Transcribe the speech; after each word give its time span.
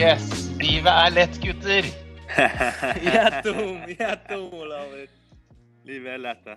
Yes, 0.00 0.48
livet 0.56 0.88
er 0.88 1.10
lett, 1.12 1.34
gutter. 1.42 1.84
Gjett 3.04 3.48
om, 3.50 3.82
gjett 3.90 4.30
om, 4.32 4.44
Olav. 4.56 4.94
Livet 5.84 6.14
er 6.14 6.22
lett, 6.22 6.38
det. 6.46 6.54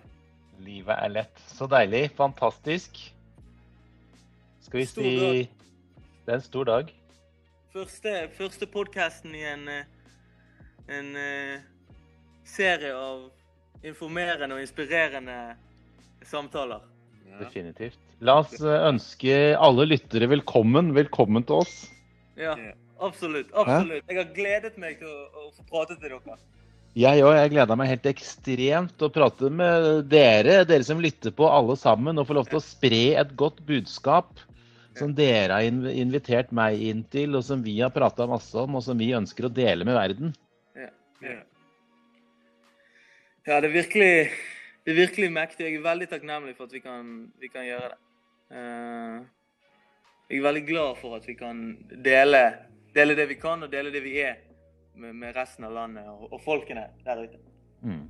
Livet 0.63 0.93
er 0.95 1.11
lett. 1.11 1.41
Så 1.51 1.67
deilig. 1.67 2.05
Fantastisk. 2.15 3.01
Skal 4.63 4.79
vi 4.79 4.85
Stor 4.87 5.03
si 5.03 5.11
dag. 5.19 5.39
Det 6.23 6.31
er 6.31 6.39
en 6.39 6.45
stor 6.45 6.69
dag. 6.69 6.93
Første, 7.75 8.13
første 8.37 8.69
podkasten 8.71 9.35
i 9.35 9.43
en, 9.49 9.65
eh, 9.67 10.21
en 10.99 11.09
eh, 11.19 11.65
serie 12.47 12.93
av 12.95 13.25
informerende 13.83 14.55
og 14.55 14.63
inspirerende 14.63 15.35
samtaler. 16.31 16.87
Ja. 17.27 17.41
Definitivt. 17.41 17.99
La 18.23 18.37
oss 18.45 18.55
eh, 18.61 18.87
ønske 18.87 19.35
alle 19.59 19.89
lyttere 19.91 20.31
velkommen. 20.31 20.93
Velkommen 20.95 21.43
til 21.43 21.59
oss. 21.65 21.75
Ja, 22.39 22.55
Ja. 22.55 22.71
Absolutt. 23.07 23.51
absolutt. 23.53 24.05
Jeg 24.09 24.19
har 24.19 24.33
gledet 24.35 24.77
meg 24.81 24.99
til 25.01 25.09
å, 25.09 25.47
å 25.47 25.51
få 25.55 25.65
prate 25.69 25.97
til 25.97 26.09
dere. 26.09 26.37
Jeg 26.93 27.23
òg. 27.25 27.33
Jeg 27.39 27.53
gleda 27.55 27.77
meg 27.79 27.89
helt 27.89 28.09
ekstremt 28.11 28.95
til 28.97 29.09
å 29.09 29.13
prate 29.13 29.49
med 29.49 30.09
dere, 30.11 30.61
dere 30.69 30.85
som 30.85 31.01
lytter 31.01 31.33
på, 31.33 31.47
alle 31.49 31.77
sammen, 31.79 32.19
og 32.21 32.29
få 32.29 32.37
lov 32.37 32.49
til 32.51 32.59
å 32.59 32.65
spre 32.65 33.05
et 33.17 33.31
godt 33.39 33.63
budskap 33.65 34.43
som 34.97 35.13
dere 35.17 35.57
har 35.57 35.65
invitert 35.65 36.51
meg 36.53 36.81
inn 36.85 37.01
til, 37.09 37.33
og 37.37 37.45
som 37.47 37.63
vi 37.65 37.79
har 37.79 37.93
prata 37.93 38.27
masse 38.29 38.53
om, 38.59 38.77
og 38.77 38.85
som 38.85 38.99
vi 38.99 39.13
ønsker 39.17 39.47
å 39.47 39.53
dele 39.53 39.87
med 39.87 39.97
verden. 39.97 40.35
Ja. 40.77 40.91
Ja. 41.25 41.39
Ja, 43.43 43.57
det 43.59 43.71
er 43.71 43.73
virkelig, 43.73 44.11
det 44.85 44.93
er 44.93 44.99
virkelig 45.01 45.31
mektig. 45.33 45.65
Jeg 45.65 45.79
er 45.79 45.87
veldig 45.87 46.09
takknemlig 46.13 46.53
for 46.55 46.69
at 46.69 46.75
vi 46.77 46.83
kan, 46.83 47.09
vi 47.41 47.49
kan 47.51 47.65
gjøre 47.67 47.89
det. 47.91 47.97
Eh, 48.53 49.17
jeg 50.29 50.39
er 50.39 50.45
veldig 50.45 50.63
glad 50.69 51.01
for 51.01 51.17
at 51.17 51.25
vi 51.27 51.35
kan 51.41 51.65
dele, 52.05 52.43
dele 52.95 53.15
det 53.17 53.27
vi 53.29 53.37
kan, 53.41 53.63
og 53.63 53.71
dele 53.71 53.93
det 53.93 54.03
vi 54.03 54.17
er 54.21 54.41
med, 54.95 55.15
med 55.15 55.35
resten 55.35 55.65
av 55.67 55.73
landet 55.75 56.09
og, 56.09 56.27
og 56.31 56.41
folkene 56.43 56.87
der 57.05 57.23
ute. 57.25 57.39
Mm. 57.83 58.03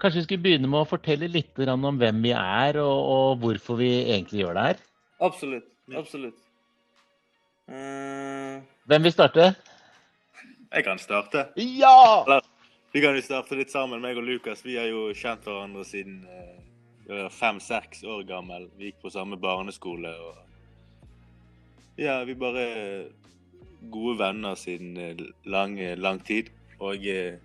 Kanskje 0.00 0.20
vi 0.20 0.24
skulle 0.26 0.44
begynne 0.44 0.70
med 0.70 0.82
å 0.82 0.88
fortelle 0.88 1.30
litt 1.30 1.58
om 1.70 2.00
hvem 2.00 2.22
vi 2.24 2.34
er, 2.36 2.80
og, 2.82 2.98
og 3.14 3.44
hvorfor 3.44 3.78
vi 3.78 3.92
egentlig 4.02 4.42
gjør 4.42 4.58
det 4.58 4.66
her. 4.68 4.82
Absolutt. 5.24 5.70
Absolutt. 5.94 6.40
Uh... 7.70 8.60
Hvem 8.90 9.06
vil 9.06 9.14
starte? 9.14 9.54
Jeg 10.74 10.84
kan 10.84 10.98
starte. 10.98 11.46
Ja! 11.56 12.40
Vi 12.92 13.00
kan 13.02 13.16
jo 13.16 13.22
starte 13.24 13.56
litt 13.58 13.72
sammen, 13.72 14.02
meg 14.02 14.18
og 14.18 14.26
Lukas. 14.26 14.64
Vi 14.66 14.76
har 14.78 14.86
jo 14.90 15.08
kjent 15.16 15.46
hverandre 15.46 15.84
siden 15.86 16.20
eh, 16.30 16.58
vi 17.06 17.14
var 17.14 17.30
fem-seks 17.32 18.04
år 18.06 18.22
gammel. 18.28 18.68
Vi 18.78 18.90
gikk 18.90 19.00
på 19.02 19.12
samme 19.14 19.38
barneskole. 19.40 20.12
og 20.14 20.34
Ja, 21.98 22.20
vi 22.24 22.34
bare 22.34 22.66
gode 23.90 24.18
venner 24.18 24.54
siden 24.54 24.96
eh, 24.96 25.20
lang, 25.44 25.78
lang 25.96 26.20
tid. 26.24 26.50
Og 26.80 27.06
eh, 27.06 27.38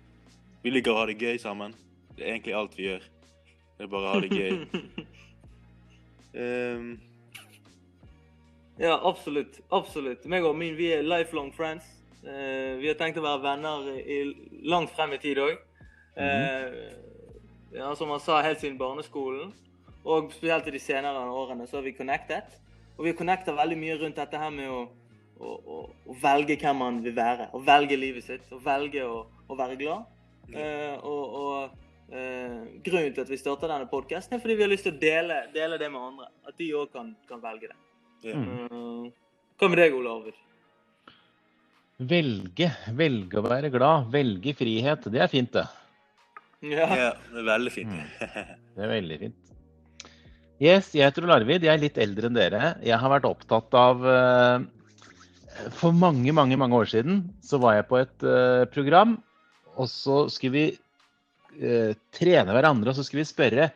vi 0.62 0.72
liker 0.72 0.94
å 0.94 1.00
ha 1.00 1.06
det 1.10 1.18
gøy 1.20 1.38
sammen. 1.40 1.74
Det 2.16 2.24
er 2.24 2.34
egentlig 2.34 2.56
alt 2.58 2.76
vi 2.78 2.88
gjør. 2.88 3.06
Det 3.76 3.86
er 3.86 3.92
bare 3.92 4.08
å 4.08 4.14
ha 4.14 4.20
det 4.24 4.30
gøy. 4.34 4.58
um... 6.34 6.90
ja, 8.86 8.96
absolutt. 8.96 9.60
Absolutt. 9.72 10.26
Meg 10.28 10.44
og 10.44 10.58
min, 10.58 10.76
vi 10.78 10.92
er 10.96 11.06
lifelong 11.06 11.52
friends. 11.56 11.86
Uh, 12.20 12.76
vi 12.80 12.90
har 12.90 12.98
tenkt 13.00 13.20
å 13.20 13.24
være 13.24 13.44
venner 13.46 13.88
i, 13.96 14.20
langt 14.68 14.92
frem 14.96 15.16
i 15.16 15.20
tid 15.22 15.40
òg. 15.40 15.56
ja, 17.70 17.92
som 17.96 18.10
han 18.12 18.20
sa, 18.20 18.42
helt 18.44 18.60
siden 18.60 18.76
barneskolen. 18.80 19.54
Og 20.04 20.32
spesielt 20.34 20.66
i 20.68 20.74
de 20.74 20.80
senere 20.82 21.28
årene 21.32 21.66
så 21.68 21.78
har 21.78 21.86
vi 21.86 21.96
connected. 21.96 22.56
Og 22.96 23.04
vi 23.06 23.12
har 23.12 23.16
connecta 23.16 23.54
veldig 23.56 23.78
mye 23.80 23.96
rundt 23.96 24.18
dette 24.20 24.36
her 24.36 24.50
med 24.52 24.68
å, 24.68 24.82
å, 25.40 25.82
velge 26.22 26.56
hvem 26.60 26.80
man 26.82 26.98
vil 27.04 27.14
være. 27.16 27.50
Å 27.56 27.60
velge 27.64 27.98
livet 27.98 28.26
sitt. 28.26 28.48
Å 28.52 28.60
velge 28.64 29.04
å, 29.06 29.22
å 29.48 29.58
være 29.58 29.78
glad. 29.80 30.08
Eh, 30.50 30.96
og 31.06 31.38
og 31.40 32.12
eh, 32.12 32.60
grunnen 32.84 33.14
til 33.14 33.24
at 33.24 33.30
vi 33.30 33.38
starta 33.38 33.70
denne 33.70 33.88
podkasten, 33.90 34.36
er 34.36 34.42
fordi 34.42 34.56
vi 34.58 34.66
har 34.66 34.72
lyst 34.72 34.86
til 34.88 34.96
å 34.96 35.00
dele, 35.00 35.40
dele 35.54 35.78
det 35.80 35.90
med 35.92 36.02
andre. 36.02 36.30
At 36.48 36.58
de 36.58 36.70
òg 36.76 36.92
kan, 36.94 37.12
kan 37.30 37.42
velge 37.42 37.70
det. 37.70 37.78
Mm. 38.34 38.46
Eh, 38.46 39.10
hva 39.60 39.68
med 39.68 39.82
deg, 39.82 39.96
Ole 39.96 40.14
Arvid? 40.16 40.40
Velge. 42.10 42.70
Velge 42.96 43.38
å 43.40 43.44
være 43.44 43.70
glad. 43.72 44.08
Velge 44.12 44.56
frihet. 44.56 45.06
Det 45.12 45.20
er 45.20 45.30
fint, 45.32 45.52
det. 45.52 45.68
Ja. 46.60 46.84
ja, 46.92 47.12
det 47.32 47.38
er 47.40 47.46
veldig 47.46 47.70
fint. 47.72 47.94
Det 48.20 48.84
er 48.84 48.90
veldig 48.90 49.16
fint. 49.22 49.38
Yes, 50.60 50.90
jeg 50.92 51.06
heter 51.06 51.24
Ole 51.24 51.38
Arvid. 51.38 51.64
Jeg 51.64 51.72
er 51.72 51.80
litt 51.80 51.98
eldre 52.00 52.28
enn 52.28 52.36
dere. 52.36 52.74
Jeg 52.84 52.98
har 53.00 53.12
vært 53.14 53.28
opptatt 53.28 53.76
av 53.80 54.02
eh, 54.04 54.66
For 55.76 55.94
mange, 55.96 56.32
mange 56.36 56.58
mange 56.60 56.76
år 56.76 56.88
siden 56.90 57.22
så 57.44 57.60
var 57.62 57.78
jeg 57.78 57.88
på 57.90 58.00
et 58.00 58.26
uh, 58.26 58.64
program, 58.72 59.18
og 59.76 59.88
så 59.90 60.24
skulle 60.32 60.54
vi 60.54 60.66
uh, 61.60 61.92
trene 62.16 62.56
hverandre, 62.56 62.92
og 62.92 62.98
så 62.98 63.04
skulle 63.06 63.24
vi 63.24 63.32
spørre 63.32 63.70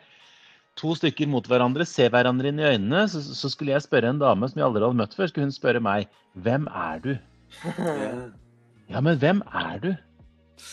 to 0.81 0.95
stykker 0.99 1.29
mot 1.31 1.47
hverandre, 1.47 1.87
se 1.87 2.09
hverandre 2.11 2.51
inn 2.51 2.63
i 2.63 2.69
øynene. 2.73 3.05
Så, 3.11 3.23
så 3.23 3.51
skulle 3.53 3.75
jeg 3.75 3.87
spørre 3.87 4.11
en 4.11 4.23
dame 4.23 4.49
som 4.51 4.59
jeg 4.61 4.67
aldri 4.69 4.87
hadde 4.87 5.01
møtt 5.03 5.15
før, 5.17 5.31
skulle 5.31 5.49
hun 5.51 5.55
spørre 5.55 5.83
meg 5.85 6.09
Hvem 6.35 6.67
er 6.71 7.05
du? 7.05 7.15
Ja. 8.85 9.01
Men 9.01 9.17
hvem 9.17 9.39
er 9.49 9.79
du? 9.81 9.87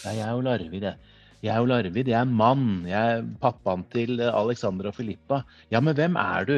Ja, 0.04 0.12
jeg 0.12 0.24
er 0.26 0.32
jo 0.36 0.42
Larvid, 0.44 0.84
jeg. 0.84 1.12
Jeg 1.42 1.54
er 1.54 1.62
jo 1.64 1.68
Larvid, 1.70 2.10
jeg 2.12 2.18
er 2.20 2.28
mann. 2.28 2.84
Jeg 2.84 3.14
er 3.16 3.22
pappaen 3.40 3.86
til 3.94 4.20
Alexander 4.20 4.90
og 4.90 4.98
Filippa. 4.98 5.40
Ja, 5.72 5.80
men 5.80 5.96
hvem 5.96 6.18
er 6.20 6.50
du? 6.50 6.58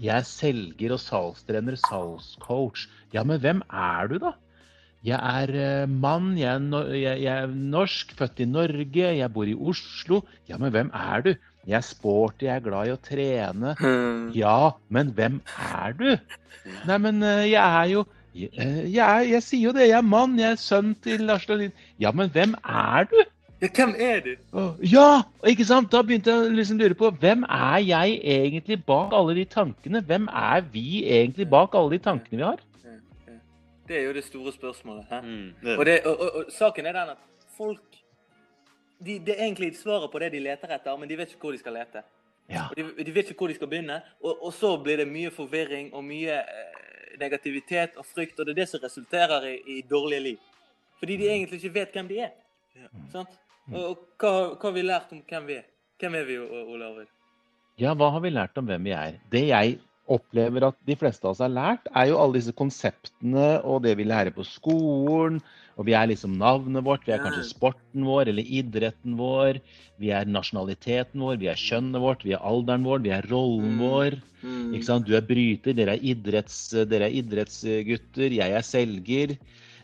Jeg 0.00 0.14
er 0.16 0.26
selger 0.26 0.94
og 0.96 1.00
salgstrener, 1.02 1.76
salgscoach. 1.88 2.86
Ja, 3.12 3.24
men 3.28 3.40
hvem 3.42 3.62
er 3.68 4.08
du, 4.12 4.18
da? 4.22 4.32
Jeg 5.02 5.18
er 5.18 5.50
eh, 5.58 5.88
mann, 5.90 6.36
jeg 6.38 6.46
er, 6.54 6.60
no 6.62 6.84
jeg, 6.94 7.24
jeg 7.24 7.32
er 7.42 7.50
norsk, 7.50 8.14
født 8.18 8.44
i 8.44 8.46
Norge, 8.46 9.08
jeg 9.18 9.32
bor 9.34 9.50
i 9.50 9.56
Oslo. 9.58 10.22
Ja, 10.48 10.60
men 10.62 10.70
hvem 10.70 10.92
er 10.94 11.26
du? 11.26 11.32
Jeg 11.66 11.76
er 11.78 11.86
sporty, 11.86 12.46
jeg 12.46 12.54
er 12.56 12.64
glad 12.64 12.88
i 12.88 12.94
å 12.94 13.00
trene. 13.02 13.74
Ja, 14.34 14.72
men 14.94 15.10
hvem 15.16 15.40
er 15.58 15.98
du? 15.98 16.08
Nei, 16.86 16.98
men 17.02 17.22
eh, 17.26 17.48
jeg 17.50 17.62
er 17.62 17.90
jo 17.90 18.04
jeg, 18.32 18.48
eh, 18.56 18.78
jeg, 18.94 19.32
er, 19.34 19.42
sier 19.44 19.68
jo 19.68 19.74
det, 19.76 19.90
jeg 19.90 19.98
er 19.98 20.06
mann, 20.06 20.38
jeg 20.40 20.54
er 20.54 20.60
sønn 20.60 20.94
til 21.04 21.26
Lars 21.28 21.44
Lundin. 21.50 21.74
Ja, 22.00 22.14
men 22.16 22.30
hvem 22.32 22.54
er 22.62 23.10
du? 23.10 23.18
Ja, 23.62 23.68
hvem 23.76 23.94
er 23.98 24.20
du? 24.20 24.32
Ja, 24.90 25.22
ikke 25.46 25.64
sant? 25.64 25.92
Da 25.92 26.00
begynte 26.02 26.32
jeg 26.32 26.48
å 26.48 26.54
liksom 26.56 26.80
lure 26.80 26.96
på 26.98 27.12
hvem 27.22 27.44
er 27.46 27.78
jeg 27.86 28.16
egentlig 28.34 28.80
bak 28.86 29.14
alle 29.14 29.36
de 29.38 29.44
tankene? 29.46 30.02
Hvem 30.02 30.26
er 30.26 30.64
vi 30.72 31.04
egentlig 31.06 31.46
bak 31.50 31.76
alle 31.78 31.94
de 31.94 32.00
tankene 32.02 32.40
vi 32.40 32.46
har? 32.46 32.62
Det 33.88 34.00
er 34.00 34.08
jo 34.08 34.14
det 34.16 34.24
store 34.24 34.52
spørsmålet. 34.52 35.06
Hæ? 35.10 35.20
Mm, 35.20 35.54
det, 35.62 35.76
Og, 35.78 35.86
det, 35.86 36.00
og, 36.06 36.20
og, 36.20 36.36
og 36.36 36.52
saken 36.52 36.86
er 36.86 36.92
den 36.92 37.14
at 37.14 37.22
folk 37.56 37.82
de, 39.04 39.18
Det 39.18 39.34
er 39.38 39.44
egentlig 39.44 39.76
svaret 39.76 40.10
på 40.10 40.18
det 40.18 40.32
de 40.32 40.40
leter 40.40 40.74
etter, 40.74 40.96
men 40.96 41.08
de 41.08 41.18
vet 41.18 41.30
ikke 41.34 41.46
hvor 41.46 41.54
de 41.54 41.58
skal 41.58 41.74
lete. 41.74 42.02
Ja. 42.50 42.68
Og 42.70 42.76
de, 42.76 43.04
de 43.04 43.14
vet 43.14 43.30
ikke 43.30 43.44
hvor 43.44 43.50
de 43.50 43.54
skal 43.54 43.70
begynne. 43.70 44.00
Og, 44.22 44.44
og 44.46 44.52
så 44.52 44.76
blir 44.82 44.96
det 45.02 45.08
mye 45.10 45.30
forvirring 45.30 45.92
og 45.94 46.04
mye 46.04 46.38
eh, 46.38 46.82
negativitet 47.20 47.96
og 47.96 48.06
frykt, 48.06 48.38
og 48.38 48.46
det 48.46 48.56
er 48.56 48.60
det 48.62 48.68
som 48.68 48.82
resulterer 48.82 49.48
i, 49.50 49.56
i 49.78 49.80
dårlige 49.90 50.20
liv. 50.20 50.38
Fordi 50.98 51.16
de 51.16 51.30
egentlig 51.30 51.64
ikke 51.64 51.74
vet 51.74 51.98
hvem 51.98 52.08
de 52.08 52.18
er. 52.26 52.34
Ja. 52.78 52.88
Sant? 53.12 53.38
Og, 53.70 53.78
og 53.78 54.02
hva, 54.18 54.32
hva 54.56 54.68
har 54.68 54.76
vi 54.76 54.82
lært 54.88 55.14
om 55.14 55.22
hvem 55.28 55.48
vi 55.48 55.58
er? 55.60 55.66
Hvem 56.02 56.18
er 56.18 56.28
vi, 56.28 56.38
Ole 56.42 56.84
Arvid? 56.88 57.10
Ja, 57.80 57.94
hva 57.94 58.10
har 58.14 58.22
vi 58.24 58.32
lært 58.34 58.58
om 58.58 58.66
hvem 58.68 58.88
vi 58.88 58.94
er? 58.96 59.18
Det 59.32 59.46
jeg 59.48 59.78
opplever 60.12 60.66
at 60.66 60.76
de 60.84 60.96
fleste 60.98 61.24
av 61.24 61.30
oss 61.32 61.40
har 61.40 61.52
lært, 61.52 61.86
er 61.94 62.08
jo 62.10 62.18
alle 62.20 62.40
disse 62.40 62.52
konseptene 62.58 63.60
og 63.62 63.84
det 63.86 63.94
vi 64.00 64.06
lærer 64.08 64.34
på 64.34 64.44
skolen. 64.44 65.38
Og 65.80 65.86
vi 65.88 65.94
er 65.96 66.10
liksom 66.10 66.34
navnet 66.36 66.84
vårt, 66.84 67.06
vi 67.06 67.14
er 67.14 67.22
kanskje 67.22 67.46
sporten 67.48 68.04
vår 68.04 68.28
eller 68.28 68.44
idretten 68.44 69.14
vår. 69.16 69.62
Vi 70.02 70.10
er 70.12 70.28
nasjonaliteten 70.28 71.22
vår, 71.22 71.38
vi 71.40 71.48
er 71.48 71.56
kjønnet 71.56 72.02
vårt, 72.02 72.26
vi 72.26 72.34
er 72.36 72.44
alderen 72.44 72.84
vår, 72.84 73.00
vi 73.06 73.14
er 73.14 73.28
rollen 73.30 73.78
Mm. 73.78 73.80
vår. 73.80 74.18
Ikke 74.74 74.84
sant? 74.90 75.06
Du 75.06 75.14
er 75.16 75.24
bryter, 75.24 75.72
dere 75.78 75.94
er, 75.96 76.02
idretts, 76.02 76.74
dere 76.90 77.06
er 77.08 77.16
idrettsgutter, 77.22 78.34
jeg 78.36 78.52
er 78.58 78.66
selger. 78.66 79.36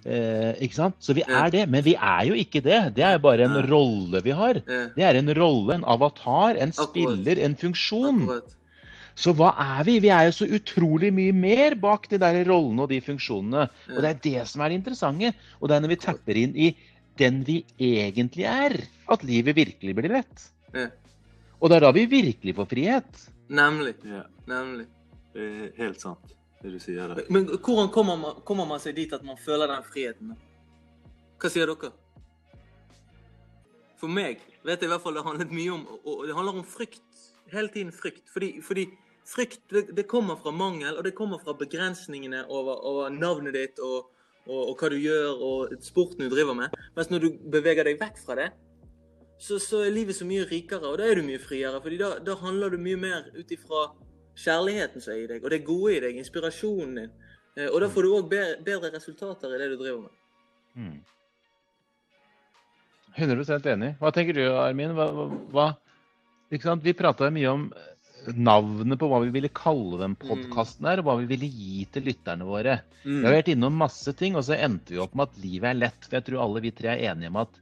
Eh, 0.05 0.53
ikke 0.65 0.77
sant? 0.77 0.99
Så 1.03 1.15
vi 1.17 1.25
er 1.27 1.50
det, 1.53 1.65
men 1.71 1.83
vi 1.85 1.95
er 1.95 2.29
jo 2.29 2.37
ikke 2.39 2.62
det. 2.65 2.79
Det 2.97 3.05
er 3.05 3.17
jo 3.17 3.25
bare 3.25 3.49
en 3.49 3.59
rolle 3.69 4.23
vi 4.25 4.35
har. 4.37 4.61
Det 4.95 5.05
er 5.05 5.19
en 5.19 5.33
rolle, 5.39 5.79
en 5.79 5.89
avatar, 5.89 6.59
en 6.61 6.73
spiller, 6.77 7.41
en 7.45 7.56
funksjon. 7.59 8.23
Så 9.19 9.35
hva 9.35 9.50
er 9.59 9.83
vi? 9.89 9.97
Vi 10.05 10.12
er 10.15 10.29
jo 10.29 10.37
så 10.37 10.47
utrolig 10.59 11.11
mye 11.15 11.35
mer 11.35 11.75
bak 11.75 12.06
de 12.11 12.21
der 12.23 12.45
rollene 12.47 12.85
og 12.85 12.93
de 12.93 13.00
funksjonene. 13.03 13.67
Og 13.91 13.99
det 14.05 14.12
er 14.12 14.23
det 14.29 14.47
som 14.47 14.62
er 14.62 14.71
det 14.71 14.79
interessante. 14.79 15.33
Og 15.59 15.69
det 15.69 15.77
er 15.77 15.83
når 15.83 15.95
vi 15.95 16.00
tapper 16.05 16.39
inn 16.39 16.55
i 16.55 16.71
den 17.19 17.43
vi 17.43 17.65
egentlig 17.83 18.47
er, 18.47 18.77
at 19.11 19.25
livet 19.27 19.56
virkelig 19.59 19.97
blir 19.99 20.15
lett. 20.21 20.47
Og 21.59 21.71
det 21.71 21.81
er 21.81 21.87
da 21.89 21.91
vi 21.97 22.06
virkelig 22.06 22.55
får 22.55 22.71
frihet. 22.71 23.25
Nemlig. 23.50 23.97
ja, 24.06 24.23
Nemlig. 24.47 24.87
det 25.35 25.47
er 25.49 25.71
helt 25.81 26.00
sant, 26.03 26.35
det 26.62 26.75
du 26.75 26.78
sier 26.82 27.14
der. 27.14 27.26
Men 27.31 27.46
hvordan 27.46 27.90
kommer 27.94 28.19
man, 28.19 28.43
kommer 28.46 28.66
man 28.66 28.82
seg 28.82 28.96
dit 28.99 29.12
at 29.14 29.25
man 29.26 29.38
føler 29.38 29.70
den 29.70 29.84
friheten? 29.87 30.34
Hva 31.38 31.50
sier 31.52 31.70
dere? 31.70 31.93
For 33.99 34.10
meg 34.10 34.43
vet 34.66 34.82
jeg 34.82 34.88
i 34.88 34.93
hvert 34.93 35.02
fall 35.02 35.19
det 35.19 35.26
handlet 35.26 35.55
mye 35.55 35.75
om 35.75 35.84
og 36.05 36.25
Det 36.26 36.34
handler 36.34 36.60
om 36.60 36.66
frykt. 36.66 37.05
Hele 37.52 37.70
tiden 37.72 37.93
frykt. 37.94 38.26
Fordi, 38.31 38.50
fordi 38.62 38.88
frykt 39.28 39.62
det, 39.72 39.88
det 39.96 40.06
kommer 40.10 40.37
fra 40.37 40.50
mangel, 40.50 40.96
og 40.96 41.05
det 41.05 41.14
kommer 41.14 41.40
fra 41.43 41.55
begrensningene 41.56 42.44
over, 42.46 42.78
over 42.87 43.11
navnet 43.14 43.56
ditt 43.56 43.82
og, 43.84 44.11
og, 44.46 44.61
og 44.70 44.75
hva 44.81 44.90
du 44.93 44.99
gjør, 45.00 45.43
og 45.44 45.76
sporten 45.84 46.26
du 46.26 46.32
driver 46.32 46.58
med. 46.58 46.75
Mens 46.96 47.11
når 47.12 47.25
du 47.25 47.31
beveger 47.52 47.88
deg 47.88 48.00
vekk 48.02 48.20
fra 48.25 48.38
det, 48.38 48.50
så, 49.38 49.61
så 49.62 49.84
er 49.87 49.94
livet 49.94 50.19
så 50.19 50.26
mye 50.26 50.46
rikere, 50.50 50.90
og 50.90 50.99
da 50.99 51.06
er 51.06 51.20
du 51.20 51.26
mye 51.26 51.38
friere. 51.38 51.81
fordi 51.82 52.00
da, 52.00 52.16
da 52.19 52.34
handler 52.40 52.75
du 52.75 52.82
mye 52.82 52.99
mer 52.99 53.28
ut 53.37 53.52
ifra 53.54 53.88
kjærligheten 54.38 55.02
som 55.02 55.12
er 55.14 55.23
i 55.25 55.29
deg, 55.32 55.44
og 55.44 55.50
det 55.52 55.64
gode 55.67 55.96
i 55.96 56.00
deg, 56.05 56.19
inspirasjonen 56.23 56.94
din. 57.02 57.12
Eh, 57.58 57.69
Og 57.69 57.81
da 57.82 57.88
får 57.90 58.02
du 58.06 58.14
òg 58.14 58.29
bedre, 58.31 58.93
resultater 58.94 59.55
i 59.55 59.58
det 59.58 59.70
du 59.73 59.76
driver 59.81 60.02
med. 60.06 60.14
Mm. 60.79 60.99
100 63.19 63.73
enig. 63.73 63.94
Hva 63.99 64.12
tenker 64.14 64.37
du, 64.37 64.44
Armin? 64.55 64.94
Hva, 64.94 65.08
hva? 65.50 65.69
Vi 66.50 66.94
prata 66.96 67.31
mye 67.35 67.50
om 67.50 67.64
navnet 68.37 68.99
på 69.00 69.08
hva 69.11 69.20
vi 69.25 69.32
ville 69.32 69.50
kalle 69.55 69.99
den 70.00 70.14
podkasten 70.19 70.87
her, 70.88 71.00
og 71.00 71.08
hva 71.08 71.17
vi 71.20 71.29
ville 71.31 71.49
gi 71.50 71.85
til 71.93 72.06
lytterne 72.08 72.46
våre. 72.46 72.81
Vi 73.05 73.23
har 73.25 73.35
vært 73.35 73.50
innom 73.52 73.76
masse 73.79 74.12
ting, 74.19 74.37
og 74.37 74.44
så 74.46 74.58
endte 74.58 74.94
vi 74.94 75.02
opp 75.02 75.17
med 75.19 75.31
at 75.31 75.40
livet 75.43 75.70
er 75.73 75.81
lett. 75.82 76.06
For 76.06 76.19
jeg 76.19 76.29
tror 76.29 76.44
alle 76.44 76.62
vi 76.64 76.73
tre 76.76 76.94
er 76.94 77.11
enige 77.12 77.32
om 77.32 77.40
at 77.43 77.58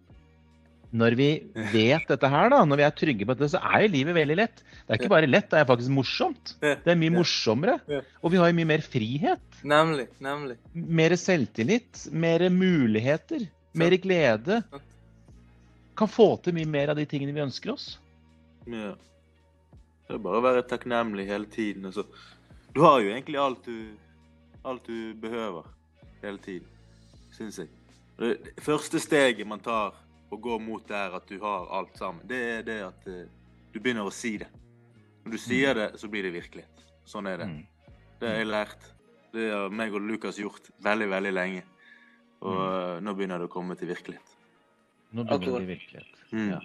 når 0.94 1.17
vi 1.19 1.29
vet 1.73 2.06
dette 2.09 2.29
her, 2.31 2.50
da, 2.53 2.61
når 2.69 2.81
vi 2.81 2.85
er 2.87 2.94
trygge 2.94 3.27
på 3.27 3.35
dette, 3.35 3.49
så 3.56 3.61
er 3.73 3.85
jo 3.85 3.93
livet 3.94 4.17
veldig 4.17 4.37
lett. 4.38 4.62
Det 4.62 4.94
er 4.94 5.00
ikke 5.00 5.12
bare 5.12 5.31
lett, 5.31 5.49
det 5.50 5.59
er 5.61 5.69
faktisk 5.69 5.93
morsomt. 5.93 6.55
Det 6.62 6.93
er 6.93 6.99
mye 7.00 7.15
morsommere. 7.17 7.79
Og 8.23 8.33
vi 8.33 8.41
har 8.41 8.53
jo 8.53 8.59
mye 8.61 8.71
mer 8.71 8.85
frihet. 8.85 9.61
Nemlig. 9.67 10.06
Nemlig. 10.23 10.59
Mer 10.73 11.17
selvtillit. 11.19 12.06
Mer 12.15 12.47
muligheter. 12.55 13.49
Mer 13.77 13.99
glede. 14.03 14.61
Kan 15.99 16.12
få 16.12 16.35
til 16.44 16.56
mye 16.56 16.71
mer 16.71 16.94
av 16.94 17.00
de 17.00 17.09
tingene 17.09 17.35
vi 17.35 17.44
ønsker 17.44 17.75
oss. 17.75 17.97
Ja. 18.71 18.94
Det 20.06 20.15
er 20.15 20.23
bare 20.23 20.38
å 20.38 20.44
være 20.44 20.67
takknemlig 20.71 21.27
hele 21.27 21.50
tiden. 21.50 21.88
Altså. 21.91 22.06
Du 22.77 22.83
har 22.85 23.00
jo 23.03 23.11
egentlig 23.11 23.41
alt 23.43 23.67
du, 23.67 23.97
alt 24.62 24.87
du 24.87 25.15
behøver 25.19 25.67
hele 26.23 26.38
tiden, 26.44 26.69
syns 27.35 27.59
jeg. 27.59 27.71
Det 28.17 28.62
første 28.65 29.00
steget 29.03 29.49
man 29.49 29.61
tar 29.61 29.97
og 30.31 30.43
går 30.43 30.62
mot 30.62 30.88
der 30.88 31.14
at 31.17 31.28
du 31.28 31.38
har 31.43 31.69
alt 31.78 31.99
sammen, 31.99 32.26
det 32.28 32.40
er 32.58 32.67
det 32.67 32.78
at 32.87 33.08
eh, 33.11 33.26
du 33.73 33.78
begynner 33.81 34.08
å 34.08 34.14
si 34.14 34.37
det. 34.43 34.49
Når 35.25 35.34
du 35.34 35.38
sier 35.43 35.75
det, 35.75 35.88
så 36.00 36.08
blir 36.11 36.26
det 36.26 36.34
virkelighet. 36.34 36.84
Sånn 37.06 37.26
er 37.31 37.43
det. 37.43 37.49
Mm. 37.50 37.96
Det 38.20 38.31
har 38.31 38.40
jeg 38.40 38.49
lært. 38.49 38.87
Det 39.34 39.50
har 39.52 39.75
meg 39.75 39.94
og 39.94 40.06
Lukas 40.06 40.38
gjort 40.40 40.70
veldig, 40.82 41.08
veldig 41.12 41.34
lenge. 41.34 41.64
Og 42.46 42.62
eh, 42.62 42.96
nå 43.02 43.14
begynner 43.17 43.43
det 43.43 43.49
å 43.49 43.52
komme 43.52 43.76
til 43.78 43.90
virkelighet. 43.90 44.34
Nå 45.12 45.25
begynner 45.25 45.46
det 45.46 45.55
å 45.55 45.61
bli 45.61 45.70
virkelighet. 45.75 46.25
Mm. 46.32 46.50
Ja. 46.55 46.61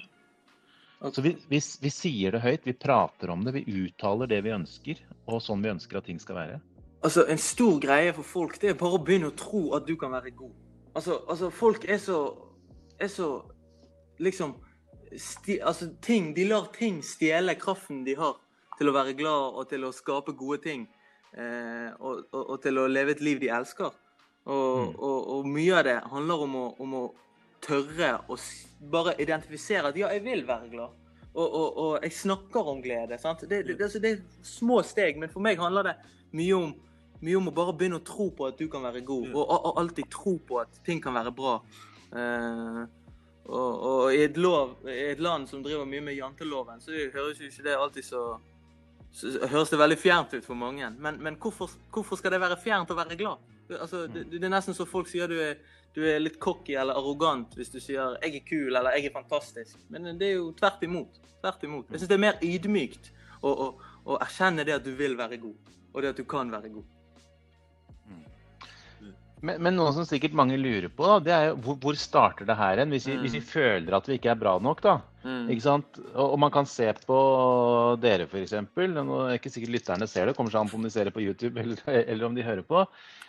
Så 1.09 1.23
vi, 1.25 1.33
vi, 1.49 1.57
vi 1.57 1.89
sier 1.89 2.35
det 2.35 2.43
høyt, 2.43 2.65
vi 2.67 2.77
prater 2.77 3.31
om 3.33 3.41
det, 3.45 3.55
vi 3.55 3.85
uttaler 3.87 4.29
det 4.29 4.43
vi 4.45 4.53
ønsker, 4.53 4.99
og 5.25 5.41
sånn 5.41 5.63
vi 5.63 5.71
ønsker 5.71 5.97
at 5.97 6.05
ting 6.09 6.19
skal 6.21 6.37
være. 6.37 6.59
Altså, 7.01 7.25
En 7.25 7.41
stor 7.41 7.79
greie 7.81 8.13
for 8.13 8.27
folk 8.27 8.59
det 8.61 8.69
er 8.69 8.77
bare 8.77 8.99
å 8.99 9.01
begynne 9.01 9.31
å 9.31 9.37
tro 9.37 9.63
at 9.77 9.87
du 9.87 9.95
kan 9.97 10.13
være 10.13 10.33
god. 10.37 10.53
Altså, 10.93 11.17
altså 11.25 11.49
folk 11.49 11.87
er 11.89 11.97
så 12.03 12.19
er 13.01 13.11
så 13.11 13.29
liksom 14.21 14.55
sti, 15.17 15.59
altså, 15.59 15.89
ting, 16.01 16.33
De 16.35 16.45
lar 16.47 16.69
ting 16.75 17.01
stjele 17.03 17.55
kraften 17.59 18.03
de 18.05 18.15
har 18.19 18.37
til 18.77 18.89
å 18.89 18.95
være 18.95 19.13
glad 19.17 19.57
og 19.59 19.69
til 19.69 19.85
å 19.85 19.93
skape 19.93 20.33
gode 20.37 20.61
ting. 20.63 20.87
Eh, 21.37 21.89
og, 21.99 22.25
og, 22.31 22.41
og 22.41 22.61
til 22.63 22.79
å 22.81 22.87
leve 22.91 23.15
et 23.15 23.21
liv 23.23 23.41
de 23.41 23.51
elsker. 23.53 23.91
Og, 24.41 24.69
Mm. 24.81 24.95
og, 24.97 25.45
mye 25.45 25.75
av 25.77 25.83
det 25.85 25.99
handler 26.09 26.39
om 26.47 26.55
å, 26.57 26.63
om 26.81 26.93
å 26.97 27.01
tørre 27.61 28.15
å 28.25 28.37
bare 28.89 29.13
identifisere 29.21 29.91
at 29.91 29.99
ja, 29.99 30.09
jeg 30.15 30.23
vil 30.25 30.41
være 30.47 30.69
glad. 30.71 30.95
Og, 31.37 31.99
jeg 32.01 32.11
snakker 32.11 32.71
om 32.73 32.81
glede. 32.81 33.19
sant? 33.21 33.45
Det, 33.45 33.61
det, 33.67 33.77
det, 33.77 33.83
altså, 33.85 33.99
det 33.99 34.11
er 34.11 34.23
små 34.43 34.81
steg, 34.83 35.19
men 35.21 35.29
for 35.29 35.45
meg 35.45 35.61
handler 35.61 35.91
det 35.91 35.93
mye 36.33 36.57
om, 36.57 36.73
mye 37.21 37.37
om 37.37 37.51
å 37.51 37.53
bare 37.53 37.75
begynne 37.77 38.01
å 38.01 38.03
tro 38.07 38.31
på 38.35 38.49
at 38.49 38.57
du 38.57 38.65
kan 38.67 38.83
være 38.83 39.05
god, 39.05 39.29
og 39.37 39.77
alltid 39.79 40.09
tro 40.11 40.39
på 40.47 40.59
at 40.63 40.81
ting 40.85 40.99
kan 41.03 41.13
være 41.13 41.31
bra. 41.37 41.59
Eh, 42.11 42.81
og, 43.51 43.81
og 43.89 44.13
i, 44.13 44.21
et 44.25 44.37
lov, 44.37 44.77
i 44.87 45.11
et 45.11 45.21
land 45.23 45.47
som 45.49 45.63
driver 45.63 45.87
mye 45.89 46.03
med 46.05 46.17
janteloven, 46.17 46.81
så 46.83 46.93
høres 47.13 47.41
jo 47.41 47.49
ikke 47.49 47.65
det 47.65 47.75
alltid 47.75 48.05
så, 48.05 48.23
så 49.15 49.33
høres 49.51 49.71
det 49.73 49.79
veldig 49.81 49.97
fjernt 49.99 50.35
ut 50.37 50.45
for 50.45 50.59
mange. 50.59 50.91
Men, 50.99 51.19
men 51.23 51.39
hvorfor, 51.41 51.71
hvorfor 51.91 52.19
skal 52.19 52.35
det 52.35 52.41
være 52.43 52.59
fjernt 52.61 52.93
å 52.93 52.99
være 52.99 53.17
glad? 53.19 53.49
Altså, 53.71 54.05
det, 54.11 54.27
det 54.33 54.43
er 54.43 54.51
nesten 54.51 54.75
så 54.75 54.87
folk 54.87 55.07
sier 55.07 55.31
du 55.31 55.37
er, 55.39 55.59
du 55.95 56.03
er 56.07 56.19
litt 56.19 56.39
cocky 56.43 56.75
eller 56.79 56.97
arrogant 56.99 57.53
hvis 57.55 57.71
du 57.71 57.79
sier 57.79 58.17
'jeg 58.19 58.35
er 58.35 58.45
kul' 58.47 58.77
eller 58.77 58.95
'jeg 58.95 59.11
er 59.11 59.15
fantastisk'. 59.15 59.79
Men 59.89 60.17
det 60.19 60.27
er 60.27 60.35
jo 60.39 60.51
tvert 60.51 60.83
imot. 60.83 61.19
Tvert 61.41 61.63
imot. 61.63 61.91
Jeg 61.91 61.99
syns 61.99 62.09
det 62.09 62.17
er 62.19 62.27
mer 62.27 62.39
ydmykt 62.43 63.11
å, 63.41 63.49
å, 63.49 63.67
å 64.05 64.17
erkjenne 64.19 64.65
det 64.67 64.75
at 64.75 64.85
du 64.85 64.91
vil 64.95 65.17
være 65.17 65.37
god, 65.37 65.71
og 65.93 66.01
det 66.01 66.09
at 66.13 66.17
du 66.17 66.23
kan 66.23 66.51
være 66.51 66.69
god. 66.69 67.00
Men, 69.41 69.57
men 69.65 69.73
noe 69.75 69.89
som 69.95 70.05
sikkert 70.05 70.35
mange 70.37 70.53
lurer 70.61 70.85
på, 70.93 71.01
da, 71.07 71.15
det 71.25 71.31
er 71.33 71.45
jo 71.49 71.55
hvor, 71.65 71.77
hvor 71.81 71.95
starter 71.97 72.45
det 72.45 72.55
her 72.59 72.77
hen? 72.77 72.91
Hvis, 72.93 73.07
vi- 73.09 73.15
Mm. 73.17 73.21
hvis 73.25 73.33
vi 73.33 73.41
føler 73.41 73.95
at 73.97 74.05
vi 74.07 74.17
ikke 74.19 74.29
er 74.29 74.37
bra 74.37 74.59
nok, 74.61 74.81
da. 74.85 74.99
Ikke 75.49 75.61
sant? 75.61 75.97
Og, 76.15 76.31
og 76.33 76.37
man 76.41 76.51
kan 76.53 76.65
se 76.65 76.87
på 77.05 77.17
dere, 78.01 78.25
f.eks. 78.29 78.53
Nå 78.53 79.17
er 79.27 79.37
ikke 79.39 79.51
sikkert 79.53 79.73
lytterne 79.75 80.07
ser 80.09 80.25
det, 80.29 80.35
kommer 80.37 80.49
seg 80.53 80.61
an 80.61 80.69
på 80.69 80.77
om 80.79 80.83
de 80.85 80.89
ser 80.93 81.05
det 81.09 81.13
på 81.13 81.21
YouTube 81.25 81.57
eller, 81.61 81.77
eller 81.87 82.25
om 82.25 82.35
de 82.37 82.45
hører 82.45 82.63
på. 82.65 82.83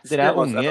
Dere 0.08 0.28
er 0.30 0.36
unge. 0.56 0.62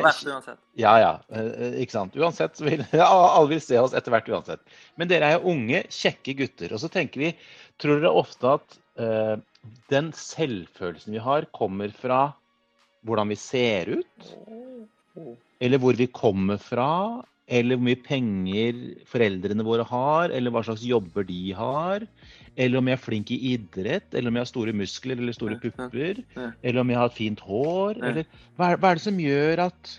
Ja, 0.81 0.93
ja. 0.99 1.11
eh, 1.31 1.77
Ikke 1.81 1.91
sant. 1.95 2.15
Uansett 2.17 2.57
så 2.57 2.65
vil 2.67 2.85
ja, 3.01 3.05
Alle 3.09 3.49
vil 3.53 3.61
se 3.61 3.77
oss 3.81 3.93
etter 3.97 4.11
hvert 4.13 4.29
uansett. 4.33 4.59
Men 4.97 5.07
dere 5.07 5.29
er 5.29 5.37
jo 5.39 5.53
unge, 5.53 5.83
kjekke 5.89 6.35
gutter. 6.37 6.73
Og 6.73 6.81
så 6.83 6.89
tenker 6.91 7.19
vi 7.25 7.33
Tror 7.81 7.97
dere 8.01 8.11
ofte 8.13 8.45
at 8.59 8.75
uh, 9.01 9.37
den 9.89 10.11
selvfølelsen 10.13 11.13
vi 11.15 11.21
har, 11.23 11.47
kommer 11.55 11.89
fra 11.97 12.33
hvordan 13.07 13.31
vi 13.33 13.37
ser 13.41 13.89
ut? 13.97 14.27
Eller 15.61 15.81
hvor 15.81 15.97
vi 15.97 16.07
kommer 16.07 16.59
fra? 16.61 17.21
Eller 17.51 17.75
hvor 17.75 17.87
mye 17.89 17.99
penger 17.99 18.77
foreldrene 19.09 19.65
våre 19.67 19.83
har? 19.87 20.31
Eller 20.31 20.53
hva 20.53 20.63
slags 20.65 20.85
jobber 20.87 21.25
de 21.27 21.41
har? 21.57 22.05
Eller 22.55 22.79
om 22.79 22.87
jeg 22.87 22.97
er 22.97 23.03
flink 23.03 23.31
i 23.33 23.39
idrett? 23.53 24.07
Eller 24.13 24.31
om 24.31 24.39
jeg 24.39 24.45
har 24.45 24.51
store 24.51 24.75
muskler 24.75 25.19
eller 25.19 25.35
store 25.35 25.57
pupper? 25.59 26.21
Eller 26.61 26.81
om 26.81 26.93
jeg 26.93 27.01
har 27.01 27.11
fint 27.15 27.43
hår? 27.43 27.99
Eller 27.99 28.29
hva 28.55 28.71
er, 28.71 28.79
hva 28.79 28.91
er 28.91 28.99
det 28.99 29.05
som 29.05 29.19
gjør 29.19 29.65
at 29.67 29.93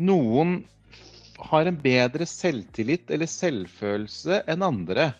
noen 0.00 0.62
har 1.52 1.68
en 1.68 1.78
bedre 1.82 2.26
selvtillit 2.28 3.10
eller 3.12 3.30
selvfølelse 3.30 4.42
enn 4.52 4.64
andre? 4.66 5.12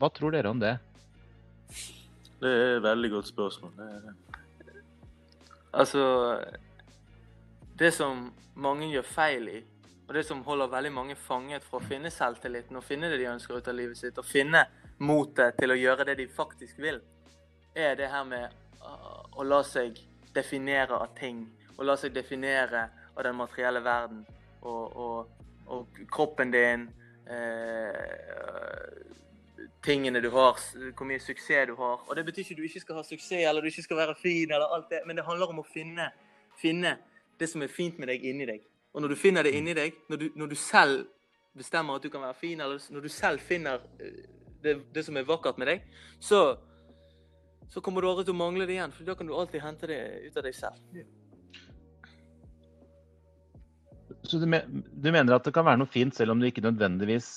Hva 0.00 0.10
tror 0.14 0.34
dere 0.34 0.50
om 0.50 0.60
det? 0.62 0.76
Det 2.40 2.48
er 2.48 2.76
et 2.78 2.84
veldig 2.84 3.10
godt 3.12 3.28
spørsmål. 3.28 3.72
Det 3.76 3.86
er 3.86 4.02
det. 4.08 4.16
Altså 5.76 6.04
Det 7.80 7.94
som 7.96 8.26
mange 8.60 8.90
gjør 8.92 9.06
feil 9.08 9.46
i, 9.48 9.60
og 10.04 10.12
det 10.12 10.26
som 10.28 10.42
holder 10.44 10.68
veldig 10.68 10.90
mange 10.92 11.14
fanget 11.16 11.64
fra 11.64 11.78
å 11.78 11.86
finne 11.88 12.10
selvtilliten 12.12 12.76
og 12.76 12.84
finne 12.84 13.08
det 13.08 13.16
de 13.22 13.30
ønsker 13.30 13.56
ut 13.56 13.70
av 13.72 13.78
livet 13.78 13.96
sitt, 13.96 14.18
og 14.20 14.26
finne 14.28 14.66
motet 15.00 15.56
til 15.56 15.72
å 15.72 15.78
gjøre 15.78 16.04
det 16.10 16.18
de 16.18 16.26
faktisk 16.28 16.82
vil, 16.84 17.00
er 17.72 17.96
det 17.96 18.10
her 18.12 18.28
med 18.28 18.52
uh, 18.84 19.24
å 19.32 19.48
la 19.48 19.62
seg 19.64 19.96
definere 20.36 21.00
av 21.00 21.16
ting. 21.16 21.40
Å 21.80 21.88
la 21.88 21.96
seg 21.96 22.12
definere 22.12 22.84
av 23.14 23.24
den 23.24 23.40
materielle 23.40 23.80
verden. 23.80 24.26
Og, 24.60 25.00
og, 25.00 25.50
og 25.72 26.00
kroppen 26.12 26.52
din, 26.52 26.88
eh, 27.32 27.96
tingene 29.80 30.20
du 30.20 30.28
har, 30.34 30.60
hvor 30.92 31.08
mye 31.08 31.22
suksess 31.24 31.70
du 31.72 31.78
har. 31.80 32.04
Og 32.04 32.12
det 32.18 32.28
betyr 32.28 32.44
ikke 32.44 32.58
at 32.58 32.60
du 32.60 32.68
ikke 32.68 32.84
skal 32.84 33.00
ha 33.00 33.08
suksess 33.08 33.38
eller 33.40 33.64
du 33.64 33.72
ikke 33.72 33.88
skal 33.88 34.04
være 34.04 34.20
fin, 34.20 34.50
eller 34.50 34.68
alt 34.68 34.92
det, 34.92 35.00
men 35.08 35.16
det 35.16 35.24
handler 35.24 35.54
om 35.54 35.64
å 35.64 35.70
finne, 35.72 36.12
finne 36.60 36.98
det 37.40 37.48
som 37.50 37.62
er 37.64 37.72
fint 37.72 37.98
med 37.98 38.10
deg 38.12 38.24
inni 38.28 38.46
deg. 38.48 38.66
Og 38.94 39.02
når 39.02 39.14
du 39.14 39.18
finner 39.18 39.46
det 39.46 39.54
inni 39.56 39.74
deg, 39.76 39.96
når 40.10 40.20
du, 40.20 40.26
når 40.38 40.50
du 40.50 40.56
selv 40.58 41.06
bestemmer 41.56 41.98
at 41.98 42.04
du 42.04 42.10
kan 42.12 42.22
være 42.22 42.38
fin, 42.38 42.60
eller 42.60 42.82
når 42.92 43.06
du 43.06 43.12
selv 43.12 43.42
finner 43.42 43.82
eh, 44.00 44.26
det, 44.62 44.76
det 44.94 45.04
som 45.06 45.16
er 45.16 45.28
vakkert 45.28 45.58
med 45.58 45.70
deg, 45.72 45.86
så, 46.22 46.42
så 47.70 47.82
kommer 47.82 48.02
du 48.02 48.10
aldri 48.10 48.26
til 48.28 48.36
å 48.36 48.40
mangle 48.42 48.68
det 48.68 48.76
igjen, 48.76 48.94
for 48.94 49.08
da 49.08 49.16
kan 49.18 49.30
du 49.30 49.34
alltid 49.34 49.64
hente 49.64 49.90
det 49.90 50.00
ut 50.26 50.36
av 50.36 50.46
deg 50.46 50.58
selv. 50.58 51.00
Så 54.28 54.38
du, 54.38 54.44
me 54.50 54.60
du 54.68 55.08
mener 55.08 55.32
at 55.32 55.46
det 55.46 55.54
kan 55.56 55.64
være 55.66 55.80
noe 55.80 55.90
fint 55.90 56.14
selv 56.14 56.34
om 56.34 56.42
du 56.42 56.46
ikke 56.48 56.64
nødvendigvis 56.66 57.30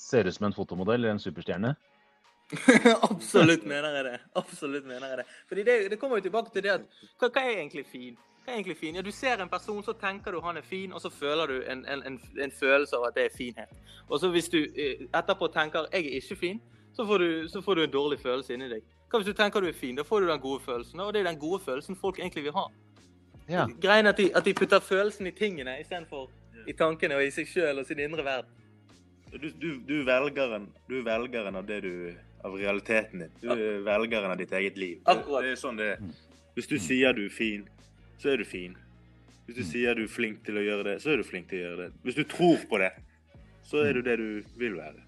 ser 0.00 0.28
ut 0.28 0.36
som 0.36 0.46
en 0.48 0.54
fotomodell 0.54 1.00
eller 1.00 1.16
en 1.16 1.22
superstjerne? 1.22 1.74
Absolutt 3.10 3.64
mener 3.64 3.96
jeg 3.96 4.04
det. 4.04 4.18
Absolutt 4.36 4.86
mener 4.86 5.08
jeg 5.08 5.18
det. 5.18 5.24
Fordi 5.48 5.62
det, 5.62 5.90
det 5.90 5.98
kommer 6.00 6.16
jo 6.16 6.22
tilbake 6.22 6.50
til 6.52 6.62
det 6.62 6.70
at 6.70 6.84
hva, 7.18 7.28
hva 7.28 7.42
er 7.42 7.58
egentlig 7.58 7.86
fin? 7.86 8.16
Hva 8.44 8.52
er 8.52 8.58
egentlig 8.58 8.76
fin? 8.76 8.96
Ja, 8.96 9.02
Du 9.02 9.10
ser 9.10 9.42
en 9.42 9.48
person, 9.48 9.82
så 9.84 9.92
tenker 9.92 10.32
du 10.32 10.40
han 10.40 10.56
er 10.56 10.66
fin, 10.66 10.92
og 10.92 11.00
så 11.00 11.10
føler 11.10 11.46
du 11.46 11.62
en, 11.62 11.84
en, 11.86 12.02
en, 12.06 12.20
en 12.42 12.52
følelse 12.60 12.96
av 12.96 13.08
at 13.08 13.16
det 13.16 13.24
er 13.24 13.36
finhet. 13.36 13.72
Og 14.08 14.20
så 14.20 14.30
hvis 14.30 14.48
du 14.48 14.58
eh, 14.58 15.06
etterpå 15.14 15.48
tenker 15.48 15.86
'jeg 15.92 16.06
er 16.06 16.20
ikke 16.20 16.36
fin', 16.36 16.62
så 16.94 17.06
får, 17.06 17.18
du, 17.18 17.48
så 17.48 17.60
får 17.60 17.74
du 17.74 17.82
en 17.82 17.90
dårlig 17.90 18.20
følelse 18.20 18.54
inni 18.54 18.68
deg. 18.68 18.82
Hva 19.10 19.18
hvis 19.18 19.26
du 19.26 19.32
tenker 19.32 19.60
du 19.60 19.68
er 19.68 19.72
fin? 19.72 19.96
Da 19.96 20.02
får 20.02 20.20
du 20.20 20.28
den 20.28 20.40
gode 20.40 20.60
følelsen, 20.60 21.00
og 21.00 21.14
det 21.14 21.20
er 21.20 21.30
den 21.30 21.38
gode 21.38 21.60
følelsen 21.64 21.96
folk 21.96 22.18
egentlig 22.18 22.44
vil 22.44 22.52
ha. 22.52 22.66
Ja. 23.48 23.66
Greien 23.80 24.06
er 24.06 24.10
at 24.10 24.18
de, 24.18 24.30
at 24.36 24.44
de 24.44 24.54
putter 24.54 24.80
følelsen 24.80 25.26
i 25.26 25.30
tingene 25.30 25.80
istedenfor 25.80 26.30
i 26.66 26.72
tankene 26.72 27.16
og 27.18 27.24
i 27.24 27.30
seg 27.30 27.48
sjøl 27.48 27.78
og 27.78 27.86
sin 27.86 27.98
indre 27.98 28.24
verden. 28.24 28.50
Du, 29.32 29.48
du, 29.48 29.68
du, 29.88 30.04
velger 30.04 30.56
en, 30.56 30.68
du 30.88 30.98
er 30.98 31.04
velgeren 31.06 31.56
av 31.56 31.66
det 31.66 31.80
du 31.82 31.92
av 32.44 32.54
realiteten 32.58 33.18
din. 33.24 33.30
Du 33.40 33.50
er 33.52 33.80
velgeren 33.86 34.30
av 34.30 34.38
ditt 34.38 34.52
eget 34.52 34.76
liv. 34.76 34.98
Akkurat. 35.06 35.42
det 35.44 35.52
er 35.52 35.60
sånn 35.60 35.76
det 35.78 35.90
er. 35.94 36.00
Mm. 36.02 36.12
Hvis 36.56 36.66
du 36.68 36.78
sier 36.78 37.12
du 37.16 37.24
er 37.26 37.30
fin, 37.32 37.68
så 38.18 38.32
er 38.32 38.36
du 38.42 38.44
fin. 38.44 38.74
Hvis 39.46 39.56
du 39.56 39.62
sier 39.64 39.94
du 39.94 40.02
er 40.04 40.08
flink 40.08 40.42
til 40.46 40.58
å 40.60 40.62
gjøre 40.64 40.84
det, 40.90 40.96
så 41.02 41.12
er 41.12 41.16
du 41.22 41.24
flink 41.26 41.48
til 41.50 41.58
å 41.58 41.62
gjøre 41.68 41.86
det. 41.86 41.92
Hvis 42.04 42.14
du 42.18 42.24
tror 42.24 42.58
på 42.70 42.78
det, 42.82 42.92
så 43.64 43.84
er 43.86 43.92
du 43.94 44.02
det 44.02 44.16
du 44.18 44.42
vil 44.58 44.76
være. 44.76 45.00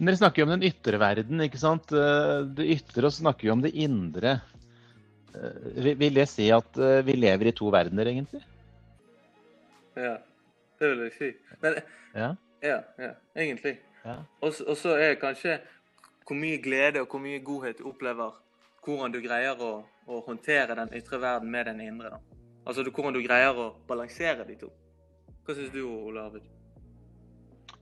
Dere 0.00 0.16
snakker 0.16 0.40
jo 0.40 0.46
om 0.48 0.54
den 0.54 0.64
ytre 0.64 0.96
verden, 1.00 1.42
ikke 1.44 1.58
sant? 1.60 1.90
Eh, 1.92 2.46
Det 2.56 2.64
ytre, 2.78 3.04
og 3.04 3.12
snakker 3.12 3.50
jo 3.50 3.52
om 3.52 3.60
det 3.60 3.74
indre. 3.76 4.40
Eh, 5.34 5.82
vil- 5.84 5.98
Vil 6.00 6.14
det 6.14 6.28
si 6.28 6.50
at 6.50 6.78
eh, 6.78 7.02
vi 7.02 7.12
lever 7.20 7.48
i 7.48 7.52
to 7.52 7.68
verdener, 7.70 8.06
egentlig? 8.06 8.40
Ja, 9.96 10.16
det 10.80 10.88
vil 10.90 10.98
jeg 11.04 11.12
si. 11.18 11.36
Men 11.62 11.74
Ja. 12.14 12.34
ja, 12.62 12.80
ja, 12.98 13.12
egentlig. 13.36 13.76
Ja. 14.04 14.16
Og 14.42 14.52
så- 14.76 14.96
er 14.98 15.14
kanskje 15.20 15.60
hvor 16.26 16.36
mye 16.38 16.58
glede 16.62 17.00
og 17.02 17.08
hvor 17.08 17.20
mye 17.20 17.38
godhet 17.42 17.78
du 17.78 17.84
opplever. 17.90 18.32
Hvordan 18.86 19.12
du 19.12 19.20
greier 19.20 19.58
å, 19.60 19.84
å 20.08 20.20
håndtere 20.26 20.74
den 20.74 20.88
ytre 20.96 21.18
verden 21.20 21.50
med 21.50 21.66
den 21.66 21.80
indre. 21.80 22.10
da. 22.10 22.18
Altså 22.66 22.84
hvordan 22.84 23.12
du 23.12 23.22
greier 23.22 23.52
å 23.56 23.74
balansere 23.88 24.46
de 24.46 24.56
to. 24.56 24.70
Hva 25.44 25.54
syns 25.54 25.72
du, 25.72 25.82
Ole 25.84 26.20
Arvid? 26.20 26.42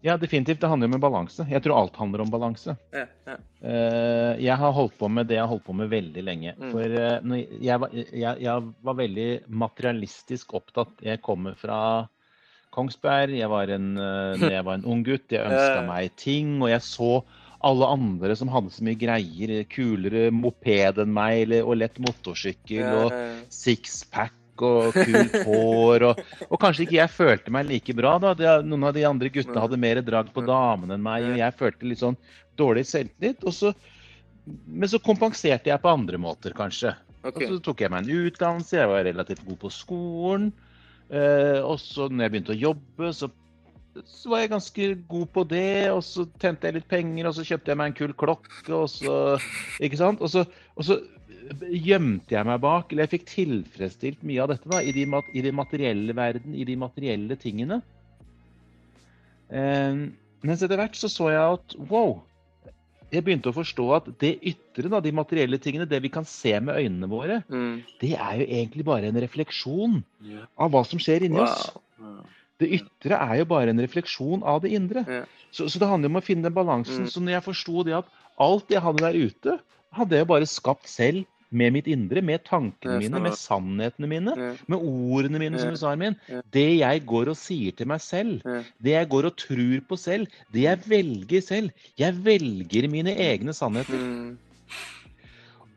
Ja, 0.00 0.16
definitivt. 0.16 0.60
Det 0.60 0.68
handler 0.70 0.86
om 0.88 0.94
en 0.94 1.00
balanse. 1.02 1.46
Jeg 1.50 1.62
tror 1.62 1.76
alt 1.80 1.96
handler 1.98 2.20
om 2.22 2.30
balanse. 2.30 2.76
Ja, 2.94 3.06
ja. 3.26 3.36
Eh, 3.62 4.36
Jeg 4.44 4.56
har 4.56 4.72
holdt 4.72 4.96
på 4.98 5.08
med 5.10 5.26
det 5.26 5.34
jeg 5.34 5.42
har 5.42 5.48
holdt 5.50 5.64
på 5.66 5.74
med 5.74 5.90
veldig 5.90 6.22
lenge. 6.22 6.54
Mm. 6.58 6.70
For 6.70 6.82
eh, 6.84 7.46
jeg, 7.60 7.80
var, 7.80 7.90
jeg, 7.92 8.36
jeg 8.44 8.68
var 8.82 8.94
veldig 8.94 9.28
materialistisk 9.48 10.54
opptatt. 10.54 11.02
Jeg 11.02 11.20
kommer 11.22 11.54
fra 11.58 11.80
Kongsberg. 12.74 13.36
Jeg 13.38 13.50
var 13.52 13.72
en, 13.74 13.90
eh, 13.96 14.38
når 14.40 14.56
jeg 14.56 14.66
var 14.68 14.78
en 14.78 14.88
ung 14.88 15.04
gutt, 15.06 15.28
jeg 15.34 15.44
ønska 15.44 15.84
meg 15.88 16.16
ting. 16.20 16.56
Og 16.62 16.72
jeg 16.72 16.84
så 16.86 17.12
alle 17.68 17.86
andre 17.90 18.36
som 18.38 18.50
hadde 18.52 18.72
så 18.74 18.84
mye 18.86 18.98
greier. 18.98 19.54
Kulere 19.72 20.28
moped 20.34 21.00
enn 21.02 21.14
meg, 21.14 21.44
eller, 21.46 21.64
og 21.66 21.80
lett 21.82 21.98
motorsykkel. 22.02 22.84
og 23.04 23.16
sixpack 23.52 24.34
og 24.64 24.94
kult 24.96 25.36
hår. 25.48 26.06
Og, 26.10 26.22
og 26.48 26.60
kanskje 26.62 26.86
ikke 26.86 26.98
jeg 27.00 27.14
følte 27.14 27.54
meg 27.54 27.68
like 27.70 27.94
bra. 27.98 28.16
da. 28.22 28.34
Noen 28.64 28.88
av 28.90 28.96
de 28.96 29.06
andre 29.08 29.32
guttene 29.32 29.64
hadde 29.64 29.80
mer 29.80 30.02
drag 30.06 30.32
på 30.34 30.44
damene 30.46 30.98
enn 30.98 31.04
meg, 31.04 31.28
og 31.30 31.38
jeg 31.40 31.58
følte 31.58 31.90
litt 31.90 32.02
sånn 32.02 32.18
dårlig 32.58 32.86
selvtillit. 32.90 33.44
Og 33.46 33.54
så, 33.54 33.74
men 34.46 34.90
så 34.90 35.02
kompenserte 35.02 35.72
jeg 35.72 35.82
på 35.82 35.92
andre 35.92 36.20
måter, 36.20 36.56
kanskje. 36.56 36.94
Okay. 37.24 37.48
Og 37.48 37.58
så 37.58 37.62
tok 37.66 37.82
jeg 37.82 37.92
meg 37.92 38.06
en 38.06 38.26
utdannelse, 38.28 38.78
jeg 38.78 38.90
var 38.90 39.06
relativt 39.06 39.46
god 39.46 39.60
på 39.64 39.74
skolen. 39.74 40.50
Eh, 41.08 41.60
og 41.64 41.78
så 41.80 42.08
når 42.10 42.26
jeg 42.26 42.34
begynte 42.34 42.54
å 42.54 42.62
jobbe, 42.62 43.12
så, 43.16 43.30
så 44.04 44.32
var 44.32 44.42
jeg 44.42 44.52
ganske 44.52 44.88
god 45.10 45.28
på 45.34 45.44
det. 45.50 45.90
Og 45.94 46.02
så 46.06 46.26
tjente 46.40 46.68
jeg 46.68 46.78
litt 46.78 46.90
penger, 46.90 47.30
og 47.30 47.36
så 47.36 47.46
kjøpte 47.48 47.72
jeg 47.72 47.80
meg 47.80 47.92
en 47.92 47.98
kul 48.02 48.16
klokke, 48.24 48.66
og 48.74 48.88
så 48.92 49.14
Ikke 49.84 50.00
sant? 50.00 50.24
Og 50.24 50.32
så, 50.32 50.44
og 50.76 50.88
så 50.88 51.00
gjemte 51.72 52.34
jeg 52.34 52.44
meg 52.44 52.60
bak, 52.60 52.90
eller 52.92 53.06
jeg 53.06 53.18
fikk 53.18 53.28
tilfredsstilt 53.30 54.24
mye 54.26 54.42
av 54.44 54.52
dette 54.52 54.68
da, 54.68 54.82
i 54.84 54.92
de, 54.92 55.04
i 55.08 55.44
de 55.44 55.52
materielle 55.54 56.16
verden, 56.16 56.56
i 56.56 56.66
de 56.68 56.76
materielle 56.76 57.38
tingene. 57.40 57.80
Eh, 59.48 60.08
mens 60.44 60.62
etter 60.62 60.78
hvert 60.78 60.98
så 60.98 61.08
så 61.10 61.30
jeg 61.32 61.56
at 61.56 61.78
wow, 61.90 62.18
jeg 63.12 63.24
begynte 63.24 63.50
å 63.50 63.56
forstå 63.56 63.86
at 63.96 64.08
det 64.20 64.34
ytre, 64.50 64.90
da, 64.92 65.00
de 65.04 65.12
materielle 65.16 65.58
tingene, 65.62 65.88
det 65.88 66.00
vi 66.04 66.10
kan 66.12 66.26
se 66.28 66.52
med 66.60 66.76
øynene 66.76 67.08
våre, 67.08 67.42
Mm. 67.48 67.82
det 68.00 68.12
er 68.14 68.34
jo 68.40 68.46
egentlig 68.46 68.84
bare 68.84 69.08
en 69.08 69.20
refleksjon 69.20 70.02
yeah. 70.24 70.46
av 70.58 70.70
hva 70.72 70.84
som 70.84 71.00
skjer 71.00 71.24
inni 71.24 71.40
oss. 71.40 71.70
Wow. 71.98 72.26
Det 72.58 72.68
ytre 72.74 73.16
er 73.16 73.38
jo 73.38 73.44
bare 73.48 73.70
en 73.70 73.80
refleksjon 73.80 74.42
av 74.42 74.60
det 74.62 74.74
indre. 74.74 75.04
Yeah. 75.08 75.26
Så, 75.50 75.68
så 75.70 75.78
det 75.80 75.88
handler 75.88 76.12
om 76.12 76.20
å 76.20 76.24
finne 76.24 76.44
den 76.44 76.54
balansen. 76.54 77.06
Mm. 77.06 77.10
Så 77.12 77.22
når 77.22 77.38
jeg 77.38 77.46
forsto 77.48 77.84
det 77.86 77.96
at 78.02 78.12
alt 78.38 78.70
jeg 78.70 78.82
hadde 78.84 79.04
der 79.04 79.16
ute, 79.16 79.58
hadde 79.94 80.16
jeg 80.20 80.28
bare 80.28 80.46
skapt 80.46 80.88
selv 80.90 81.24
med 81.50 81.72
mitt 81.72 81.86
indre, 81.88 82.22
med 82.24 82.42
tankene 82.44 82.98
mine, 83.00 83.20
med 83.24 83.36
sannhetene 83.38 84.10
mine, 84.10 84.34
med 84.68 84.78
ordene 84.78 85.40
mine, 85.40 85.60
som 85.60 85.72
du 85.72 85.80
sa, 85.80 85.94
min. 85.96 86.16
Det 86.52 86.66
jeg 86.80 87.04
går 87.08 87.32
og 87.32 87.38
sier 87.40 87.76
til 87.76 87.88
meg 87.88 88.02
selv, 88.04 88.42
det 88.84 88.94
jeg 88.94 89.08
går 89.14 89.30
og 89.30 89.38
tror 89.40 89.78
på 89.88 90.00
selv, 90.00 90.28
det 90.54 90.66
jeg 90.66 90.84
velger 90.90 91.44
selv. 91.44 91.88
Jeg 92.00 92.18
velger 92.24 92.90
mine 92.92 93.16
egne 93.28 93.56
sannheter. 93.56 93.96
Mm. 93.96 94.36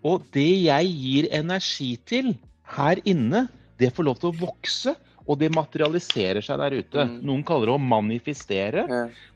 Og 0.07 0.25
det 0.33 0.49
jeg 0.65 0.91
gir 0.97 1.29
energi 1.37 1.93
til 2.09 2.33
her 2.75 2.99
inne, 3.07 3.45
det 3.79 3.93
får 3.95 4.07
lov 4.09 4.19
til 4.21 4.31
å 4.31 4.39
vokse. 4.47 4.97
Og 5.29 5.37
det 5.39 5.51
materialiserer 5.53 6.43
seg 6.43 6.57
der 6.59 6.73
ute. 6.81 7.03
Mm. 7.07 7.11
Noen 7.29 7.43
kaller 7.47 7.69
det 7.69 7.75
å 7.77 7.89
manifestere. 7.91 8.83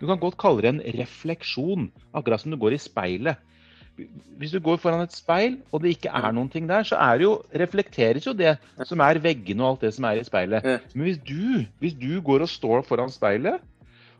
Du 0.01 0.07
kan 0.09 0.19
godt 0.19 0.35
kalle 0.41 0.65
det 0.65 0.71
en 0.73 0.81
refleksjon, 0.97 1.85
akkurat 2.17 2.41
som 2.41 2.51
du 2.51 2.57
går 2.59 2.75
i 2.75 2.81
speilet. 2.81 3.39
Hvis 4.37 4.51
du 4.51 4.59
går 4.59 4.77
foran 4.83 5.05
et 5.05 5.13
speil, 5.15 5.53
og 5.71 5.81
det 5.83 5.93
ikke 5.95 6.11
er 6.11 6.33
noen 6.35 6.49
ting 6.51 6.65
der, 6.67 6.83
så 6.83 6.97
er 6.99 7.21
jo, 7.23 7.37
reflekteres 7.55 8.25
jo 8.27 8.33
det 8.35 8.57
som 8.83 8.99
er 8.99 9.21
veggene 9.23 9.63
og 9.63 9.69
alt 9.69 9.85
det 9.85 9.93
som 9.95 10.07
er 10.09 10.19
i 10.19 10.25
speilet. 10.27 10.65
Men 10.93 11.07
hvis 11.07 11.21
du, 11.23 11.63
hvis 11.79 11.95
du 11.95 12.19
går 12.25 12.43
og 12.43 12.51
står 12.51 12.83
foran 12.83 13.13
speilet, 13.13 13.61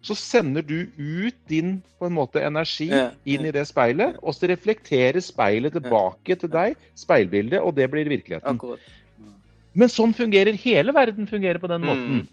så 0.05 0.15
sender 0.15 0.62
du 0.62 0.86
ut 1.01 1.36
din 1.50 1.82
på 2.00 2.05
en 2.08 2.13
måte 2.13 2.39
energi 2.46 2.88
inn 3.25 3.48
i 3.50 3.51
det 3.51 3.65
speilet, 3.67 4.15
og 4.22 4.36
så 4.38 4.48
reflekterer 4.51 5.20
speilet 5.20 5.74
tilbake 5.74 6.38
til 6.39 6.51
deg, 6.53 6.75
speilbildet, 6.96 7.60
og 7.60 7.75
det 7.75 7.89
blir 7.91 8.08
virkeligheten. 8.13 8.62
Men 9.75 9.91
sånn 9.91 10.13
fungerer 10.15 10.55
hele 10.62 10.94
verden 10.96 11.27
fungerer 11.27 11.60
på 11.60 11.67
den 11.67 11.82
Mm. 11.82 11.89
måten. 11.89 12.27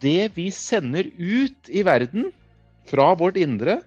Det 0.00 0.32
vi 0.34 0.50
sender 0.50 1.06
ut 1.18 1.70
i 1.70 1.84
verden 1.86 2.32
fra 2.86 3.14
vårt 3.14 3.36
indre 3.36 3.82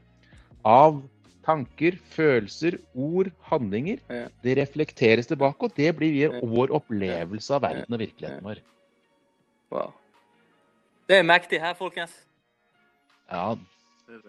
av 0.63 1.01
tanker, 1.47 1.95
følelser, 2.11 2.77
ord, 2.93 3.29
handlinger, 3.47 4.01
det 4.43 4.57
reflekteres 4.59 5.29
tilbake, 5.31 5.69
og 5.69 5.75
det 5.77 5.93
blir 5.95 6.35
vår 6.43 6.73
opplevelse 6.75 7.55
av 7.55 7.63
verden 7.63 7.95
og 7.95 8.01
virkeligheten 8.03 8.43
vår. 8.43 8.59
Wow. 9.71 9.93
Det 11.07 11.17
er 11.21 11.23
mektig 11.23 11.59
her, 11.63 11.73
folkens. 11.79 12.11
Ja, 13.31 13.55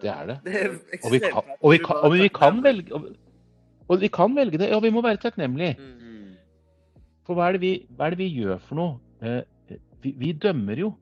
det 0.03 0.11
er 0.11 0.27
det. 0.31 0.39
Det 0.45 0.55
er 0.63 0.71
Og 1.05 1.13
vi 1.13 1.19
kan, 1.19 1.43
og 1.63 1.73
vi 1.73 1.79
kan, 1.79 1.97
og 2.07 2.13
vi 2.15 2.29
kan 2.29 2.63
velge 2.65 2.95
og- 2.95 3.17
og 3.89 4.01
vi 4.01 4.09
kan 4.09 4.35
velge 4.37 4.59
det, 4.59 4.73
og 4.75 4.83
vi 4.83 4.91
må 4.91 5.01
være 5.03 5.17
takknemlige. 5.17 5.77
Mm. 5.79 6.37
For 7.27 7.35
hva 7.35 7.49
er 7.49 7.53
det 7.53 7.61
vi, 7.61 7.87
er 8.01 8.11
det 8.11 8.19
vi 8.19 8.29
gjør 8.43 8.59
for 8.61 8.75
noe? 8.75 8.99
Eh, 9.23 9.43
Vi, 10.03 10.13
vi 10.17 10.33
dømmer 10.33 10.79
jo. 10.79 10.95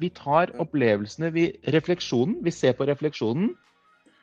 Vi, 0.00 0.08
tar 0.08 0.50
opplevelsene, 0.58 1.32
vi, 1.32 1.52
refleksjonen. 1.68 2.40
Vi 2.44 2.50
ser 2.50 2.72
på 2.72 2.84
refleksjonen, 2.88 3.52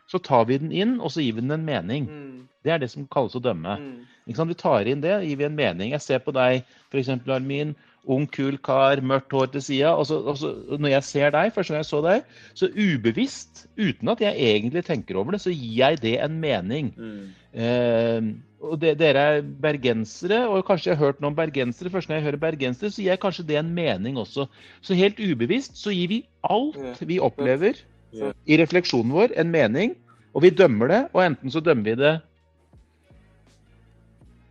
så 0.08 0.22
tar 0.24 0.46
vi 0.48 0.58
den 0.62 0.72
inn, 0.72 0.98
og 1.04 1.12
så 1.12 1.24
gir 1.24 1.36
vi 1.36 1.44
den 1.44 1.52
en 1.52 1.68
mening. 1.68 2.08
Mm. 2.08 2.48
Det 2.64 2.72
er 2.74 2.80
det 2.80 2.90
som 2.94 3.08
kalles 3.12 3.36
å 3.36 3.44
dømme. 3.44 3.76
Mm. 3.82 4.08
Vi 4.28 4.56
tar 4.60 4.88
inn 4.88 5.04
det, 5.04 5.20
gir 5.28 5.40
vi 5.40 5.48
en 5.48 5.58
mening. 5.58 5.92
Jeg 5.96 6.04
ser 6.04 6.24
på 6.24 6.34
deg, 6.36 6.64
f.eks. 6.92 7.12
Armin. 7.28 7.76
Ung, 8.08 8.24
kul 8.32 8.56
kar, 8.64 9.02
mørkt 9.04 9.34
hår 9.36 9.50
til 9.52 9.64
sida. 9.66 9.92
Og, 10.00 10.08
og 10.32 10.38
så 10.40 10.54
når 10.80 10.94
jeg 10.94 11.08
ser 11.10 11.34
deg, 11.36 11.52
første 11.56 11.76
gang 11.76 11.84
jeg 11.84 11.90
så 11.90 12.00
deg, 12.06 12.30
så 12.56 12.70
ubevisst, 12.72 13.66
uten 13.76 14.14
at 14.14 14.24
jeg 14.24 14.48
egentlig 14.54 14.86
tenker 14.88 15.20
over 15.20 15.36
det, 15.36 15.42
så 15.44 15.52
gir 15.52 15.76
jeg 15.82 16.00
det 16.06 16.16
en 16.24 16.40
mening. 16.40 16.94
Mm. 16.96 17.26
Eh, 17.52 18.30
og 18.64 18.80
det, 18.80 18.96
dere 19.02 19.26
er 19.34 19.44
bergensere, 19.44 20.40
og 20.48 20.64
kanskje 20.70 20.94
jeg 20.94 21.02
har 21.02 21.12
hørt 21.12 21.20
noe 21.20 21.34
om 21.34 21.38
bergensere. 21.38 21.92
Første 21.92 22.14
gang 22.14 22.22
jeg 22.22 22.30
hører 22.30 22.44
bergensere, 22.48 22.94
så 22.96 23.04
gir 23.04 23.12
jeg 23.12 23.24
kanskje 23.26 23.48
det 23.52 23.60
en 23.60 23.76
mening 23.76 24.24
også. 24.24 24.48
Så 24.80 24.96
helt 24.98 25.20
ubevisst 25.20 25.76
så 25.84 25.92
gir 25.92 26.16
vi 26.16 26.24
alt 26.48 27.04
vi 27.04 27.20
opplever 27.20 27.84
I 28.14 28.58
refleksjonen 28.62 29.14
vår, 29.14 29.36
en 29.36 29.52
mening. 29.52 29.96
Og 30.34 30.44
vi 30.46 30.52
dømmer 30.54 30.92
det, 30.92 31.02
og 31.14 31.24
enten 31.26 31.52
så 31.52 31.60
dømmer 31.64 31.84
vi 31.84 31.96
det 31.98 32.14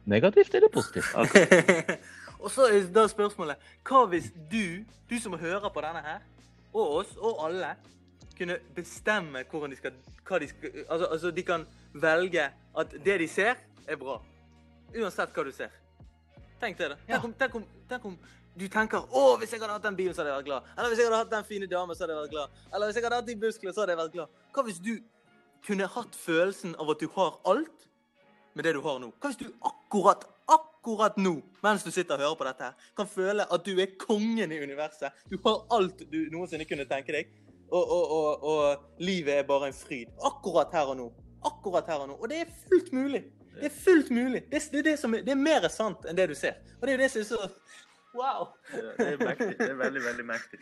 negativt 0.06 0.54
eller 0.54 0.68
positivt. 0.72 1.14
og 2.42 2.50
så 2.50 2.68
er 2.70 2.86
da 2.94 3.06
spørsmålet 3.10 3.56
Hva 3.86 4.04
hvis 4.10 4.30
du, 4.50 4.82
du 5.10 5.18
som 5.22 5.34
hører 5.38 5.68
på 5.70 5.82
denne 5.82 6.02
her, 6.02 6.25
og 6.75 6.96
oss, 7.00 7.14
og 7.16 7.44
alle, 7.46 7.75
kunne 8.36 8.58
bestemme 8.75 9.44
hvordan 9.50 9.72
de 9.72 9.76
skal, 9.76 9.92
hva 10.28 10.38
de 10.38 10.48
skal 10.48 10.72
altså, 10.88 11.06
altså, 11.06 11.30
de 11.30 11.42
kan 11.42 11.66
velge 11.94 12.50
at 12.78 12.96
det 13.04 13.20
de 13.20 13.28
ser, 13.28 13.54
er 13.88 13.96
bra. 13.96 14.18
Uansett 14.96 15.32
hva 15.32 15.44
du 15.46 15.52
ser. 15.56 15.72
Tenk 16.60 16.78
det, 16.78 16.90
da. 16.92 16.98
Tenk 17.06 17.25
om, 17.25 17.32
tenk 17.38 17.54
om, 17.54 17.64
tenk 17.88 18.04
om 18.04 18.18
du 18.58 18.68
tenker 18.68 18.98
'Å, 18.98 19.36
hvis 19.38 19.52
jeg 19.52 19.60
hadde 19.60 19.72
hatt 19.72 19.82
den 19.82 19.96
bilen, 19.96 20.14
så 20.14 20.22
hadde 20.22 20.32
jeg 20.32 20.44
vært 20.44 20.48
glad'. 20.48 20.62
Eller 20.78 20.88
'hvis 20.88 20.98
jeg 20.98 21.06
hadde 21.06 21.18
hatt 21.18 21.30
den 21.30 21.44
fine 21.44 21.66
damen, 21.66 21.96
så 21.96 22.04
hadde 22.04 22.14
jeg 22.14 22.22
vært 22.22 22.34
glad'. 22.34 22.50
Eller 22.75 22.86
'hvis 22.86 22.96
jeg 22.96 23.04
hadde 23.04 23.16
hatt 23.16 23.26
de 23.26 23.36
musklene, 23.36 23.75
så 23.75 23.80
hadde 23.80 23.92
jeg 23.92 23.98
vært 23.98 24.12
glad'. 24.12 24.28
Hva 24.54 24.62
hvis 24.62 24.78
du 24.78 24.94
kunne 25.66 25.86
hatt 25.86 26.14
følelsen 26.16 26.75
av 26.80 26.90
at 26.90 27.00
du 27.00 27.08
har 27.08 27.40
alt 27.44 27.78
med 28.54 28.64
det 28.64 28.75
du 28.75 28.80
har 28.80 28.98
nå? 28.98 29.12
Hva 29.20 29.28
hvis 29.28 29.36
du 29.36 29.52
akkurat, 29.60 30.25
akkurat 30.48 31.16
nå, 31.16 31.42
mens 31.62 31.84
du 31.84 31.90
sitter 31.90 32.14
og 32.14 32.20
hører 32.20 32.36
på 32.36 32.44
dette 32.44 32.62
her, 32.62 32.75
kan 32.96 33.06
føle 33.06 33.52
at 33.52 33.64
du 33.64 33.80
er 33.80 33.92
kongen 33.98 34.52
i 34.52 34.62
universet? 34.62 35.12
Du 35.30 35.36
har 35.44 35.66
alt 35.70 35.98
du 36.10 36.28
noensinne 36.30 36.64
kunne 36.64 36.88
tenke 36.88 37.12
deg, 37.12 37.28
og, 37.70 37.90
og, 37.90 38.10
og, 38.10 38.44
og 38.44 38.76
livet 38.98 39.34
er 39.38 39.42
bare 39.42 39.68
en 39.68 39.75
fryd. 39.75 40.06
Akkurat 40.25 40.72
her 40.72 40.86
og 40.86 40.96
nå. 40.96 41.12
Akkurat 41.44 41.86
her 41.86 42.04
og 42.04 42.08
nå. 42.08 42.14
Og 42.14 42.28
det 42.30 42.40
er 42.40 42.52
fullt 42.68 42.92
mulig. 42.92 43.25
Det 43.56 43.64
er 43.64 43.75
fullt 43.84 44.10
mulig. 44.10 44.44
Det, 44.52 44.62
det, 44.72 44.84
det, 44.84 44.92
er, 44.92 45.22
det 45.25 45.32
er 45.32 45.40
mer 45.40 45.68
sant 45.72 46.04
enn 46.08 46.16
det 46.16 46.28
du 46.30 46.34
ser. 46.36 46.60
Og 46.76 46.86
det 46.86 46.92
er 46.92 46.98
jo 46.98 47.02
det 47.02 47.10
som 47.10 47.20
er 47.20 47.28
så 47.30 47.48
Wow! 48.16 48.46
Det 48.73 49.06
er 49.12 49.18
mektig. 49.20 49.50
Det 49.58 49.68
er 49.70 49.78
veldig, 49.80 50.02
veldig 50.06 50.25
mektig. 50.28 50.61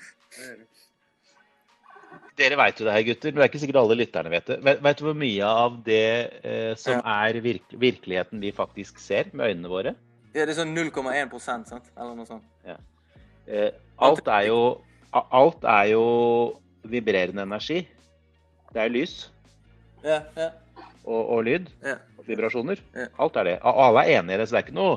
Dere 2.39 2.57
veit 2.59 2.81
jo 2.81 2.87
det 2.87 2.95
her, 2.97 3.05
gutter. 3.07 3.35
Det 3.35 3.43
er 3.43 3.49
ikke 3.51 3.61
sikkert 3.63 3.79
alle 3.81 3.97
lytterne 3.99 4.31
vet 4.33 4.49
det. 4.51 4.57
Vet, 4.67 4.81
vet 4.83 4.99
du 4.99 5.05
hvor 5.07 5.17
mye 5.19 5.51
av 5.51 5.77
det 5.87 6.01
eh, 6.47 6.73
som 6.79 6.99
er 7.07 7.39
virk 7.45 7.75
virkeligheten 7.79 8.43
vi 8.43 8.51
faktisk 8.55 8.99
ser 9.03 9.31
med 9.33 9.53
øynene 9.53 9.71
våre? 9.71 9.93
Ja, 10.35 10.43
det 10.43 10.51
er 10.57 10.59
sånn 10.59 10.75
0,1% 10.75 11.71
sant? 11.71 11.91
Eller 11.95 12.17
noe 12.19 12.27
sånt. 12.27 12.47
Ja. 12.67 12.75
Eh, 13.47 13.71
alt 14.03 14.27
er 14.31 14.49
jo 14.51 14.61
Alt 15.15 15.63
er 15.71 15.93
jo 15.93 16.05
vibrerende 16.91 17.45
energi. 17.47 17.85
Det 18.75 18.81
er 18.83 18.91
lys 18.91 19.13
Ja, 20.03 20.17
ja, 20.35 20.49
og, 21.07 21.21
og 21.37 21.45
lyd. 21.47 21.69
ja. 21.87 22.01
og 22.19 22.27
Vibrasjoner. 22.27 22.81
Ja. 22.99 23.07
Alt 23.23 23.39
er 23.39 23.47
det. 23.47 23.53
Alle 23.63 24.03
er 24.03 24.19
enige 24.19 24.35
i 24.35 24.41
det, 24.43 24.49
så 24.51 24.57
det 24.57 24.59
er 24.59 24.67
ikke 24.67 24.75
noe 24.81 24.97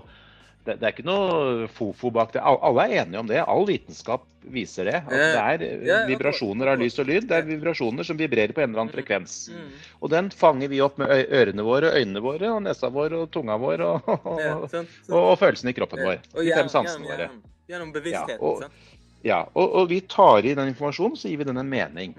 det, 0.67 0.83
er 0.83 0.93
ikke 0.93 1.05
noe 1.07 1.67
fofo 1.71 2.11
bak 2.13 2.33
det. 2.35 2.41
Alle 2.43 2.83
er 2.85 3.03
enige 3.03 3.21
om 3.21 3.29
det. 3.29 3.39
All 3.43 3.65
vitenskap 3.67 4.25
viser 4.53 4.89
det. 4.89 4.99
At 5.07 5.13
det 5.13 5.43
er 5.43 5.63
eh, 5.67 6.03
vibrasjoner 6.09 6.71
av 6.73 6.81
lys 6.81 6.99
og 7.01 7.07
lyd. 7.09 7.27
Det 7.29 7.39
er 7.39 7.47
vibrasjoner 7.47 8.07
som 8.07 8.19
vibrerer 8.19 8.53
på 8.55 8.63
en 8.63 8.69
eller 8.71 8.83
annen 8.85 8.93
frekvens. 8.93 9.37
Mm. 9.53 9.71
Og 10.01 10.11
den 10.13 10.29
fanger 10.35 10.71
vi 10.71 10.81
opp 10.83 10.99
med 11.01 11.11
ørene 11.11 11.65
våre, 11.67 11.93
øynene 11.97 12.23
våre, 12.23 12.51
og 12.53 12.61
nesa 12.67 12.91
vår 12.93 13.15
og 13.21 13.31
tunga 13.33 13.57
vår 13.61 13.85
og, 13.87 14.11
og, 14.33 14.43
og, 14.43 15.17
og 15.17 15.33
følelsene 15.41 15.73
i 15.73 15.77
kroppen 15.79 16.03
vår. 16.05 16.21
De 16.37 16.51
fem 16.53 16.71
sansene 16.71 17.07
våre. 17.09 17.31
Gjennom, 17.67 17.91
bevisstheten, 17.95 18.71
Ja, 19.25 19.41
og- 19.57 19.89
vi 19.89 19.99
tar 20.07 20.45
i 20.45 20.53
den 20.55 20.69
informasjonen, 20.71 21.17
så 21.19 21.27
gir 21.27 21.41
vi 21.41 21.47
den 21.49 21.57
en 21.57 21.69
mening. 21.69 22.13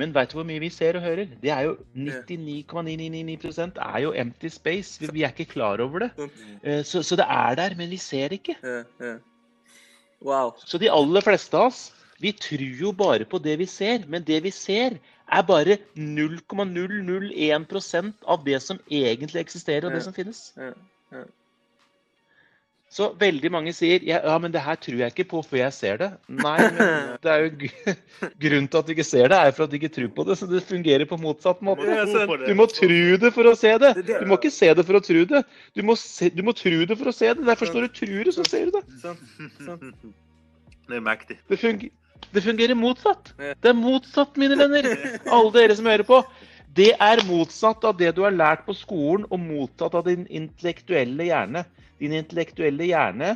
Men 0.00 0.14
veit 0.14 0.30
du 0.32 0.36
hvor 0.38 0.46
mye 0.48 0.60
vi 0.62 0.70
ser 0.72 0.96
og 0.96 1.02
hører? 1.04 1.26
Det 1.42 1.50
er 1.52 1.60
jo 1.66 1.72
99,999% 1.94 3.76
er 3.82 3.98
jo 4.04 4.12
empty 4.16 4.48
space. 4.48 5.00
Vi, 5.00 5.06
vi 5.12 5.22
er 5.22 5.28
ikke 5.34 5.50
klar 5.52 5.80
over 5.84 5.98
det. 6.06 6.10
Eh, 6.62 6.82
Så, 6.84 7.02
så 7.02 7.16
det 7.16 7.24
er 7.28 7.54
der, 7.60 7.74
men 7.76 7.90
vi 7.90 7.96
ser 8.00 8.28
ikke. 8.32 8.56
Wow. 10.22 10.52
Så 10.64 10.78
de 10.78 10.88
aller 10.90 11.20
fleste 11.20 11.56
av 11.58 11.66
oss, 11.72 11.92
vi 12.22 12.32
tror 12.32 12.78
jo 12.80 12.92
bare 12.92 13.24
på 13.26 13.38
det 13.42 13.58
vi 13.58 13.66
ser. 13.66 13.98
Men 14.08 14.22
det 14.24 14.42
vi 14.44 14.50
ser, 14.50 14.90
er 15.32 15.42
bare 15.42 15.76
0,001% 15.96 18.12
av 18.28 18.44
det 18.46 18.62
som 18.62 18.78
egentlig 18.90 19.40
eksisterer, 19.40 19.84
og 19.86 19.92
det 19.92 20.02
som 20.04 20.12
finnes. 20.14 20.52
Så 22.92 23.06
veldig 23.16 23.48
mange 23.48 23.72
sier 23.72 24.02
ja, 24.04 24.18
ja, 24.20 24.34
men 24.36 24.52
det 24.52 24.60
her 24.60 24.76
tror 24.76 24.98
jeg 25.00 25.14
ikke 25.14 25.24
på 25.30 25.38
før 25.48 25.62
jeg 25.62 25.72
ser 25.72 26.00
det. 26.02 26.08
Nei, 26.28 26.58
men 26.76 27.14
det 27.24 27.30
er 27.32 27.44
jo 27.46 27.52
gr- 27.62 27.94
grunnen 28.44 28.66
til 28.68 28.80
at 28.82 28.90
du 28.90 28.92
ikke 28.92 29.06
ser 29.08 29.32
det, 29.32 29.38
er 29.38 29.54
for 29.56 29.64
at 29.64 29.72
du 29.72 29.78
ikke 29.78 29.88
tror 29.94 30.10
på 30.18 30.26
det. 30.28 30.36
Så 30.36 30.48
det 30.50 30.60
fungerer 30.68 31.06
på 31.08 31.16
motsatt 31.22 31.62
måte. 31.64 31.86
Du 32.44 32.52
må 32.58 32.66
tro 32.68 32.98
det 33.24 33.32
for 33.32 33.48
å 33.48 33.54
se 33.56 33.72
det. 33.80 33.94
Du 34.10 34.28
må 34.28 34.36
ikke 34.36 34.52
se 34.52 34.68
det 34.76 34.84
for 34.90 35.00
å 35.00 35.02
tro 35.08 35.24
det. 35.32 35.40
Du 35.72 35.82
må, 35.88 35.96
se, 35.96 36.28
du 36.36 36.44
må 36.44 36.52
tro 36.58 36.74
det 36.92 36.98
for 37.00 37.08
å 37.08 37.16
se 37.16 37.32
det. 37.32 37.48
Derfor 37.48 37.72
står 37.72 37.88
du 37.88 37.96
'tror 37.96 38.28
det', 38.28 38.36
så 38.36 38.44
ser 38.44 38.68
du 38.68 38.76
det. 38.76 38.84
Det 40.88 40.96
er 41.00 41.04
mektig. 41.08 41.38
Det, 41.48 42.42
fungerer, 42.44 42.74
motsatt. 42.76 43.32
Det 43.38 43.72
er 43.72 43.76
motsatt, 43.76 44.36
mine 44.36 44.56
venner. 44.60 44.84
Alle 45.32 45.52
dere 45.56 45.76
som 45.80 45.88
hører 45.88 46.04
på. 46.04 46.20
Det 46.72 46.92
er 46.94 47.20
motsatt 47.28 47.84
av 47.84 47.98
det 47.98 48.14
du 48.16 48.22
har 48.24 48.32
lært 48.32 48.64
på 48.64 48.74
skolen, 48.76 49.26
og 49.28 49.40
motsatt 49.42 49.96
av 49.98 50.06
din 50.08 50.24
intellektuelle 50.32 51.28
hjerne. 51.28 51.66
Din 52.00 52.14
intellektuelle 52.16 52.88
hjerne 52.88 53.34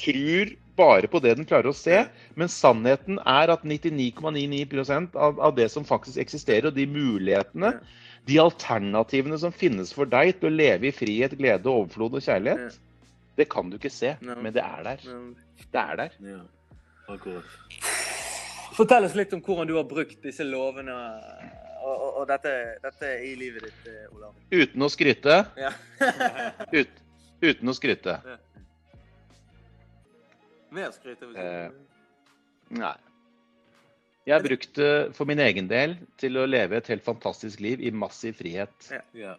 tror 0.00 0.50
bare 0.76 1.08
på 1.08 1.20
det 1.22 1.36
den 1.38 1.46
klarer 1.46 1.70
å 1.70 1.76
se, 1.76 2.00
men 2.38 2.50
sannheten 2.50 3.20
er 3.28 3.52
at 3.52 3.62
99,99 3.68 5.12
av, 5.14 5.38
av 5.38 5.54
det 5.56 5.68
som 5.70 5.86
faktisk 5.86 6.18
eksisterer, 6.22 6.70
og 6.70 6.78
de 6.78 6.88
mulighetene, 6.90 7.74
de 8.26 8.38
alternativene 8.40 9.38
som 9.38 9.54
finnes 9.54 9.92
for 9.94 10.08
deg 10.08 10.38
til 10.40 10.48
å 10.48 10.56
leve 10.56 10.88
i 10.88 10.94
frihet, 10.96 11.36
glede, 11.38 11.70
overflod 11.70 12.18
og 12.18 12.24
kjærlighet, 12.24 12.80
det 13.38 13.48
kan 13.52 13.70
du 13.70 13.78
ikke 13.78 13.92
se, 13.92 14.16
men 14.24 14.50
det 14.52 14.64
er 14.64 14.82
der. 14.88 15.06
Det 15.72 15.82
er 15.82 16.00
der. 16.02 16.16
Ja. 16.26 16.42
Fortell 18.72 19.04
oss 19.04 19.16
litt 19.18 19.32
om 19.36 19.42
hvordan 19.44 19.68
du 19.68 19.76
har 19.76 19.88
brukt 19.88 20.22
disse 20.24 20.44
lovene 20.48 20.96
og, 21.82 21.92
og, 21.92 22.10
og 22.22 22.26
dette, 22.30 22.54
dette 22.82 23.12
i 23.26 23.34
livet 23.38 23.68
ditt, 23.68 23.86
eh, 23.90 24.08
Olav. 24.14 24.34
Uten 24.54 24.86
å 24.86 24.88
skryte. 24.92 25.38
Ja. 25.60 25.72
Ut, 26.78 27.00
uten 27.42 27.72
å 27.72 27.76
skryte. 27.76 28.18
Mer 30.72 30.92
skryte? 30.94 31.26
jeg 31.26 31.32
du 31.32 31.34
si. 31.36 31.46
Eh, 31.46 32.78
Nei. 32.82 32.94
Jeg 34.22 34.36
har 34.36 34.44
brukt 34.44 34.76
det 34.78 34.92
for 35.16 35.26
min 35.26 35.40
egen 35.42 35.66
del 35.70 35.96
til 36.20 36.38
å 36.38 36.46
leve 36.46 36.78
et 36.78 36.88
helt 36.92 37.02
fantastisk 37.04 37.60
liv 37.60 37.82
i 37.82 37.90
massiv 37.90 38.38
frihet. 38.38 38.92
Ja. 39.18 39.34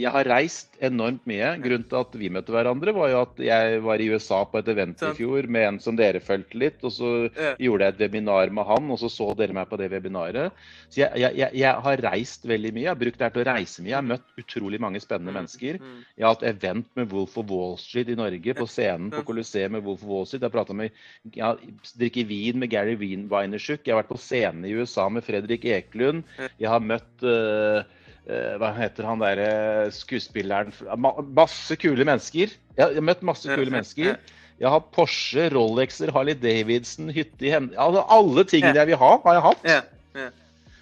Jeg 0.00 0.12
har 0.14 0.28
reist 0.30 0.78
enormt 0.80 1.26
mye. 1.28 1.50
Grunnen 1.62 1.84
til 1.90 1.98
at 2.00 2.14
vi 2.16 2.30
møtte 2.32 2.52
hverandre, 2.54 2.94
var 2.96 3.10
jo 3.12 3.18
at 3.26 3.40
jeg 3.44 3.80
var 3.84 4.00
i 4.00 4.08
USA 4.14 4.38
på 4.48 4.60
et 4.62 4.68
event 4.72 5.02
i 5.04 5.10
fjor 5.18 5.48
med 5.52 5.66
en 5.68 5.78
som 5.84 5.96
dere 5.98 6.22
fulgte 6.24 6.56
litt, 6.60 6.78
og 6.86 6.92
så 6.96 7.10
Ja. 7.36 7.54
gjorde 7.60 7.84
jeg 7.86 7.94
et 7.94 8.00
webinar 8.06 8.50
med 8.50 8.64
han, 8.66 8.90
og 8.90 8.98
så 9.02 9.10
så 9.12 9.28
dere 9.36 9.52
meg 9.56 9.68
på 9.68 9.76
det 9.78 9.90
webinaret. 9.92 10.52
Så 10.88 11.02
jeg, 11.04 11.12
jeg, 11.20 11.36
jeg, 11.36 11.54
jeg 11.60 11.74
har 11.86 12.02
reist 12.08 12.44
veldig 12.48 12.72
mye. 12.72 12.82
Jeg 12.86 12.92
har 12.94 13.00
brukt 13.04 13.18
det 13.20 13.26
her 13.28 13.34
til 13.36 13.44
å 13.44 13.48
reise 13.52 13.82
mye. 13.82 13.90
Jeg 13.92 13.98
har 14.00 14.08
møtt 14.08 14.40
utrolig 14.40 14.80
mange 14.80 15.00
spennende 15.04 15.32
mennesker. 15.36 15.78
Mm. 15.80 16.00
Jeg 16.16 16.26
har 16.26 16.34
hatt 16.34 16.46
event 16.50 16.88
med 16.96 17.12
Wolf 17.12 17.36
of 17.38 17.50
Wall 17.50 17.76
Street 17.78 18.08
i 18.08 18.16
Norge, 18.18 18.54
på 18.56 18.66
scenen 18.66 19.10
på 19.12 19.22
Colosseum 19.28 19.72
med 19.76 19.84
Wolf 19.84 20.02
of 20.02 20.08
Wall 20.08 20.26
Street. 20.26 20.40
Jeg 20.42 20.48
har 20.50 20.56
prata 20.58 20.72
med, 20.74 20.90
jeg 21.34 21.44
har 21.44 21.58
drikket 21.98 22.26
vin 22.30 22.58
med 22.58 22.70
Gary 22.72 22.96
Wien- 22.96 23.28
Vaynerchuk. 23.30 23.84
Jeg 23.84 23.94
har 23.94 24.02
vært 24.02 24.14
på 24.14 24.18
scenen 24.22 24.64
i 24.64 24.72
USA 24.74 25.08
med 25.12 25.24
Fredrik 25.26 25.64
Eklund. 25.64 26.24
Jeg 26.58 26.68
har 26.72 26.80
møtt 26.80 27.22
eh, 27.26 27.82
Hva 28.28 28.68
heter 28.76 29.06
han 29.08 29.22
derre 29.22 29.88
skuespilleren 29.96 30.70
Masse 31.34 31.74
kule 31.80 32.04
mennesker. 32.06 32.52
Jeg 32.76 32.84
har 32.84 33.02
møtt 33.02 33.24
masse 33.26 33.48
kule 33.48 33.72
mennesker. 33.72 34.20
Jeg 34.60 34.68
har 34.68 34.82
Porsche, 34.92 35.48
Rolexer, 35.54 36.12
Harley 36.12 36.36
Davidson, 36.36 37.08
hytte 37.16 37.48
i 37.48 37.52
Hem... 37.54 37.70
Altså, 37.80 38.04
alle 38.12 38.44
tingene 38.44 38.76
jeg 38.76 38.90
vil 38.90 39.00
ha, 39.00 39.14
har 39.24 39.38
jeg 39.38 39.44
hatt. 39.46 39.64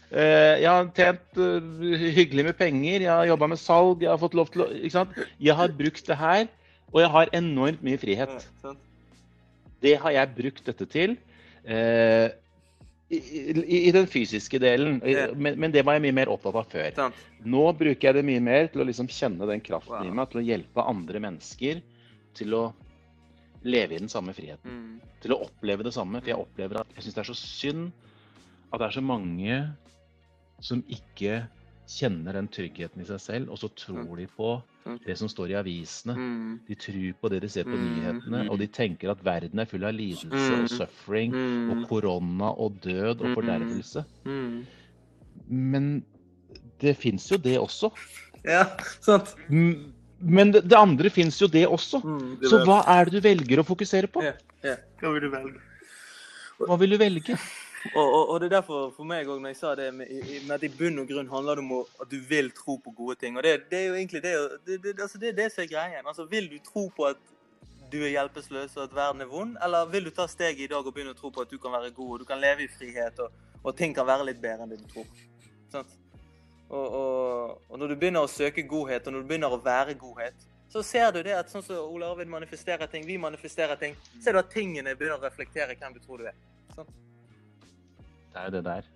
Eh, 0.09 0.55
jeg 0.62 0.70
har 0.72 0.88
tjent 0.96 1.40
eh, 1.44 2.05
hyggelig 2.16 2.46
med 2.48 2.57
penger, 2.57 3.05
jeg 3.05 3.12
har 3.12 3.29
jobba 3.29 3.51
med 3.53 3.61
salg, 3.61 4.03
jeg 4.03 4.09
har 4.11 4.20
fått 4.22 4.37
lov 4.38 4.48
til 4.55 4.64
å 4.64 4.68
ikke 4.72 4.94
sant? 4.96 5.16
Jeg 5.37 5.57
har 5.59 5.74
brukt 5.79 6.07
det 6.09 6.16
her, 6.16 6.46
og 6.94 7.03
jeg 7.05 7.12
har 7.12 7.33
enormt 7.37 7.85
mye 7.85 8.01
frihet. 8.01 8.46
Det 9.85 9.94
har 10.03 10.16
jeg 10.16 10.35
brukt 10.40 10.64
dette 10.66 10.88
til. 10.90 11.18
eh, 11.68 12.31
i, 13.08 13.18
i, 13.18 13.78
I 13.88 13.92
den 13.94 14.06
fysiske 14.10 14.60
delen. 14.60 14.98
Ja. 15.06 15.28
Men, 15.34 15.56
men 15.60 15.72
det 15.72 15.84
var 15.86 15.96
jeg 15.96 16.04
mye 16.08 16.16
mer 16.20 16.32
opptatt 16.32 16.58
av 16.60 16.68
før. 16.72 16.90
Sant. 16.96 17.22
Nå 17.48 17.64
bruker 17.78 18.10
jeg 18.10 18.18
det 18.18 18.24
mye 18.28 18.42
mer 18.44 18.68
til 18.72 18.84
å 18.84 18.88
liksom 18.88 19.08
kjenne 19.12 19.48
den 19.48 19.62
kraften 19.64 19.96
Wow. 19.96 20.10
i 20.10 20.14
meg, 20.14 20.28
til 20.32 20.42
å 20.42 20.44
hjelpe 20.44 20.84
andre 20.84 21.22
mennesker 21.24 21.80
til 22.38 22.54
å 22.58 22.64
leve 23.64 23.96
i 23.96 24.02
den 24.02 24.12
samme 24.12 24.34
friheten. 24.36 24.70
Mm. 24.70 25.14
Til 25.24 25.34
å 25.34 25.40
oppleve 25.48 25.86
det 25.86 25.94
samme. 25.96 26.20
For 26.20 26.30
jeg 26.34 26.40
opplever 26.42 26.82
at 26.82 26.92
jeg 26.94 27.06
syns 27.06 27.16
det 27.16 27.24
er 27.24 27.30
så 27.30 27.38
synd 27.38 27.88
at 28.68 28.82
det 28.82 28.86
er 28.90 28.98
så 28.98 29.04
mange 29.04 29.60
som 30.60 30.82
ikke 30.92 31.40
kjenner 31.88 32.37
den 32.37 32.48
tryggheten 32.53 33.01
i 33.01 33.07
seg 33.09 33.20
selv, 33.20 33.51
og 33.51 33.59
så 33.59 33.68
tror 33.74 34.16
de 34.18 34.27
på 34.37 34.51
det 35.07 35.16
som 35.20 35.29
står 35.29 35.51
i 35.53 35.57
avisene. 35.59 36.14
Mm. 36.16 36.61
De 36.68 36.74
tror 36.81 37.14
på 37.20 37.31
det 37.33 37.40
de 37.42 37.48
ser 37.53 37.64
på 37.64 37.77
Mm, 37.77 37.87
nyhetene, 37.96 38.42
og 38.51 38.59
de 38.61 38.66
tenker 38.66 39.11
at 39.12 39.22
verden 39.24 39.59
er 39.61 39.64
full 39.68 39.85
av 39.85 39.92
lidelse 39.96 40.53
og 40.62 40.68
suffering 40.68 41.33
Mm. 41.33 41.70
og 41.70 41.88
korona 41.88 42.51
og 42.57 42.77
død 42.85 43.20
og 43.20 43.27
Mm. 43.29 43.35
fordervelse. 43.35 44.05
Men 45.48 46.05
det 46.81 46.96
fins 46.96 47.31
jo 47.31 47.37
det 47.37 47.59
også. 47.59 47.90
Ja, 48.44 48.64
sant. 49.01 49.35
Men 49.48 50.53
det, 50.53 50.64
det 50.68 50.77
andre 50.77 51.11
fins 51.11 51.38
jo 51.40 51.46
det 51.46 51.66
også. 51.68 52.01
Mm. 52.05 52.38
Så 52.42 52.64
hva 52.66 52.83
er 52.87 53.05
det 53.09 53.12
du 53.18 53.20
velger 53.29 53.59
å 53.62 53.66
fokusere 53.66 54.07
på? 54.11 54.22
Ja, 54.22 54.33
ja. 54.64 54.77
Hva 55.01 55.12
vil 55.14 55.22
du 55.22 55.31
velge? 55.31 55.61
Hva 56.59 56.77
vil 56.79 56.90
du 56.90 56.98
velge? 56.98 57.38
Og, 57.94 58.04
og, 58.04 58.28
og 58.28 58.40
det 58.40 58.46
er 58.48 58.56
derfor 58.58 58.90
for 58.96 59.06
meg 59.06 59.28
òg, 59.30 59.38
når 59.40 59.52
jeg 59.52 59.58
sa 59.60 59.72
det 59.78 59.88
med, 59.94 60.50
at 60.50 60.64
i 60.66 60.70
bunn 60.72 60.98
og 60.98 61.08
grunn 61.10 61.30
handler 61.30 61.58
det 61.58 61.64
om 61.64 61.74
at 61.78 62.10
du 62.10 62.18
vil 62.28 62.50
tro 62.50 62.76
på 62.82 62.90
gode 62.90 63.14
ting. 63.20 63.36
Og 63.38 63.46
det, 63.46 63.70
det 63.70 63.78
er 63.78 63.86
jo 63.86 63.94
egentlig 63.94 64.22
det 64.22 64.34
det, 64.66 64.78
det, 64.82 64.94
altså 65.00 65.18
det, 65.18 65.28
er 65.28 65.36
det 65.38 65.52
som 65.54 65.62
er 65.62 65.70
greien. 65.70 66.06
Altså, 66.06 66.24
vil 66.24 66.50
du 66.50 66.58
tro 66.64 66.88
på 66.96 67.06
at 67.12 67.22
du 67.92 68.02
er 68.02 68.12
hjelpeløs 68.12 68.76
og 68.76 68.82
at 68.82 68.96
verden 68.96 69.24
er 69.24 69.30
vond, 69.30 69.56
eller 69.64 69.86
vil 69.86 70.04
du 70.04 70.10
ta 70.10 70.26
steget 70.28 70.66
i 70.66 70.68
dag 70.70 70.84
og 70.86 70.92
begynne 70.94 71.14
å 71.14 71.18
tro 71.18 71.30
på 71.30 71.40
at 71.44 71.50
du 71.50 71.58
kan 71.62 71.72
være 71.72 71.94
god, 71.96 72.10
og 72.12 72.20
du 72.20 72.26
kan 72.28 72.40
leve 72.40 72.66
i 72.66 72.68
frihet, 72.68 73.22
og, 73.24 73.32
og 73.62 73.76
ting 73.76 73.94
kan 73.96 74.06
være 74.06 74.26
litt 74.28 74.42
bedre 74.42 74.66
enn 74.66 74.74
det 74.74 74.82
du 74.82 74.90
tror? 74.90 75.08
Sånn? 75.72 75.96
Og, 76.68 76.98
og, 76.98 77.78
når 77.80 77.94
du 77.94 77.96
begynner 77.96 78.26
å 78.26 78.28
søke 78.28 78.66
godhet, 78.68 79.06
og 79.06 79.14
når 79.14 79.24
du 79.24 79.30
begynner 79.30 79.54
å 79.54 79.60
være 79.64 79.96
godhet, 79.96 80.46
så 80.68 80.82
ser 80.84 81.14
du 81.16 81.22
det 81.24 81.32
at 81.32 81.48
sånn 81.48 81.64
som 81.64 81.80
Ole 81.80 82.10
Arvid 82.10 82.28
manifesterer 82.28 82.90
ting, 82.92 83.06
vi 83.08 83.16
manifesterer 83.16 83.80
ting, 83.80 83.96
ser 84.20 84.36
du 84.36 84.42
at 84.42 84.52
tingene 84.52 84.92
begynner 84.92 85.16
å 85.16 85.24
reflektere 85.24 85.78
hvem 85.78 85.96
du 85.96 86.02
tror 86.04 86.20
du 86.20 86.28
er. 86.28 86.36
Sant? 86.74 86.92
Det 88.32 88.40
er 88.40 88.48
jo 88.48 88.56
det 88.58 88.64
der. 88.68 88.86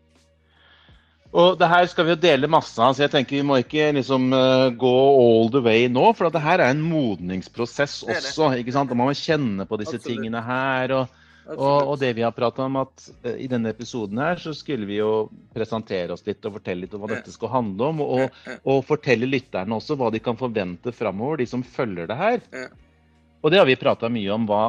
Og 1.33 1.55
det 1.57 1.69
her 1.71 1.87
skal 1.89 2.05
vi 2.05 2.13
jo 2.13 2.21
dele 2.21 2.49
masse 2.51 2.77
av, 2.77 2.93
så 2.93 3.07
jeg 3.07 3.13
tenker 3.15 3.39
vi 3.39 3.47
må 3.49 3.57
ikke 3.63 3.87
liksom 3.97 4.27
uh, 4.37 4.69
gå 4.77 4.93
all 5.23 5.49
the 5.55 5.63
way 5.65 5.87
nå. 5.89 6.11
For 6.19 6.29
at 6.29 6.37
det 6.37 6.43
her 6.45 6.61
er 6.61 6.75
en 6.75 6.83
modningsprosess 6.85 8.03
Det 8.05 8.19
er 8.19 8.21
det. 8.21 8.33
også. 8.35 8.51
ikke 8.61 8.75
sant? 8.77 8.93
Og 8.93 9.01
man 9.01 9.09
må 9.09 9.17
kjenne 9.17 9.65
på 9.69 9.79
disse 9.81 9.97
Absolutt. 9.97 10.11
tingene 10.11 10.43
her. 10.45 10.93
Og, 10.99 11.17
og, 11.57 11.89
og 11.95 11.97
det 12.03 12.13
vi 12.19 12.27
har 12.27 12.37
prata 12.37 12.67
om, 12.67 12.77
at 12.85 13.09
uh, 13.25 13.33
i 13.33 13.49
denne 13.49 13.73
episoden 13.73 14.21
her 14.21 14.45
så 14.45 14.53
skulle 14.57 14.85
vi 14.91 15.01
jo 15.01 15.31
presentere 15.57 16.13
oss 16.13 16.27
litt 16.29 16.45
og 16.45 16.59
fortelle 16.61 16.85
litt 16.85 16.93
om 16.99 17.01
hva 17.07 17.15
dette 17.15 17.33
skal 17.33 17.55
handle 17.57 17.89
om. 17.95 18.05
Og, 18.05 18.41
og 18.69 18.85
fortelle 18.93 19.31
lytterne 19.31 19.81
også 19.81 19.97
hva 19.97 20.13
de 20.13 20.21
kan 20.21 20.37
forvente 20.37 20.93
framover, 20.93 21.41
de 21.41 21.49
som 21.49 21.65
følger 21.65 22.13
det 22.13 22.21
her. 22.21 22.45
Og 23.41 23.51
det 23.51 23.59
har 23.63 23.73
vi 23.73 23.81
prata 23.81 24.13
mye 24.13 24.37
om. 24.37 24.45
hva 24.53 24.67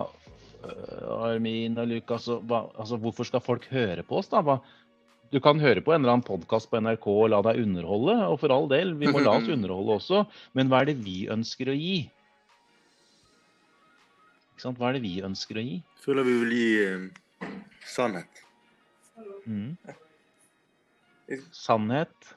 Armin 0.63 1.77
og 1.79 1.89
Lukas, 1.91 2.23
altså, 2.27 2.39
hva, 2.47 2.63
altså, 2.79 2.99
hvorfor 3.01 3.27
skal 3.27 3.43
folk 3.43 3.67
høre 3.71 4.05
på 4.07 4.19
oss? 4.21 4.29
da? 4.31 4.41
Hva, 4.45 4.59
du 5.33 5.39
kan 5.43 5.61
høre 5.61 5.81
på 5.81 5.93
en 5.93 6.03
eller 6.03 6.17
annen 6.17 6.27
podkast 6.27 6.69
på 6.69 6.79
NRK 6.83 7.07
og 7.09 7.31
la 7.33 7.41
deg 7.47 7.63
underholde, 7.63 8.17
og 8.29 8.37
for 8.41 8.53
all 8.53 8.67
del, 8.71 8.93
vi 8.99 9.09
må 9.11 9.23
la 9.23 9.37
oss 9.39 9.49
underholde 9.55 9.97
også. 9.97 10.23
Men 10.57 10.69
hva 10.71 10.83
er 10.83 10.91
det 10.91 10.99
vi 11.03 11.23
ønsker 11.33 11.73
å 11.73 11.77
gi? 11.77 11.97
Ikke 14.53 14.67
sant? 14.67 14.79
Hva 14.79 14.91
er 14.91 14.99
det 14.99 15.03
vi 15.07 15.17
ønsker 15.25 15.59
å 15.59 15.65
gi? 15.65 15.77
Føler 16.05 16.27
vi 16.27 16.39
vil 16.43 16.57
gi 16.59 16.71
eh, 16.85 17.51
sannhet. 17.95 18.43
Mm. 19.49 19.73
Sannhet. 21.55 22.33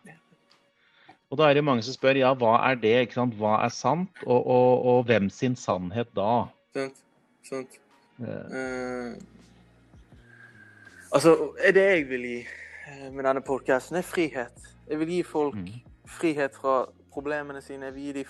Og 1.26 1.40
da 1.40 1.50
er 1.50 1.58
det 1.58 1.66
mange 1.66 1.84
som 1.84 1.94
spør 1.96 2.18
ja, 2.18 2.30
hva 2.38 2.56
er 2.70 2.78
det? 2.80 2.98
Hva 3.14 3.58
er 3.64 3.72
sant? 3.74 4.22
Og, 4.24 4.38
og, 4.40 4.86
og 4.86 5.08
hvem 5.10 5.28
sin 5.32 5.58
sannhet 5.58 6.08
da? 6.16 6.46
Sant? 6.76 7.02
Sant? 7.46 7.82
Eh, 8.20 9.12
altså, 11.12 11.52
er 11.64 11.72
det 11.76 11.82
jeg 11.90 12.06
vil 12.08 12.22
gi 12.24 12.38
eh, 12.40 13.10
med 13.12 13.24
denne 13.26 13.42
podkasten, 13.44 13.96
er 14.00 14.06
frihet. 14.06 14.70
Jeg 14.88 14.98
vil 15.02 15.08
gi 15.08 15.22
folk 15.22 15.54
Mm. 15.54 15.66
frihet 16.06 16.54
fra 16.54 16.86
problemene 17.12 17.60
sine. 17.62 17.84
Jeg 17.86 17.94
vil 17.94 18.02
gi 18.02 18.12
dem 18.12 18.24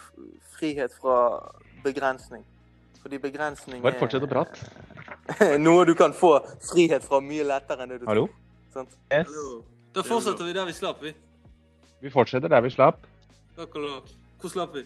frihet 0.59 0.93
fra 1.01 1.17
begrensning. 1.85 2.45
Fordi 3.03 3.19
begrensning 3.19 3.83
Bare 3.83 3.99
fortsett 4.01 4.23
å 4.23 4.27
prate. 4.27 4.67
er 5.41 5.59
noe 5.67 5.85
du 5.87 5.95
kan 5.95 6.13
få 6.13 6.41
frihet 6.73 7.03
fra 7.05 7.21
mye 7.21 7.45
lettere 7.45 7.83
enn 7.85 7.89
det 7.95 8.01
du 8.01 8.07
Hallo? 8.07 8.27
tror. 8.27 8.35
Sant? 8.73 8.89
Yes. 9.13 9.29
Da 9.95 10.03
fortsetter 10.03 10.45
vi 10.45 10.53
der 10.53 10.67
vi 10.67 10.73
slapp, 10.73 11.03
vi. 11.03 11.13
Vi 12.03 12.11
fortsetter 12.11 12.49
der 12.49 12.61
vi 12.61 12.71
slapp. 12.71 13.07
Takk 13.57 13.77
og 13.77 13.83
lov. 13.83 14.09
Hvor 14.41 14.51
slapp 14.53 14.75
vi? 14.75 14.83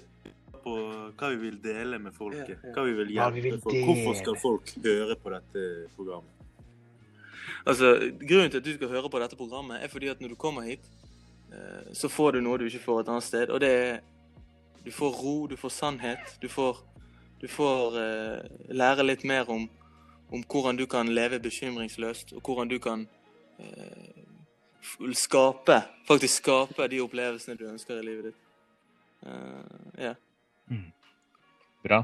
På 0.64 0.76
hva 1.16 1.30
vi 1.32 1.38
vil 1.40 1.56
dele 1.62 1.98
med 2.02 2.14
folket. 2.16 2.60
Hva 2.74 2.84
vi 2.84 2.94
vil 2.98 3.14
hjelpe 3.14 3.38
vi 3.38 3.44
vil 3.48 3.60
folk. 3.62 3.78
Hvorfor 3.86 4.18
skal 4.18 4.38
folk 4.42 4.72
høre 4.84 5.16
på 5.16 5.32
dette 5.34 5.64
programmet? 5.96 6.36
Altså, 7.66 7.92
Grunnen 8.20 8.50
til 8.50 8.60
at 8.60 8.64
du 8.64 8.74
skal 8.74 8.88
høre 8.88 9.10
på 9.10 9.20
dette 9.20 9.36
programmet, 9.36 9.82
er 9.82 9.88
fordi 9.92 10.08
at 10.12 10.20
når 10.20 10.32
du 10.32 10.38
kommer 10.40 10.62
hit, 10.68 10.86
eh, 11.52 11.92
så 11.92 12.08
får 12.08 12.32
du 12.32 12.40
noe 12.40 12.58
du 12.58 12.64
ikke 12.68 12.84
får 12.84 13.00
et 13.00 13.12
annet 13.12 13.28
sted. 13.28 13.50
Og 13.50 13.60
det 13.60 13.70
er 13.70 14.00
Du 14.80 14.90
får 14.90 15.10
ro, 15.12 15.46
du 15.46 15.56
får 15.60 15.68
sannhet. 15.68 16.38
Du 16.40 16.48
får, 16.48 16.78
du 17.40 17.48
får 17.48 17.96
uh, 18.00 18.72
lære 18.72 19.04
litt 19.04 19.24
mer 19.28 19.50
om, 19.50 19.66
om 20.32 20.40
hvordan 20.40 20.76
du 20.76 20.86
kan 20.86 21.08
leve 21.08 21.38
bekymringsløst, 21.38 22.32
og 22.32 22.40
hvordan 22.40 22.68
du 22.68 22.78
kan 22.78 23.04
uh, 23.60 24.20
skape 25.12 25.82
Faktisk 26.08 26.34
skape 26.34 26.88
de 26.88 27.00
opplevelsene 27.00 27.58
du 27.58 27.66
ønsker 27.68 28.00
i 28.00 28.06
livet 28.06 28.24
ditt. 28.30 28.40
Eh, 29.26 30.14
ja. 30.70 30.80
Bra. 31.84 32.00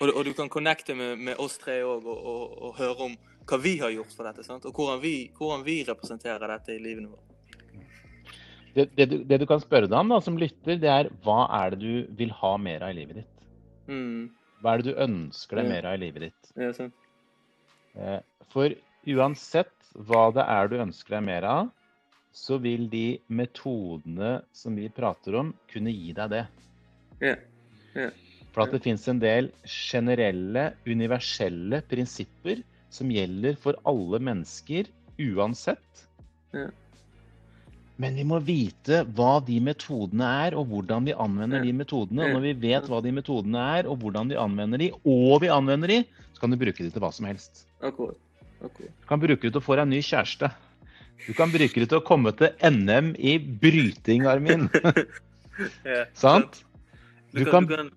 Og, 0.00 0.12
og 0.14 0.24
du 0.28 0.32
kan 0.38 0.48
connecte 0.48 0.94
med, 0.94 1.18
med 1.18 1.40
oss 1.42 1.56
tre 1.58 1.80
òg, 1.82 2.04
og, 2.06 2.18
og, 2.32 2.52
og 2.68 2.76
høre 2.78 3.08
om 3.08 3.16
hva 3.48 3.56
vi 3.64 3.72
har 3.80 3.90
gjort 3.90 4.12
for 4.14 4.28
dette. 4.28 4.44
sant? 4.46 4.66
Og 4.68 4.76
hvordan 4.76 5.00
vi, 5.02 5.14
hvordan 5.38 5.64
vi 5.66 5.80
representerer 5.88 6.46
dette 6.52 6.76
i 6.76 6.82
livene 6.84 7.08
våre. 7.10 7.24
Det, 8.76 8.84
det, 8.94 9.06
du, 9.10 9.16
det 9.26 9.40
du 9.42 9.46
kan 9.48 9.58
spørre 9.62 9.88
deg 9.90 9.96
om 9.98 10.12
da, 10.12 10.20
som 10.22 10.36
lytter, 10.38 10.76
det 10.78 10.90
er 10.92 11.08
hva 11.24 11.48
er 11.64 11.74
det 11.74 11.80
du 11.82 12.12
vil 12.20 12.30
ha 12.38 12.52
mer 12.62 12.84
av 12.86 12.92
i 12.92 12.98
livet 13.00 13.22
ditt? 13.22 13.32
Mm. 13.90 14.28
Hva 14.62 14.74
er 14.76 14.82
det 14.84 14.92
du 14.92 15.00
ønsker 15.02 15.58
deg 15.58 15.66
Ja. 15.66 15.72
mer 15.72 15.88
av 15.90 15.96
i 15.98 16.02
livet 16.04 16.28
ditt? 16.28 16.52
Ja, 16.60 16.70
sant. 16.76 16.94
Eh, 17.98 18.20
For 18.52 18.76
uansett 19.08 19.74
hva 20.06 20.28
det 20.36 20.44
er 20.46 20.68
du 20.70 20.76
ønsker 20.84 21.16
deg 21.16 21.26
mer 21.26 21.46
av, 21.48 21.72
så 22.30 22.58
vil 22.62 22.86
de 22.92 23.18
metodene 23.26 24.42
som 24.54 24.76
vi 24.78 24.86
prater 24.94 25.34
om, 25.40 25.54
kunne 25.72 25.90
gi 25.90 26.12
deg 26.14 26.30
det. 26.36 26.44
Ja. 27.24 27.34
For 27.94 28.64
at 28.64 28.74
det 28.74 28.82
fins 28.84 29.06
en 29.10 29.20
del 29.22 29.50
generelle, 29.68 30.72
universelle 30.88 31.82
prinsipper 31.88 32.62
som 32.92 33.10
gjelder 33.12 33.58
for 33.60 33.78
alle 33.88 34.20
mennesker 34.24 34.88
uansett. 35.18 36.04
Men 37.98 38.14
vi 38.14 38.24
må 38.26 38.38
vite 38.46 39.02
hva 39.18 39.38
de 39.44 39.58
metodene 39.62 40.28
er, 40.46 40.56
og 40.58 40.70
hvordan 40.70 41.08
vi 41.08 41.16
anvender 41.18 41.64
de 41.66 41.74
metodene. 41.74 42.28
Og 42.28 42.38
når 42.38 42.46
vi 42.46 42.54
vet 42.68 42.86
hva 42.90 43.02
de 43.04 43.12
metodene 43.14 43.64
er, 43.78 43.90
og 43.90 43.98
hvordan 44.02 44.30
vi 44.30 44.38
anvender 44.38 44.84
de, 44.84 44.92
og 45.02 45.42
vi 45.42 45.50
anvender 45.52 45.90
de, 45.90 45.98
så 46.32 46.44
kan 46.44 46.54
du 46.54 46.60
bruke 46.60 46.84
de 46.84 46.92
til 46.94 47.02
hva 47.02 47.10
som 47.14 47.26
helst. 47.28 47.66
Akkurat. 47.82 48.18
Akkurat. 48.62 48.94
Du 49.02 49.10
kan 49.10 49.22
bruke 49.22 49.42
det 49.42 49.50
til 49.50 49.60
å 49.60 49.66
få 49.66 49.78
deg 49.78 49.88
en 49.88 49.94
ny 49.96 50.02
kjæreste. 50.06 50.52
Du 51.26 51.32
kan 51.34 51.50
bruke 51.50 51.82
det 51.82 51.88
til 51.90 51.98
å 51.98 52.06
komme 52.06 52.32
til 52.38 52.54
NM 52.62 53.12
i 53.18 53.34
bryting, 53.38 54.28
Armin. 54.30 54.68
Sant? 56.22 56.62
Du, 57.32 57.44
Du 57.44 57.50
kan, 57.50 57.66
kan- 57.66 57.68
du 57.68 57.76
kan 57.76 57.90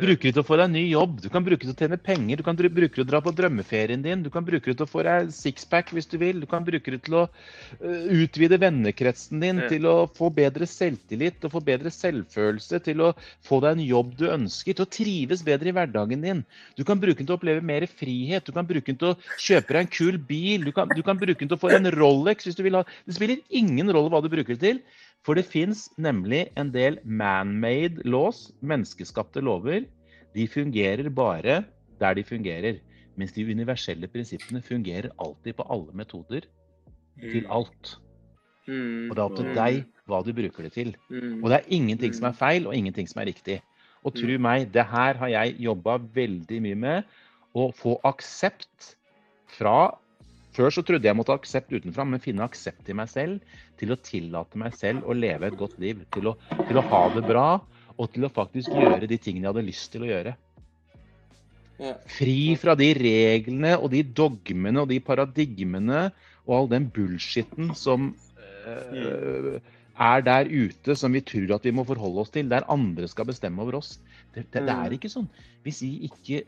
Bruke 0.00 0.22
det 0.22 0.36
til 0.36 0.40
å 0.44 0.46
få 0.46 0.54
deg 0.56 0.70
ny 0.70 0.84
jobb, 0.86 1.16
du 1.20 1.26
kan 1.28 1.42
bruke 1.42 1.66
det 1.66 1.74
til 1.74 1.74
å 1.74 1.88
tjene 1.88 1.96
penger, 2.00 2.38
du 2.38 2.44
kan 2.46 2.54
bruke 2.56 2.78
det 2.78 2.92
til 2.94 3.02
å 3.02 3.08
dra 3.10 3.18
på 3.20 3.32
drømmeferien 3.34 4.00
din, 4.04 4.22
du 4.22 4.30
kan 4.30 4.44
bruke 4.46 4.70
det 4.70 4.76
til 4.78 4.86
å 4.86 4.88
få 4.88 5.02
deg 5.02 5.32
sixpack 5.34 5.90
hvis 5.92 6.06
du 6.08 6.14
vil, 6.16 6.38
du 6.40 6.46
kan 6.46 6.62
bruke 6.64 6.94
det 6.94 7.00
til 7.08 7.16
å 7.18 7.22
øh, 7.26 8.06
utvide 8.22 8.56
vennekretsen 8.62 9.42
din, 9.42 9.58
Ja. 9.58 9.66
til 9.68 9.88
å 9.90 10.06
få 10.14 10.30
bedre 10.32 10.64
selvtillit, 10.70 11.42
og 11.44 11.52
få 11.56 11.60
bedre 11.66 11.90
selvfølelse, 11.90 12.80
til 12.86 13.02
å 13.02 13.10
få 13.42 13.58
deg 13.66 13.76
en 13.80 13.84
jobb 13.90 14.14
du 14.16 14.24
ønsker, 14.30 14.78
til 14.78 14.86
å 14.86 14.88
trives 14.94 15.42
bedre 15.42 15.68
i 15.68 15.76
hverdagen 15.76 16.22
din. 16.22 16.44
Du 16.78 16.84
kan 16.86 17.02
bruke 17.02 17.18
den 17.18 17.26
til 17.26 17.34
å 17.34 17.40
oppleve 17.42 17.60
mer 17.60 17.84
frihet, 17.90 18.46
du 18.46 18.52
kan 18.56 18.70
bruke 18.70 18.86
den 18.94 18.96
til 19.02 19.10
å 19.10 19.18
kjøpe 19.42 19.74
deg 19.74 19.82
en 19.84 19.94
kul 19.98 20.22
bil, 20.22 20.64
du 20.64 20.72
kan, 20.72 20.88
du 20.94 21.02
kan 21.02 21.18
bruke 21.18 21.42
den 21.42 21.50
til 21.50 21.58
å 21.58 21.60
få 21.66 21.74
en 21.74 21.90
Rolex 21.98 22.46
hvis 22.46 22.56
du 22.56 22.62
vil 22.62 22.78
ha. 22.78 22.86
Det 23.04 23.18
spiller 23.18 23.42
ingen 23.50 23.90
rolle 23.90 24.08
hva 24.14 24.22
du 24.22 24.30
bruker 24.30 24.54
det 24.54 24.62
til, 24.62 24.82
for 25.26 25.36
det 25.36 25.44
fins 25.48 25.88
nemlig 26.00 26.46
en 26.58 26.70
del 26.72 26.98
man-made 27.04 28.02
laws, 28.08 28.50
menneskeskapte 28.62 29.42
lover. 29.44 29.84
De 30.34 30.46
fungerer 30.48 31.10
bare 31.12 31.64
der 32.00 32.14
de 32.16 32.24
fungerer. 32.24 32.78
Mens 33.16 33.32
de 33.36 33.44
universelle 33.44 34.08
prinsippene 34.08 34.62
fungerer 34.64 35.10
alltid 35.20 35.58
på 35.58 35.66
alle 35.68 35.92
metoder, 35.92 36.46
til 37.20 37.46
alt. 37.50 37.96
mm, 38.66 39.10
Og 39.10 39.16
det 39.16 39.18
er 39.18 39.26
opp 39.26 39.36
til 39.36 39.50
deg 39.54 39.80
hva 40.08 40.22
du 40.24 40.32
bruker 40.32 40.62
det 40.62 40.72
til. 40.72 40.94
mm, 41.10 41.42
Og 41.42 41.50
det 41.50 41.58
er 41.58 41.68
ingenting 41.68 42.14
som 42.14 42.28
er 42.30 42.32
feil, 42.38 42.66
og 42.66 42.74
ingenting 42.74 43.08
som 43.08 43.20
er 43.20 43.26
riktig. 43.26 43.60
Og 44.04 44.14
tro 44.14 44.38
meg, 44.38 44.72
det 44.72 44.86
her 44.86 45.18
har 45.20 45.28
jeg 45.28 45.56
jobba 45.60 45.98
veldig 46.14 46.62
mye 46.62 46.74
med. 46.74 47.02
Å 47.54 47.70
få 47.74 47.98
aksept 48.04 48.94
fra 49.58 49.90
Før 50.56 50.72
så 50.74 50.82
trodde 50.82 51.06
jeg 51.06 51.16
måtte 51.16 51.30
ha 51.34 51.38
aksept 51.38 51.70
utenfra, 51.72 52.04
men 52.04 52.22
finne 52.22 52.42
aksept 52.46 52.88
i 52.90 52.96
meg 52.96 53.10
selv. 53.12 53.40
Til 53.78 53.94
å 53.94 53.98
tillate 54.02 54.58
meg 54.60 54.74
selv 54.78 55.06
å 55.06 55.14
leve 55.14 55.46
et 55.50 55.58
godt 55.58 55.76
liv. 55.82 56.02
Til 56.14 56.32
å, 56.32 56.36
til 56.68 56.80
å 56.80 56.86
ha 56.90 57.02
det 57.14 57.22
bra, 57.28 57.48
og 57.96 58.08
til 58.14 58.26
å 58.26 58.32
faktisk 58.32 58.72
gjøre 58.74 59.06
de 59.10 59.18
tingene 59.20 59.46
jeg 59.46 59.52
hadde 59.54 59.66
lyst 59.68 59.92
til 59.94 60.06
å 60.06 60.10
gjøre. 60.10 60.34
ja. 61.80 61.94
Fri 62.12 62.56
fra 62.60 62.74
de 62.76 62.90
reglene 62.98 63.76
og 63.78 63.90
de 63.94 64.02
dogmene 64.02 64.82
og 64.82 64.90
de 64.90 64.98
paradigmene 65.04 66.08
og 66.46 66.56
all 66.56 66.70
den 66.72 66.88
bullshitten 66.92 67.74
som 67.78 68.10
øh, 68.66 69.60
er 70.00 70.24
der 70.24 70.48
ute, 70.48 70.96
som 70.96 71.12
vi 71.12 71.20
tror 71.20 71.54
at 71.56 71.64
vi 71.64 71.72
må 71.76 71.84
forholde 71.88 72.24
oss 72.24 72.32
til, 72.32 72.48
der 72.50 72.66
andre 72.72 73.08
skal 73.08 73.28
bestemme 73.28 73.62
over 73.62 73.78
oss. 73.80 73.98
Det, 74.34 74.46
det, 74.52 74.64
det 74.66 74.72
er 74.72 74.88
Mm. 74.88 74.96
ikke 74.96 75.12
sånn. 75.12 75.28
Hvis 75.64 75.82
vi 75.84 75.90
ikke 76.08 76.42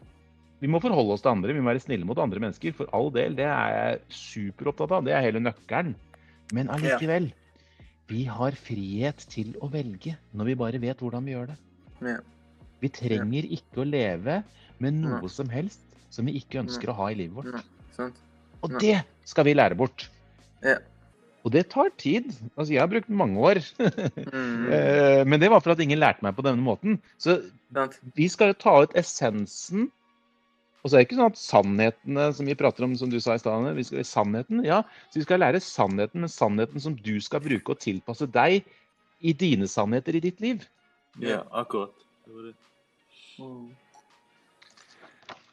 Vi 0.62 0.70
må 0.70 0.78
forholde 0.82 1.16
oss 1.16 1.24
til 1.24 1.32
andre, 1.32 1.54
vi 1.56 1.60
må 1.62 1.72
være 1.72 1.82
snille 1.82 2.06
mot 2.06 2.18
andre 2.22 2.38
mennesker. 2.42 2.74
For 2.76 2.90
all 2.94 3.10
del, 3.14 3.34
det 3.38 3.48
er 3.50 3.72
jeg 3.74 4.02
superopptatt 4.14 4.92
av. 4.94 5.04
Det 5.08 5.14
er 5.16 5.24
hele 5.26 5.42
nøkkelen. 5.42 5.94
Men 6.54 6.70
allikevel. 6.70 7.30
Vi 8.12 8.24
har 8.28 8.54
frihet 8.58 9.24
til 9.32 9.54
å 9.64 9.70
velge 9.72 10.14
når 10.36 10.50
vi 10.52 10.54
bare 10.60 10.80
vet 10.82 11.00
hvordan 11.02 11.24
vi 11.26 11.34
gjør 11.34 11.50
det. 11.50 11.56
Ja. 12.04 12.18
Vi 12.82 12.90
trenger 12.94 13.46
ikke 13.56 13.82
å 13.82 13.88
leve 13.88 14.40
med 14.82 14.98
noe 15.00 15.28
som 15.32 15.48
helst 15.50 15.80
som 16.12 16.26
vi 16.28 16.34
ikke 16.40 16.60
ønsker 16.62 16.90
å 16.92 16.96
ha 16.98 17.10
i 17.10 17.18
livet 17.22 17.38
vårt. 17.38 18.18
Og 18.62 18.74
det 18.82 18.98
skal 19.26 19.46
vi 19.48 19.54
lære 19.54 19.78
bort. 19.78 20.06
Ja. 20.62 20.76
Og 21.42 21.50
det 21.54 21.64
tar 21.72 21.88
tid. 21.98 22.28
Altså, 22.54 22.70
jeg 22.74 22.82
har 22.82 22.90
brukt 22.92 23.08
mange 23.10 23.40
år. 23.42 23.62
Mm, 24.32 24.68
Eh, 24.72 25.24
Men 25.26 25.40
det 25.40 25.50
var 25.50 25.60
for 25.60 25.72
at 25.74 25.80
ingen 25.82 25.98
lærte 25.98 26.22
meg 26.22 26.36
på 26.36 26.44
denne 26.46 26.62
måten. 26.62 27.00
Så 27.18 27.40
vi 28.14 28.28
skal 28.30 28.52
jo 28.52 28.60
ta 28.62 28.76
ut 28.84 28.94
essensen. 28.98 29.88
Og 30.82 30.90
så 30.90 30.96
er 30.96 31.02
det 31.02 31.06
ikke 31.06 31.18
sånn 31.20 31.30
at 31.30 31.38
sannhetene 31.38 32.24
som 32.34 32.48
vi 32.48 32.56
prater 32.58 32.84
om, 32.86 32.94
som 32.98 33.10
du 33.10 33.20
sa 33.22 33.36
i 33.38 33.42
stad, 33.42 33.68
vi 33.76 33.84
skal 33.86 34.06
sannheten, 34.06 34.64
ja, 34.66 34.80
så 35.12 35.20
vi 35.20 35.26
skal 35.26 35.42
lære 35.44 35.60
sannheten, 35.62 36.24
men 36.24 36.32
sannheten 36.32 36.82
som 36.82 36.96
du 36.98 37.14
skal 37.22 37.42
bruke 37.44 37.76
og 37.76 37.82
tilpasse 37.82 38.26
deg 38.34 38.66
i 39.22 39.34
dine 39.38 39.68
sannheter 39.70 40.18
i 40.18 40.24
ditt 40.24 40.42
liv. 40.42 40.66
Ja, 41.22 41.44
akkurat. 41.54 41.94
Det 42.26 42.34
var 42.34 42.48
det. 42.48 42.56
Mm. 43.38 43.70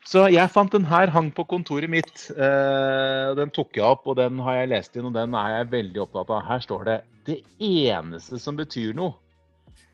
Så 0.09 0.23
jeg 0.33 0.49
fant 0.49 0.73
den 0.73 0.87
her, 0.89 1.11
hang 1.13 1.29
på 1.37 1.45
kontoret 1.45 1.91
mitt. 1.91 2.23
Eh, 2.33 3.27
den 3.37 3.51
tok 3.53 3.77
jeg 3.77 3.85
opp, 3.85 4.07
og 4.09 4.17
den 4.17 4.39
har 4.41 4.63
jeg 4.63 4.71
lest 4.71 4.97
inn, 4.97 5.05
og 5.05 5.13
den 5.13 5.35
er 5.37 5.59
jeg 5.59 5.69
veldig 5.75 6.01
opptatt 6.07 6.31
av. 6.33 6.47
Her 6.47 6.63
står 6.65 6.87
det 6.87 6.97
Det 7.29 7.37
eneste 7.61 8.39
som 8.41 8.57
betyr 8.57 8.95
noe, 8.97 9.13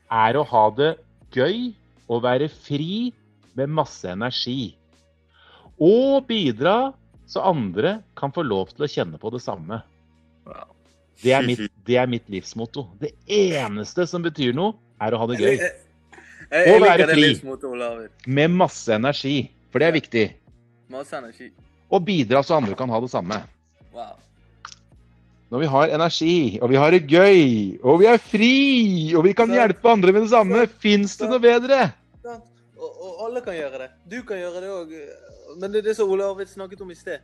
er 0.07 0.37
å 0.39 0.45
ha 0.47 0.69
det 0.77 0.93
gøy 1.35 1.73
og 2.07 2.23
være 2.23 2.47
fri 2.47 3.11
med 3.59 3.73
masse 3.75 4.07
energi. 4.07 4.77
Og 5.81 6.23
bidra 6.27 6.93
så 7.27 7.41
andre 7.41 7.99
kan 8.17 8.31
få 8.31 8.45
lov 8.45 8.71
til 8.75 8.85
å 8.85 8.89
kjenne 8.91 9.19
på 9.19 9.31
det 9.33 9.41
samme. 9.43 9.81
Det 11.23 11.33
er 11.33 11.45
mitt, 11.47 11.71
det 11.87 11.97
er 11.97 12.09
mitt 12.11 12.27
livsmotto. 12.31 12.85
Det 13.01 13.13
eneste 13.31 14.05
som 14.07 14.23
betyr 14.23 14.53
noe, 14.55 14.75
er 15.01 15.15
å 15.15 15.19
ha 15.19 15.27
det 15.31 15.39
gøy. 15.41 15.55
Og 16.75 16.83
være 16.83 17.07
fri. 17.09 17.31
Med 18.27 18.53
masse 18.53 18.93
energi. 18.95 19.37
For 19.73 19.81
det 19.81 19.89
er 19.89 19.95
viktig. 19.95 20.25
Masse 20.93 21.17
energi. 21.17 21.49
Og 21.91 22.03
bidra 22.05 22.43
så 22.45 22.59
andre 22.59 22.77
kan 22.77 22.91
ha 22.91 22.99
det 23.03 23.09
samme. 23.11 23.41
Wow. 23.95 24.15
Når 25.53 25.61
vi 25.61 25.67
har 25.71 25.93
energi, 25.97 26.37
og 26.61 26.71
vi 26.71 26.79
har 26.79 26.95
det 26.95 27.03
gøy, 27.09 27.43
og 27.83 27.99
vi 28.01 28.07
er 28.09 28.21
fri, 28.21 28.55
og 29.15 29.25
vi 29.27 29.33
kan 29.37 29.51
hjelpe 29.53 29.91
andre 29.91 30.13
med 30.15 30.25
det 30.25 30.31
samme, 30.33 30.65
fins 30.81 31.15
det 31.19 31.29
noe 31.29 31.41
bedre? 31.43 31.83
Og, 32.25 32.89
og 32.89 33.21
alle 33.27 33.43
kan 33.45 33.57
gjøre 33.57 33.83
det. 33.83 33.89
Du 34.09 34.17
kan 34.27 34.41
gjøre 34.41 34.63
det 34.63 34.71
òg. 34.73 34.95
Men 35.55 35.71
det 35.71 35.81
er 35.81 35.89
det 35.89 35.95
som 35.97 36.11
Ole 36.11 36.25
Arvid 36.27 36.51
snakket 36.51 36.81
om 36.81 36.91
i 36.91 36.97
sted. 36.99 37.23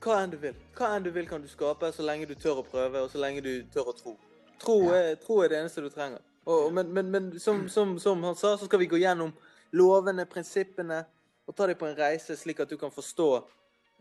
Hva 0.00 0.22
enn 0.22 0.32
du 0.32 0.38
vil. 0.40 0.56
Hva 0.76 0.94
enn 0.96 1.04
du 1.04 1.10
vil 1.12 1.28
kan 1.28 1.42
du 1.42 1.48
skape, 1.50 1.92
så 1.92 2.04
lenge 2.06 2.28
du 2.30 2.34
tør 2.34 2.62
å 2.62 2.66
prøve, 2.66 3.02
og 3.04 3.10
så 3.12 3.20
lenge 3.20 3.42
du 3.44 3.52
tør 3.72 3.92
å 3.92 3.96
tro. 3.96 4.16
Tro 4.60 4.76
er, 4.96 5.14
tro 5.20 5.40
er 5.44 5.52
det 5.52 5.60
eneste 5.60 5.84
du 5.84 5.90
trenger. 5.92 6.22
Og, 6.48 6.70
men 6.72 6.88
men, 6.92 7.10
men 7.12 7.30
som, 7.40 7.66
som, 7.68 7.98
som 8.00 8.22
han 8.24 8.36
sa, 8.36 8.54
så 8.56 8.68
skal 8.68 8.80
vi 8.80 8.88
gå 8.88 9.00
gjennom 9.00 9.32
lovene, 9.76 10.24
prinsippene, 10.26 11.02
og 11.46 11.56
ta 11.56 11.68
deg 11.68 11.78
på 11.78 11.88
en 11.88 11.98
reise 11.98 12.36
slik 12.38 12.62
at 12.64 12.70
du 12.70 12.78
kan 12.80 12.92
forstå, 12.94 13.28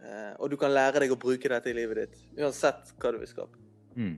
eh, 0.05 0.33
og 0.37 0.49
du 0.51 0.57
kan 0.61 0.71
lære 0.71 1.03
deg 1.03 1.13
å 1.13 1.19
bruke 1.19 1.51
dette 1.51 1.71
i 1.71 1.75
livet 1.75 2.03
ditt. 2.03 2.25
Uansett 2.39 2.93
hva 2.95 3.11
du 3.13 3.19
vil 3.21 3.31
skape. 3.31 3.59
Mm. 3.97 4.17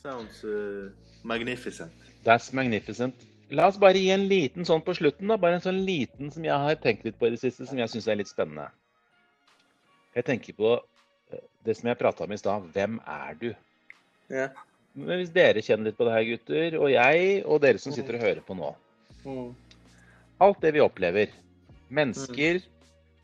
Sounds 0.00 0.42
uh, 0.44 0.88
magnificent. 1.22 1.92
That's 2.24 2.52
magnificent. 2.56 3.29
La 3.50 3.66
oss 3.66 3.78
bare 3.82 3.98
gi 3.98 4.12
en 4.14 4.28
liten 4.30 4.66
sånn 4.66 4.82
på 4.86 4.94
slutten, 4.94 5.30
da. 5.30 5.38
Bare 5.40 5.58
en 5.58 5.64
sånn 5.64 5.82
liten 5.86 6.30
som 6.30 6.44
jeg 6.46 6.54
har 6.64 6.78
tenkt 6.82 7.06
litt 7.06 7.18
på 7.18 7.26
i 7.26 7.34
det 7.34 7.40
siste, 7.42 7.66
som 7.66 7.78
jeg 7.80 7.90
syns 7.90 8.06
er 8.06 8.20
litt 8.20 8.30
spennende. 8.30 8.68
Jeg 10.14 10.26
tenker 10.26 10.56
på 10.58 10.74
eh, 10.76 11.42
det 11.66 11.76
som 11.78 11.90
jeg 11.90 11.98
prata 11.98 12.26
om 12.26 12.34
i 12.34 12.38
stad. 12.38 12.68
Hvem 12.74 13.00
er 13.10 13.38
du? 13.40 13.48
Ja. 14.30 14.50
Men 14.94 15.20
hvis 15.20 15.32
dere 15.34 15.62
kjenner 15.62 15.90
litt 15.90 15.98
på 15.98 16.06
det 16.06 16.14
her, 16.14 16.28
gutter, 16.28 16.78
og 16.78 16.90
jeg, 16.92 17.42
og 17.46 17.60
dere 17.62 17.82
som 17.82 17.94
sitter 17.94 18.18
og 18.18 18.24
hører 18.26 18.44
på 18.46 18.56
nå. 18.58 18.70
Mm. 19.24 19.50
Alt 20.46 20.62
det 20.62 20.72
vi 20.74 20.82
opplever. 20.82 21.34
Mennesker, 21.90 22.62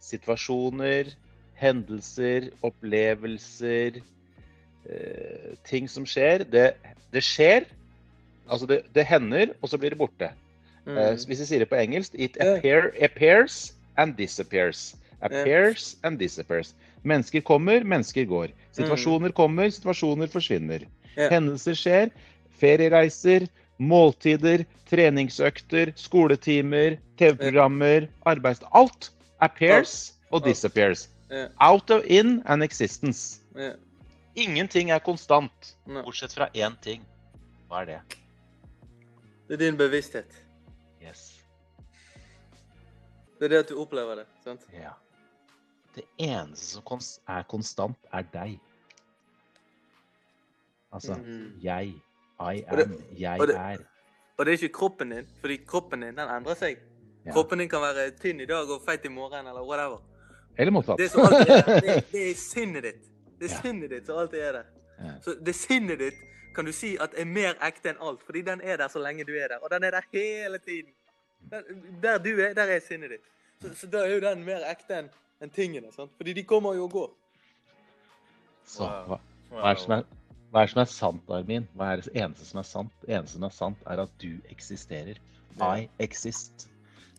situasjoner, 0.03 1.11
hendelser, 1.59 2.51
opplevelser, 2.67 4.01
eh, 4.91 5.51
ting 5.67 5.91
som 5.91 6.07
skjer. 6.07 6.47
Det, 6.51 6.69
det 7.15 7.25
skjer. 7.25 7.67
Altså, 8.51 8.67
det, 8.67 8.83
det 8.95 9.07
hender, 9.07 9.55
og 9.63 9.69
så 9.69 9.79
blir 9.79 9.95
det 9.95 9.99
borte. 9.99 10.31
Mm. 10.87 10.97
Uh, 10.97 11.15
hvis 11.27 11.43
jeg 11.43 11.49
sier 11.49 11.65
det 11.65 11.71
på 11.71 11.79
engelsk 11.81 12.15
It 12.15 12.37
appear, 12.41 12.93
appears 13.03 13.75
and 13.99 14.15
disappears. 14.17 14.95
Appears 15.21 15.97
and 16.05 16.19
disappears. 16.19 16.75
Mennesker 17.03 17.41
kommer, 17.41 17.85
mennesker 17.85 18.25
går. 18.25 18.53
Situasjoner 18.77 19.33
kommer, 19.35 19.71
situasjoner 19.71 20.31
forsvinner. 20.31 20.85
Yeah. 21.17 21.31
Hendelser 21.33 21.75
skjer. 21.79 22.11
Feriereiser, 22.61 23.47
måltider, 23.79 24.65
treningsøkter, 24.91 25.93
skoletimer, 25.97 26.97
TV-programmer, 27.19 28.09
arbeids... 28.25 28.63
Alt 28.73 29.11
appears 29.41 30.15
og 30.31 30.45
disappears. 30.45 31.09
Yeah. 31.33 31.51
Out 31.61 31.91
of 31.91 32.05
in 32.05 32.43
and 32.47 32.63
existence. 32.63 33.41
Ingenting 34.37 34.91
er 34.91 34.99
konstant, 34.99 35.75
bortsett 35.89 36.35
fra 36.37 36.49
én 36.55 36.77
ting. 36.85 37.03
Hva 37.69 37.83
er 37.83 37.87
det? 37.91 38.01
Det 39.49 39.55
er 39.55 39.59
din 39.59 39.77
bevissthet. 39.79 40.45
Yes. 41.03 41.45
Det 43.39 43.45
er 43.45 43.49
det 43.49 43.59
at 43.59 43.69
du 43.69 43.79
opplever 43.81 44.15
det. 44.23 44.27
sant? 44.45 44.61
Ja. 44.73 44.91
Det 45.95 46.05
eneste 46.19 46.65
som 46.83 46.83
er 47.29 47.43
konstant, 47.49 47.97
er 48.13 48.23
deg. 48.33 48.59
Altså 50.93 51.15
Mhm. 51.15 51.53
jeg. 51.63 51.95
I 52.41 52.63
am. 52.69 52.77
det-. 52.77 53.05
Jeg 53.19 53.41
og 53.41 53.47
det- 53.49 53.57
er. 53.57 53.77
Og 54.39 54.45
det 54.47 54.53
er 54.53 54.59
ikke 54.63 54.73
kroppen 54.75 55.11
din, 55.11 55.27
fordi 55.41 55.57
kroppen 55.67 56.01
din 56.01 56.17
den 56.17 56.29
endrer 56.29 56.55
seg. 56.55 56.77
Ja. 57.27 57.33
Kroppen 57.33 57.59
din 57.59 57.69
kan 57.69 57.81
være 57.81 58.11
tynn 58.11 58.41
i 58.41 58.47
dag 58.47 58.71
og 58.71 58.83
feit 58.85 59.05
i 59.05 59.09
morgen, 59.09 59.47
eller 59.47 59.63
whatever. 59.65 59.99
Eller 60.59 60.71
motsatt. 60.73 60.99
Det 60.99 61.11
er 61.15 61.81
det, 61.81 62.05
det 62.13 62.31
er 62.31 62.35
sinnet 62.35 62.83
ditt. 62.83 63.03
Det 63.41 63.51
er 63.51 63.55
Ja. 63.55 63.61
sinnet 63.63 63.91
ditt 63.91 64.07
som 64.07 64.19
alltid 64.19 64.39
er 64.41 64.53
der. 64.53 64.65
Ja. 64.99 65.13
Så 65.23 65.35
det 65.41 65.49
er 65.49 65.53
sinnet 65.53 65.99
ditt 65.99 66.15
kan 66.57 66.64
du 66.64 66.73
si 66.73 66.95
at 67.01 67.14
er 67.21 67.29
mer 67.29 67.57
ekte 67.64 67.92
enn 67.92 68.01
alt, 68.01 68.25
fordi 68.27 68.42
den 68.47 68.62
er 68.64 68.81
der 68.81 68.88
så 68.92 69.03
lenge 69.03 69.27
du 69.29 69.35
er 69.37 69.53
der. 69.53 69.62
Og 69.62 69.71
den 69.71 69.85
er 69.85 69.95
der 69.99 70.09
hele 70.12 70.59
tiden. 70.64 70.92
Der, 71.51 71.62
der 72.03 72.19
du 72.19 72.33
er, 72.40 72.55
der 72.57 72.73
er 72.75 72.81
sinnet 72.81 73.12
ditt. 73.16 73.31
Så, 73.62 73.75
så 73.81 73.90
da 73.92 74.05
er 74.05 74.16
jo 74.16 74.25
den 74.25 74.45
mer 74.45 74.64
ekte 74.71 75.03
enn 75.03 75.12
en 75.45 75.53
tingene. 75.53 75.92
sant? 75.92 76.12
Fordi 76.16 76.33
de 76.33 76.45
kommer 76.45 76.75
jo 76.75 76.88
og 76.88 76.97
går. 76.97 77.11
Så 78.66 78.88
hva, 79.09 79.21
hva, 79.53 79.71
er 79.71 79.81
som 79.81 79.95
er, 79.99 80.07
hva 80.51 80.62
er 80.62 80.66
det 80.66 80.73
som 80.73 80.83
er 80.83 80.90
sant, 80.90 81.31
Armin? 81.31 81.69
Hva 81.77 81.92
er 81.92 82.03
det 82.03 82.14
eneste 82.16 82.49
som 82.49 82.61
er 82.62 82.69
sant? 82.69 82.92
Det 83.05 83.14
eneste 83.14 83.38
som 83.38 83.47
er 83.49 83.55
sant, 83.55 83.87
er 83.87 84.03
at 84.07 84.19
du 84.23 84.33
eksisterer. 84.51 85.21
I 85.57 85.87
exist. 86.05 86.66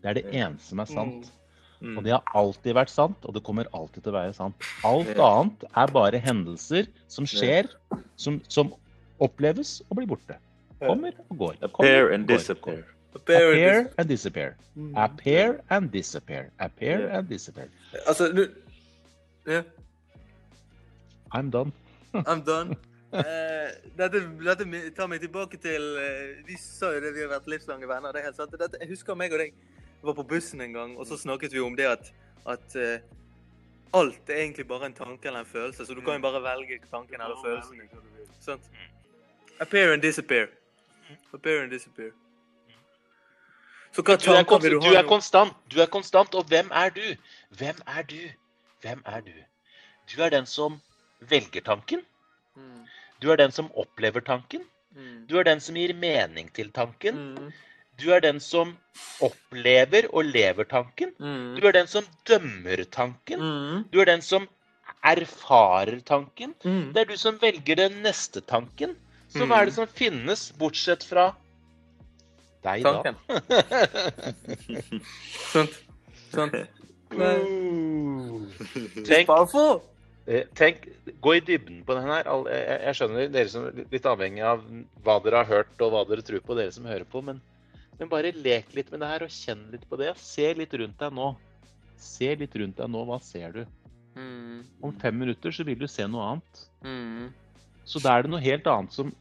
Det 0.01 0.11
er 0.11 0.19
det 0.19 0.27
eneste 0.29 0.73
som 0.73 0.81
er 0.83 0.89
sant. 0.91 1.31
Mm. 1.79 1.97
Og 1.97 2.03
det 2.05 2.13
har 2.13 2.35
alltid 2.37 2.73
vært 2.77 2.91
sant, 2.91 3.25
og 3.25 3.35
det 3.35 3.43
kommer 3.45 3.69
alltid 3.77 4.03
til 4.03 4.13
å 4.13 4.17
være 4.17 4.35
sant. 4.37 4.67
Alt 4.87 5.13
annet 5.13 5.65
er 5.69 5.93
bare 5.93 6.21
hendelser 6.21 6.89
som 7.11 7.27
skjer, 7.29 7.69
som, 8.17 8.39
som 8.49 8.73
oppleves 9.19 9.81
og 9.89 9.99
blir 9.99 10.07
borte. 10.07 10.37
Kommer 10.81 11.11
og 11.29 11.37
går. 11.37 11.55
Appear 11.61 12.13
and 12.13 12.27
disappear. 12.27 12.83
Appear 13.15 13.89
and 13.97 14.09
disappear. 14.09 14.55
Mm. 14.75 14.93
Appear 14.97 15.59
and 15.69 15.91
disappear. 15.91 16.51
Appear 16.59 17.09
and 17.09 17.27
disappear. 17.29 17.69
Altså, 18.07 18.27
du 18.31 18.47
yeah. 19.47 19.63
I'm 21.31 21.49
done. 21.49 21.71
I'm 22.13 22.41
done. 22.45 22.75
Uh, 23.13 23.71
dette, 23.97 24.19
dette 24.43 24.65
tar 24.95 25.07
meg 25.07 25.21
tilbake 25.23 25.57
til 25.63 25.83
uh, 25.95 26.47
Vi 26.47 26.57
sa 26.59 26.89
jo 26.91 26.99
det, 26.99 27.13
vi 27.15 27.23
har 27.23 27.29
vært 27.31 27.47
livslange 27.47 27.87
venner. 27.87 28.11
det 28.11 28.21
er 28.21 28.29
helt 28.29 28.39
sant. 28.39 28.51
Dette, 28.51 28.77
jeg 28.81 28.91
husker 28.91 29.15
meg 29.15 29.33
og 29.33 29.39
deg 29.39 29.55
var 30.03 30.13
på 30.13 30.25
bussen 30.27 30.61
en 30.61 30.75
gang, 30.75 30.91
og 30.99 31.07
så 31.07 31.17
snakket 31.17 31.55
vi 31.55 31.63
om 31.63 31.75
det 31.75 31.87
at, 31.89 32.11
at 32.45 32.75
uh, 32.75 32.99
alt 33.97 34.29
er 34.29 34.43
egentlig 34.43 34.67
bare 34.67 34.91
en 34.91 34.93
tanke 34.93 35.27
eller 35.27 35.39
en 35.39 35.49
følelse. 35.49 35.85
Så 35.85 35.95
du 35.95 36.03
kan 36.03 36.19
jo 36.19 36.25
bare 36.27 36.43
velge 36.43 36.79
tanken 36.91 37.21
eller 37.21 37.39
følelsen. 37.43 37.81
Sant? 38.43 38.69
Appear 39.59 39.93
and 39.93 40.01
disappear. 40.01 40.49
Appear 41.33 41.63
and 41.63 41.71
disappear. 41.71 42.11
Så 43.95 44.03
hva 44.05 44.15
Du 44.21 44.31
er, 44.31 44.43
vil 44.43 44.45
konstant, 44.45 44.83
ha? 44.83 44.89
du 44.91 44.95
er 44.97 45.03
konstant. 45.07 45.53
Du 45.73 45.79
er 45.81 45.85
konstant. 45.89 46.35
Og 46.35 46.43
hvem 46.51 46.69
er 46.71 46.89
du? 46.89 47.05
Hvem 47.57 47.75
er 47.87 48.03
du? 48.03 48.19
Hvem 48.81 49.01
er 49.05 49.21
du? 49.21 49.31
Du 50.13 50.21
er 50.23 50.29
den 50.29 50.45
som 50.45 50.81
velger 51.19 51.61
tanken. 51.65 52.03
Mm, 52.55 52.83
Du 53.21 53.31
er 53.31 53.35
den 53.35 53.51
som 53.51 53.71
opplever 53.75 54.19
tanken. 54.21 54.61
mm, 54.95 55.25
Du 55.27 55.37
er 55.39 55.43
den 55.43 55.59
som 55.59 55.75
gir 55.75 55.93
mening 55.93 56.53
til 56.53 56.69
tanken. 56.71 57.15
mm, 57.15 57.51
Du 57.99 58.11
er 58.13 58.19
den 58.19 58.39
som 58.39 58.77
opplever 59.21 60.05
og 60.13 60.25
lever 60.25 60.63
tanken. 60.63 61.13
Du 61.57 61.65
er 61.67 61.71
den 61.71 61.87
som 61.87 62.05
dømmer 62.27 62.83
tanken. 62.91 63.39
Du 63.91 63.99
er 64.01 64.05
den 64.05 64.21
som 64.21 64.47
erfarer 65.03 65.99
tanken. 66.05 66.53
Det 66.93 66.97
er 67.01 67.05
du 67.05 67.17
som 67.17 67.39
velger 67.41 67.75
den 67.75 67.91
neste 68.03 68.41
tanken. 68.41 68.95
Så 69.37 69.47
hva 69.49 69.61
er 69.61 69.69
det 69.69 69.75
som 69.77 69.87
finnes, 69.87 70.47
bortsett 70.59 71.03
fra 71.07 71.29
deg, 72.65 72.83
da? 72.83 73.01
Tanken. 73.03 73.15
Sant. 75.53 75.77
Sant. 76.33 76.55
Tenk, 79.07 79.29
eh, 80.27 80.43
tenk, 80.57 80.87
gå 81.23 81.35
i 81.37 81.43
dybden 81.47 81.83
på 81.87 81.95
den 81.95 82.09
her. 82.09 82.27
Jeg, 82.51 82.79
jeg 82.89 82.97
skjønner 82.99 83.29
dere 83.31 83.51
som 83.51 83.67
litt 83.93 84.09
avhengig 84.09 84.43
av 84.43 84.63
hva 85.05 85.15
dere 85.23 85.43
har 85.43 85.51
hørt 85.61 85.83
og 85.85 85.93
hva 85.93 86.01
dere 86.09 86.25
tror 86.25 86.43
på, 86.43 86.57
dere 86.59 86.73
som 86.75 86.87
hører 86.89 87.07
på. 87.07 87.21
Men, 87.23 87.39
men 87.99 88.11
bare 88.11 88.33
lek 88.35 88.73
litt 88.75 88.91
med 88.91 88.99
det 89.03 89.11
her 89.13 89.27
og 89.27 89.33
kjenn 89.33 89.63
litt 89.73 89.85
på 89.89 89.99
det. 90.01 90.11
Se 90.19 90.51
litt 90.57 90.73
rundt 90.81 90.99
deg 90.99 91.15
nå. 91.15 91.31
Se 91.97 92.33
litt 92.37 92.55
rundt 92.59 92.77
deg 92.81 92.91
nå. 92.91 93.05
Hva 93.07 93.21
ser 93.23 93.55
du? 93.55 93.63
Mm, 94.17 94.63
Om 94.83 94.95
fem 94.99 95.15
minutter 95.23 95.53
så 95.53 95.63
vil 95.65 95.79
du 95.79 95.87
se 95.89 96.05
noe 96.09 96.25
annet. 96.33 96.61
mm, 96.83 97.27
Så 97.87 98.01
da 98.03 98.17
er 98.17 98.25
det 98.25 98.31
noe 98.33 98.43
helt 98.43 98.67
annet 98.67 98.91
som 98.95 99.13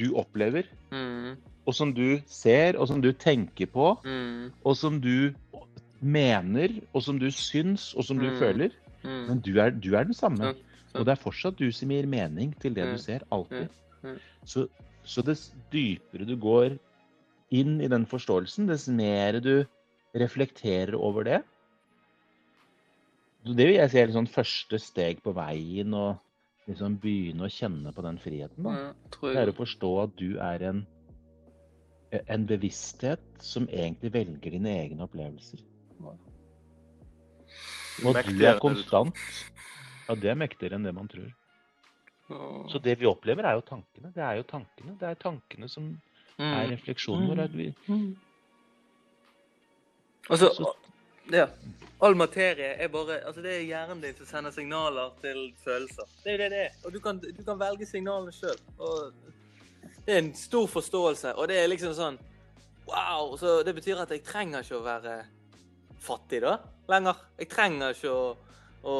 du 0.00 0.08
opplever, 0.18 0.64
mm, 0.90 1.36
og 1.68 1.76
som 1.76 1.92
du 1.94 2.20
ser, 2.26 2.78
og 2.80 2.88
som 2.90 3.02
du 3.04 3.10
tenker 3.12 3.68
på, 3.70 3.92
mm, 4.04 4.50
og 4.64 4.76
som 4.80 4.96
du 5.04 5.30
mener, 6.00 6.78
og 6.96 7.04
som 7.04 7.18
du 7.20 7.28
syns, 7.30 7.90
og 7.94 8.04
som 8.08 8.18
du 8.18 8.30
Mm. 8.30 8.38
føler. 8.40 8.70
mm. 9.04 9.26
Men 9.28 9.40
du 9.44 9.52
er, 9.60 9.70
du 9.70 9.94
er 9.96 10.04
den 10.08 10.14
samme. 10.16 10.54
Og 10.94 11.04
det 11.06 11.12
er 11.12 11.20
fortsatt 11.22 11.56
du 11.60 11.68
som 11.72 11.88
gir 11.92 12.06
mening 12.10 12.50
til 12.60 12.74
det 12.74 12.84
Mm. 12.88 12.96
du 12.96 12.98
ser. 12.98 13.20
Alltid. 13.30 13.68
Mm. 14.02 14.16
Så, 14.44 14.66
så 15.04 15.22
dess 15.22 15.52
dypere 15.72 16.26
du 16.26 16.34
går 16.36 16.78
inn 17.52 17.80
i 17.80 17.86
den 17.88 18.06
forståelsen, 18.06 18.66
dess 18.66 18.88
mer 18.88 19.38
du 19.40 19.64
reflekterer 20.14 20.94
over 20.98 21.22
det. 21.24 21.42
Det 23.46 23.56
vil 23.66 23.76
jeg 23.78 23.90
si 23.90 23.98
er 23.98 24.12
sånn 24.12 24.28
første 24.28 24.78
steg 24.78 25.22
på 25.24 25.32
veien, 25.36 25.94
og 25.94 26.18
liksom 26.70 26.96
begynne 27.02 27.46
å 27.46 27.50
kjenne 27.52 27.92
på 27.94 28.02
den 28.06 28.18
friheten. 28.22 28.64
da. 28.64 28.76
Ja, 29.22 29.34
er 29.42 29.50
å 29.52 29.56
forstå 29.56 29.90
at 30.04 30.16
du 30.20 30.38
er 30.38 30.62
en, 30.70 30.86
en 32.26 32.46
bevissthet 32.46 33.20
som 33.44 33.66
egentlig 33.68 34.12
velger 34.14 34.50
dine 34.56 34.72
egne 34.84 35.04
opplevelser. 35.06 35.60
Og 38.00 38.16
du 38.16 38.44
er 38.46 38.58
konstant. 38.62 39.18
Ja, 40.08 40.14
det 40.16 40.30
er 40.32 40.38
mektigere 40.38 40.78
enn 40.78 40.86
det 40.86 40.94
man 40.96 41.08
tror. 41.10 41.28
Ja. 42.30 42.38
Så 42.72 42.80
det 42.82 42.96
vi 43.00 43.08
opplever, 43.10 43.44
er 43.44 43.58
jo 43.58 43.64
tankene. 43.66 44.12
Det 44.14 44.22
er 44.24 44.38
jo 44.38 44.46
tankene. 44.48 44.94
Det 44.98 45.08
er 45.10 45.18
tankene 45.20 45.68
som 45.68 45.90
er 46.38 46.64
Mm. 46.66 46.70
refleksjonen 46.70 47.28
vår. 47.28 47.48
Vi, 47.52 47.74
Mm. 47.88 48.16
Altså, 50.30 50.48
Så- 50.54 50.76
ja. 51.32 51.46
All 52.00 52.16
materie 52.16 52.74
er 52.80 52.88
bare 52.88 53.18
Altså, 53.26 53.42
det 53.44 53.52
er 53.56 53.66
hjernen 53.68 54.00
din 54.00 54.16
som 54.16 54.26
sender 54.26 54.54
signaler 54.54 55.12
til 55.20 55.52
følelser. 55.64 56.08
Det 56.24 56.32
er 56.32 56.38
det 56.44 56.50
det 56.50 56.62
er. 56.64 56.78
Og 56.84 56.92
du 56.92 57.00
kan, 57.00 57.18
du 57.20 57.42
kan 57.44 57.60
velge 57.60 57.86
signalene 57.86 58.32
sjøl. 58.32 58.56
Det 60.06 60.14
er 60.14 60.18
en 60.18 60.34
stor 60.34 60.66
forståelse, 60.66 61.34
og 61.34 61.48
det 61.48 61.60
er 61.60 61.68
liksom 61.68 61.94
sånn 61.94 62.18
Wow! 62.90 63.36
Så 63.38 63.60
det 63.62 63.74
betyr 63.76 64.00
at 64.02 64.10
jeg 64.10 64.24
trenger 64.26 64.64
ikke 64.64 64.80
å 64.80 64.82
være 64.82 65.12
fattig 66.02 66.40
da, 66.42 66.56
lenger. 66.90 67.20
Jeg 67.38 67.50
trenger 67.52 67.94
ikke 67.94 68.10
å, 68.10 68.24
å 68.82 68.96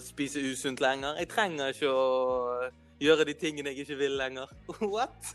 spise 0.00 0.40
usunt 0.40 0.80
lenger. 0.80 1.18
Jeg 1.20 1.28
trenger 1.34 1.74
ikke 1.74 1.90
å 1.90 2.70
gjøre 3.02 3.26
de 3.28 3.34
tingene 3.36 3.74
jeg 3.74 3.84
ikke 3.84 3.98
vil 4.00 4.16
lenger. 4.16 4.52
What? 4.94 5.34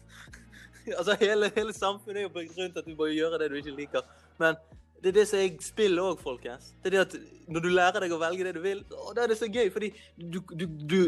Altså, 0.98 1.14
hele, 1.22 1.52
hele 1.56 1.76
samfunnet 1.78 2.24
er 2.24 2.26
jo 2.26 2.34
bygd 2.40 2.58
rundt 2.58 2.80
at 2.82 2.88
du 2.88 2.96
må 2.98 3.12
gjøre 3.12 3.38
det 3.44 3.52
du 3.52 3.60
ikke 3.60 3.76
liker. 3.78 4.08
Men 4.42 4.58
det 5.02 5.10
er 5.10 5.16
det 5.18 5.28
som 5.28 5.40
er 5.42 5.56
spillet 5.66 6.04
òg, 6.04 6.20
folkens. 6.22 6.76
Det 6.84 6.92
er 6.92 6.96
det 6.96 7.02
at 7.08 7.16
når 7.50 7.64
du 7.64 7.70
lærer 7.74 8.04
deg 8.04 8.14
å 8.14 8.20
velge 8.22 8.46
det 8.46 8.54
du 8.54 8.62
vil, 8.62 8.84
da 9.16 9.24
er 9.24 9.32
det 9.32 9.38
så 9.40 9.50
gøy, 9.50 9.72
fordi 9.74 9.90
du, 10.16 10.40
du, 10.54 10.68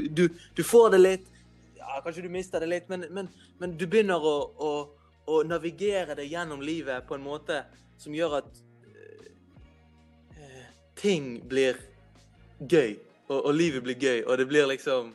du, 0.10 0.24
du, 0.58 0.64
får 0.66 0.96
det 0.96 1.02
litt 1.02 1.30
Ja, 1.78 2.00
kanskje 2.02 2.24
du 2.26 2.32
mister 2.34 2.64
det 2.64 2.72
litt, 2.72 2.90
men, 2.90 3.06
men, 3.14 3.30
men 3.62 3.76
du 3.78 3.86
begynner 3.86 4.24
å, 4.24 4.36
å, 4.58 4.72
å 5.30 5.42
navigere 5.46 6.16
deg 6.18 6.32
gjennom 6.32 6.64
livet 6.66 7.06
på 7.06 7.18
en 7.18 7.26
måte 7.26 7.60
som 8.02 8.16
gjør 8.16 8.40
at 8.40 8.62
uh, 10.40 10.64
ting 10.98 11.36
blir 11.50 11.78
gøy, 12.64 12.96
og, 13.28 13.38
og 13.38 13.52
livet 13.54 13.86
blir 13.86 14.00
gøy, 14.00 14.24
og 14.26 14.42
det 14.42 14.48
blir 14.50 14.66
liksom 14.74 15.14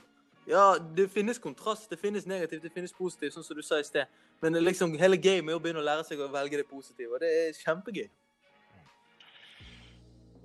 Ja, 0.48 0.76
det 0.78 1.10
finnes 1.12 1.42
kontrast, 1.42 1.90
det 1.90 1.98
finnes 1.98 2.30
negativt, 2.30 2.62
det 2.62 2.72
finnes 2.72 2.94
positivt, 2.94 3.34
sånn 3.34 3.44
som 3.44 3.58
du 3.58 3.64
sa 3.66 3.82
i 3.82 3.84
sted. 3.84 4.06
Men 4.40 4.54
liksom, 4.62 4.94
hele 4.96 5.18
gamet 5.20 5.52
er 5.52 5.58
å 5.58 5.60
begynne 5.60 5.82
å 5.82 5.84
lære 5.84 6.06
seg 6.06 6.22
å 6.22 6.30
velge 6.32 6.62
det 6.62 6.68
positive, 6.70 7.10
og 7.16 7.20
det 7.20 7.32
er 7.42 7.58
kjempegøy. 7.58 8.06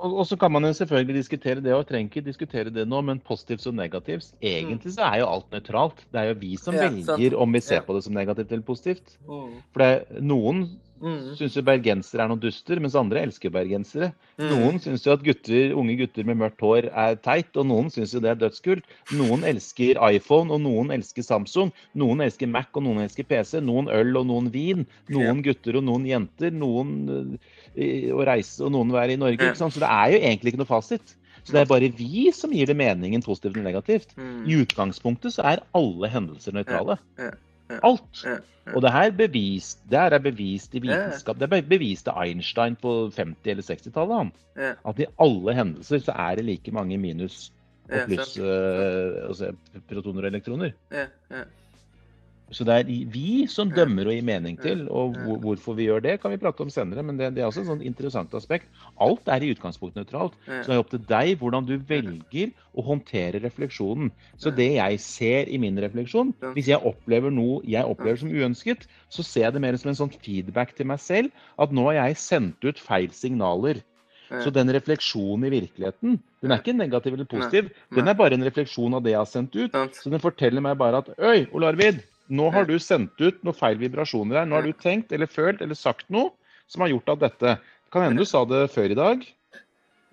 Og, 0.04 0.18
og 0.20 0.28
så 0.28 0.36
kan 0.40 0.52
man 0.52 0.68
jo 0.68 0.74
selvfølgelig 0.76 1.16
diskutere 1.22 1.64
det, 1.64 1.74
og 1.74 1.88
trenger 1.88 2.12
ikke 2.12 2.26
diskutere 2.26 2.74
det 2.76 2.84
nå, 2.92 3.00
men 3.08 3.22
positivt 3.24 3.66
og 3.72 3.78
negativt. 3.80 4.34
Egentlig 4.44 4.92
så 4.98 5.08
er 5.08 5.22
jo 5.24 5.30
alt 5.32 5.52
nøytralt. 5.56 6.04
Det 6.12 6.20
er 6.20 6.32
jo 6.34 6.40
vi 6.44 6.56
som 6.60 6.76
Ja, 6.76 6.90
velger 6.90 7.38
om 7.40 7.54
vi 7.56 7.62
ser 7.64 7.80
Ja. 7.80 7.86
på 7.88 7.96
det 7.96 8.04
som 8.04 8.14
negativt 8.14 8.52
eller 8.52 8.68
positivt. 8.68 9.16
For 9.26 9.80
det, 9.80 10.22
noen 10.22 10.66
Mm. 11.04 11.36
syns 11.36 11.56
jo 11.58 11.62
bergensere 11.68 12.24
er 12.24 12.30
noen 12.30 12.40
duster, 12.40 12.80
mens 12.80 12.96
andre 12.96 13.20
elsker 13.26 13.52
bergensere. 13.52 14.14
Mm. 14.40 14.50
Noen 14.54 14.78
syns 14.80 15.04
jo 15.04 15.12
at 15.12 15.24
gutter, 15.26 15.74
unge 15.76 15.98
gutter 16.00 16.24
med 16.24 16.38
mørkt 16.40 16.62
hår 16.64 16.86
er 16.96 17.18
teit, 17.20 17.52
og 17.60 17.66
noen 17.68 17.90
syns 17.92 18.14
jo 18.14 18.22
det 18.24 18.32
er 18.32 18.40
dødskult. 18.40 18.86
Noen 19.12 19.44
elsker 19.44 20.00
iPhone, 20.00 20.50
og 20.50 20.62
noen 20.64 20.92
elsker 20.96 21.22
Samsung. 21.28 21.74
Noen 21.94 22.24
elsker 22.24 22.48
Mac, 22.48 22.68
og 22.74 22.84
noen 22.84 23.04
elsker 23.04 23.28
PC. 23.28 23.60
Noen 23.60 23.90
øl, 23.92 24.16
og 24.16 24.28
noen 24.28 24.48
vin. 24.50 24.86
Noen 25.12 25.44
gutter 25.44 25.76
og 25.76 25.84
noen 25.84 26.06
jenter. 26.08 26.52
Noen 26.56 27.38
å 27.76 28.24
reise, 28.28 28.64
og 28.64 28.72
noen 28.76 28.92
være 28.94 29.14
i 29.16 29.20
Norge. 29.20 29.40
Ikke 29.42 29.58
sant? 29.60 29.74
Så 29.74 29.82
det 29.84 29.90
er 29.90 30.14
jo 30.14 30.22
egentlig 30.22 30.54
ikke 30.54 30.62
noe 30.64 30.70
fasit. 30.70 31.16
Så 31.44 31.52
det 31.52 31.62
er 31.64 31.68
bare 31.68 31.90
vi 31.92 32.30
som 32.32 32.54
gir 32.56 32.70
det 32.70 32.76
meningen 32.80 33.22
positivt 33.26 33.58
eller 33.58 33.66
negativt. 33.74 34.14
Mm. 34.16 34.46
I 34.48 34.62
utgangspunktet 34.64 35.34
så 35.36 35.44
er 35.44 35.64
alle 35.76 36.08
hendelser 36.14 36.56
nøytrale. 36.56 36.96
Ja, 37.20 37.32
ja, 37.70 37.80
Alt. 37.84 38.22
Ja, 38.24 38.38
ja. 38.38 38.74
Og 38.78 38.82
det 38.86 38.92
her 38.96 39.12
bevist, 39.12 39.82
det 39.92 40.00
her 40.00 40.14
er 40.16 40.20
bevist 40.24 40.72
i 40.76 40.80
Ja, 40.80 40.86
ja. 40.94 41.08
vitenskap. 41.10 41.36
Det 41.40 41.50
er 41.50 41.52
be- 41.62 41.68
bevist 41.68 42.08
av 42.08 42.22
Einstein 42.24 42.78
på 42.80 42.94
50- 43.12 43.52
eller 43.52 43.64
60-tallet. 43.68 44.32
At 44.88 45.00
i 45.04 45.10
alle 45.20 45.54
hendelser 45.58 46.00
så 46.06 46.16
er 46.16 46.36
det 46.40 46.46
like 46.46 46.72
mange 46.72 46.98
minus 46.98 47.52
og 47.92 48.08
pluss 48.08 48.38
eh, 48.40 49.28
altså 49.28 49.50
protoner 49.90 50.24
og 50.24 50.32
elektroner. 50.32 50.72
Så 52.54 52.66
det 52.68 52.76
er 52.80 52.90
vi 53.14 53.46
som 53.50 53.72
dømmer 53.74 54.08
og 54.10 54.16
gir 54.16 54.26
mening 54.28 54.58
til, 54.62 54.86
og 54.94 55.18
hvor, 55.18 55.40
hvorfor 55.44 55.78
vi 55.78 55.88
gjør 55.90 56.04
det, 56.06 56.20
kan 56.22 56.34
vi 56.34 56.40
prate 56.42 56.64
om 56.66 56.72
senere. 56.74 57.04
Men 57.06 57.18
det, 57.20 57.32
det 57.36 57.44
er 57.44 57.50
også 57.50 57.64
et 57.64 57.70
sånt 57.72 57.86
interessant 57.86 58.34
aspekt. 58.38 58.70
Alt 59.02 59.28
er 59.34 59.44
i 59.44 59.52
utgangspunktet 59.56 60.04
nøytralt. 60.04 60.36
Så 60.46 60.70
det 60.70 60.76
er 60.78 60.84
opp 60.84 60.92
til 60.94 61.04
deg 61.10 61.34
hvordan 61.42 61.68
du 61.70 61.76
velger 61.90 62.54
å 62.74 62.86
håndtere 62.88 63.42
refleksjonen. 63.44 64.12
Så 64.42 64.54
det 64.54 64.72
jeg 64.78 65.00
ser 65.04 65.50
i 65.50 65.60
min 65.62 65.78
refleksjon, 65.82 66.34
hvis 66.56 66.70
jeg 66.72 66.82
opplever 66.86 67.34
noe 67.34 67.62
jeg 67.70 67.86
opplever 67.86 68.22
som 68.22 68.32
uønsket, 68.34 68.86
så 69.14 69.26
ser 69.26 69.48
jeg 69.48 69.58
det 69.58 69.64
mer 69.66 69.78
som 69.82 69.92
en 69.94 70.00
sånn 70.04 70.14
feedback 70.14 70.74
til 70.78 70.90
meg 70.90 71.02
selv, 71.02 71.34
at 71.62 71.74
nå 71.74 71.90
har 71.90 72.00
jeg 72.04 72.22
sendt 72.22 72.66
ut 72.66 72.80
feil 72.82 73.10
signaler. 73.14 73.82
Så 74.42 74.50
den 74.50 74.72
refleksjonen 74.74 75.46
i 75.46 75.52
virkeligheten, 75.54 76.16
den 76.42 76.52
er 76.52 76.58
ikke 76.64 76.74
negativ 76.74 77.14
eller 77.14 77.28
positiv. 77.30 77.68
Den 77.94 78.08
er 78.10 78.16
bare 78.18 78.34
en 78.34 78.46
refleksjon 78.48 78.96
av 78.98 79.04
det 79.06 79.12
jeg 79.14 79.20
har 79.20 79.30
sendt 79.30 79.54
ut. 79.60 79.76
Så 79.94 80.10
den 80.10 80.24
forteller 80.24 80.64
meg 80.66 80.80
bare 80.80 81.04
at 81.04 81.12
Øy, 81.20 81.44
Ole 81.54 81.68
Arvid, 81.70 82.00
nå 82.34 82.50
har 82.56 82.66
du 82.70 82.76
sendt 82.82 83.22
ut 83.22 83.44
noen 83.46 83.58
feil 83.58 83.78
vibrasjoner 83.82 84.42
her. 84.42 84.50
Nå 84.50 84.60
har 84.60 84.66
du 84.68 84.74
tenkt 84.74 85.14
eller 85.14 85.30
følt 85.30 85.62
eller 85.62 85.78
sagt 85.78 86.10
noe 86.14 86.34
som 86.72 86.84
har 86.86 86.94
gjort 86.94 87.16
at 87.16 87.24
dette 87.28 87.56
Kan 87.94 88.08
hende 88.08 88.24
du 88.24 88.26
sa 88.26 88.42
det 88.50 88.66
før 88.74 88.90
i 88.90 88.98
dag. 88.98 89.26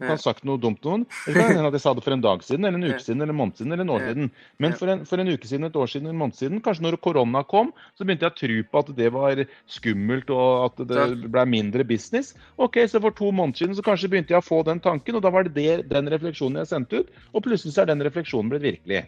Du 0.01 0.07
kan 0.07 0.17
ha 0.17 0.21
sagt 0.21 0.45
noe 0.49 0.61
dumt 0.61 0.79
til 0.81 0.91
noen. 0.95 1.03
Eller 1.29 1.43
kan 1.43 1.51
hende 1.53 1.69
at 1.69 1.75
jeg 1.77 1.83
sa 1.85 1.93
det 1.97 2.03
for 2.05 2.13
en 2.17 2.23
dag 2.25 2.43
siden, 2.45 2.65
eller 2.65 2.81
en 2.81 2.89
uke 2.89 3.05
siden, 3.05 3.21
eller 3.21 3.35
en 3.35 3.39
måned 3.39 3.57
siden, 3.57 3.73
eller 3.73 3.85
en 3.85 3.93
år 3.93 4.05
siden. 4.09 4.31
Men 4.65 4.77
for 4.81 4.93
en, 4.93 5.03
for 5.09 5.21
en 5.21 5.31
uke 5.33 5.49
siden, 5.49 5.67
et 5.69 5.77
år 5.77 5.91
siden, 5.93 6.09
en 6.09 6.21
måned 6.21 6.37
siden, 6.37 6.61
kanskje 6.65 6.87
når 6.87 6.97
korona 7.05 7.43
kom, 7.49 7.73
så 7.97 8.05
begynte 8.09 8.25
jeg 8.25 8.33
å 8.33 8.39
tro 8.41 8.57
på 8.73 8.83
at 8.85 8.93
det 8.97 9.11
var 9.17 9.43
skummelt 9.77 10.33
og 10.37 10.65
at 10.71 10.85
det 10.93 11.09
ble 11.27 11.45
mindre 11.53 11.85
business. 11.89 12.33
Ok, 12.57 12.81
så 12.89 13.01
for 13.05 13.17
to 13.17 13.29
måneder 13.29 13.61
siden 13.65 13.77
så 13.77 13.85
kanskje 13.85 14.13
begynte 14.13 14.37
jeg 14.37 14.41
å 14.41 14.49
få 14.49 14.63
den 14.69 14.81
tanken, 14.85 15.17
og 15.21 15.25
da 15.25 15.33
var 15.37 15.49
det, 15.49 15.53
det 15.57 15.89
den 15.93 16.09
refleksjonen 16.13 16.63
jeg 16.63 16.73
sendte 16.73 17.03
ut. 17.03 17.13
Og 17.33 17.45
plutselig 17.45 17.77
så 17.77 17.85
er 17.85 17.93
den 17.93 18.05
refleksjonen 18.09 18.53
blitt 18.53 18.65
virkelig. 18.71 19.05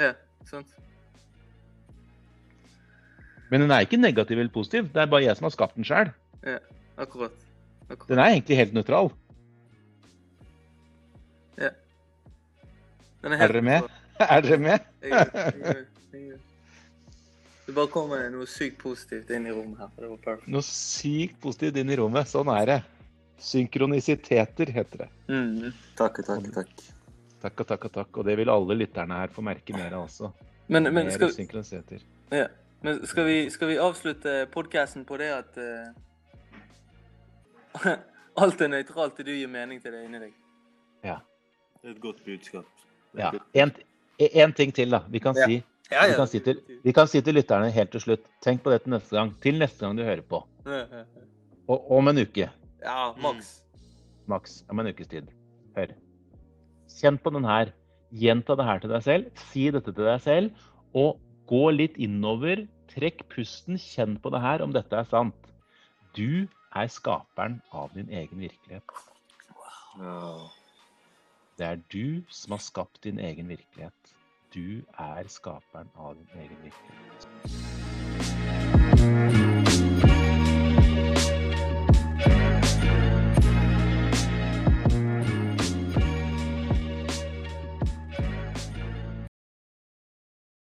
Ja, 0.00 0.12
sant. 0.48 0.76
Men 3.50 3.60
den 3.64 3.70
er 3.72 3.80
ikke 3.86 3.96
negativ 4.00 4.38
eller 4.38 4.52
positiv. 4.52 4.90
Det 4.92 5.00
er 5.02 5.06
bare 5.06 5.24
jeg 5.24 5.36
som 5.38 5.44
har 5.48 5.54
skapt 5.54 5.74
den 5.78 5.84
sjøl. 5.88 6.10
Ja, 6.44 6.58
akkurat. 6.98 7.32
akkurat. 7.88 8.08
Den 8.08 8.18
er 8.18 8.34
egentlig 8.34 8.56
helt 8.60 8.74
nøytral. 8.76 9.10
Den 13.22 13.32
Er 13.34 13.48
dere 13.50 13.62
med? 13.66 13.82
Er 14.20 14.40
dere 14.42 14.58
med? 14.58 14.84
Jeg 15.02 15.10
er- 15.10 15.30
jeg 15.34 15.54
er- 15.62 15.86
jeg 16.12 16.28
er- 16.30 16.38
Det 17.66 17.74
bare 17.74 17.86
kommer 17.92 18.30
noe 18.30 18.46
sykt 18.46 18.78
positivt 18.78 19.30
inn 19.30 19.46
i 19.46 19.50
rommet 19.52 19.78
her. 19.78 19.88
Det 19.98 20.08
var 20.08 20.16
perfekt. 20.24 20.48
Noe 20.48 20.62
sykt 20.62 21.40
positivt 21.42 21.76
inn 21.76 21.90
i 21.90 21.96
rommet. 21.98 22.26
Sånn 22.30 22.48
er 22.54 22.66
det. 22.66 22.78
Synkronisiteter 23.38 24.70
heter 24.72 24.98
det. 25.02 25.08
Mm. 25.28 25.72
Takk, 25.98 26.22
takk, 26.24 26.46
takk. 26.54 26.68
Takk 27.42 27.60
og 27.60 27.66
takk 27.68 27.84
og 27.84 27.92
takk. 27.92 28.16
Og 28.18 28.24
det 28.24 28.36
vil 28.40 28.48
alle 28.50 28.74
lytterne 28.78 29.18
her 29.20 29.28
få 29.28 29.42
merke 29.44 29.74
mer 29.76 29.92
av 29.98 30.06
også. 30.08 30.32
Men, 30.68 30.84
men, 30.84 30.94
Mer 31.06 31.10
skal, 31.10 31.30
synkronisiteter. 31.36 32.00
ja. 32.32 32.46
Men 32.82 33.06
skal, 33.06 33.26
vi, 33.26 33.38
skal 33.50 33.68
vi 33.72 33.78
avslutte 33.82 34.46
podkasten 34.52 35.04
på 35.08 35.16
det 35.20 35.30
at 35.34 35.58
uh, 35.58 35.90
Alt 38.42 38.60
er 38.62 38.70
nøytralt 38.70 39.16
til 39.18 39.26
du 39.26 39.32
gir 39.34 39.50
mening 39.50 39.80
til 39.82 39.92
det 39.94 40.04
inni 40.06 40.20
deg? 40.22 40.34
Ja. 41.04 41.16
Det 41.82 41.90
er 41.90 41.94
et 41.96 42.02
godt 42.02 42.20
budskap. 42.26 42.66
Ja. 43.18 43.32
En, 43.58 43.72
en 44.18 44.52
ting 44.54 44.70
til, 44.74 44.90
da. 44.94 45.00
Vi 45.10 45.18
kan, 45.22 45.34
Ja. 45.38 45.46
si, 45.50 45.62
Ja, 45.90 46.04
vi, 46.06 46.14
kan 46.18 46.28
si 46.28 46.38
til, 46.44 46.58
vi 46.84 46.92
kan 46.92 47.08
si 47.08 47.20
til 47.24 47.34
lytterne 47.34 47.70
helt 47.72 47.90
til 47.94 48.02
slutt 48.04 48.26
Tenk 48.44 48.60
på 48.62 48.70
det 48.70 48.82
til 48.84 48.92
neste 48.92 49.16
gang. 49.16 49.32
Til 49.42 49.58
neste 49.58 49.86
gang 49.86 49.96
du 49.98 50.04
hører 50.04 50.22
på. 50.22 50.42
Ja, 50.66 50.82
ja, 50.84 51.00
ja. 51.00 51.04
Og 51.68 51.90
om 51.98 52.08
en 52.08 52.18
uke. 52.22 52.50
Ja, 52.84 53.12
maks. 53.20 53.62
Maks. 54.28 54.62
Om 54.68 54.80
en 54.80 54.90
ukes 54.92 55.08
tid. 55.10 55.30
Hør. 55.76 55.94
Kjenn 56.98 57.18
på 57.18 57.32
den 57.34 57.44
her. 57.48 57.72
Gjenta 58.14 58.54
det 58.56 58.64
her 58.68 58.78
til 58.84 58.92
deg 58.92 59.02
selv. 59.04 59.30
Si 59.50 59.66
dette 59.74 59.92
til 59.92 60.04
deg 60.04 60.20
selv. 60.24 60.68
Og 60.94 61.18
Gå 61.48 61.70
litt 61.72 61.96
innover, 61.96 62.66
trekk 62.92 63.22
pusten, 63.32 63.78
kjenn 63.80 64.18
på 64.20 64.28
det 64.34 64.40
her 64.44 64.60
om 64.64 64.72
dette 64.74 64.92
er 64.98 65.06
sant. 65.08 65.46
Du 66.12 66.44
er 66.76 66.88
skaperen 66.92 67.62
av 67.72 67.88
din 67.96 68.10
egen 68.12 68.38
virkelighet. 68.42 68.84
Det 71.58 71.66
er 71.70 71.80
du 71.88 72.20
som 72.28 72.52
har 72.52 72.62
skapt 72.62 73.00
din 73.08 73.18
egen 73.18 73.48
virkelighet. 73.48 74.12
Du 74.52 74.84
er 75.00 75.24
skaperen 75.32 75.88
av 75.96 76.14
din 76.20 76.28
egen 76.44 76.60
virkelighet. 76.68 77.16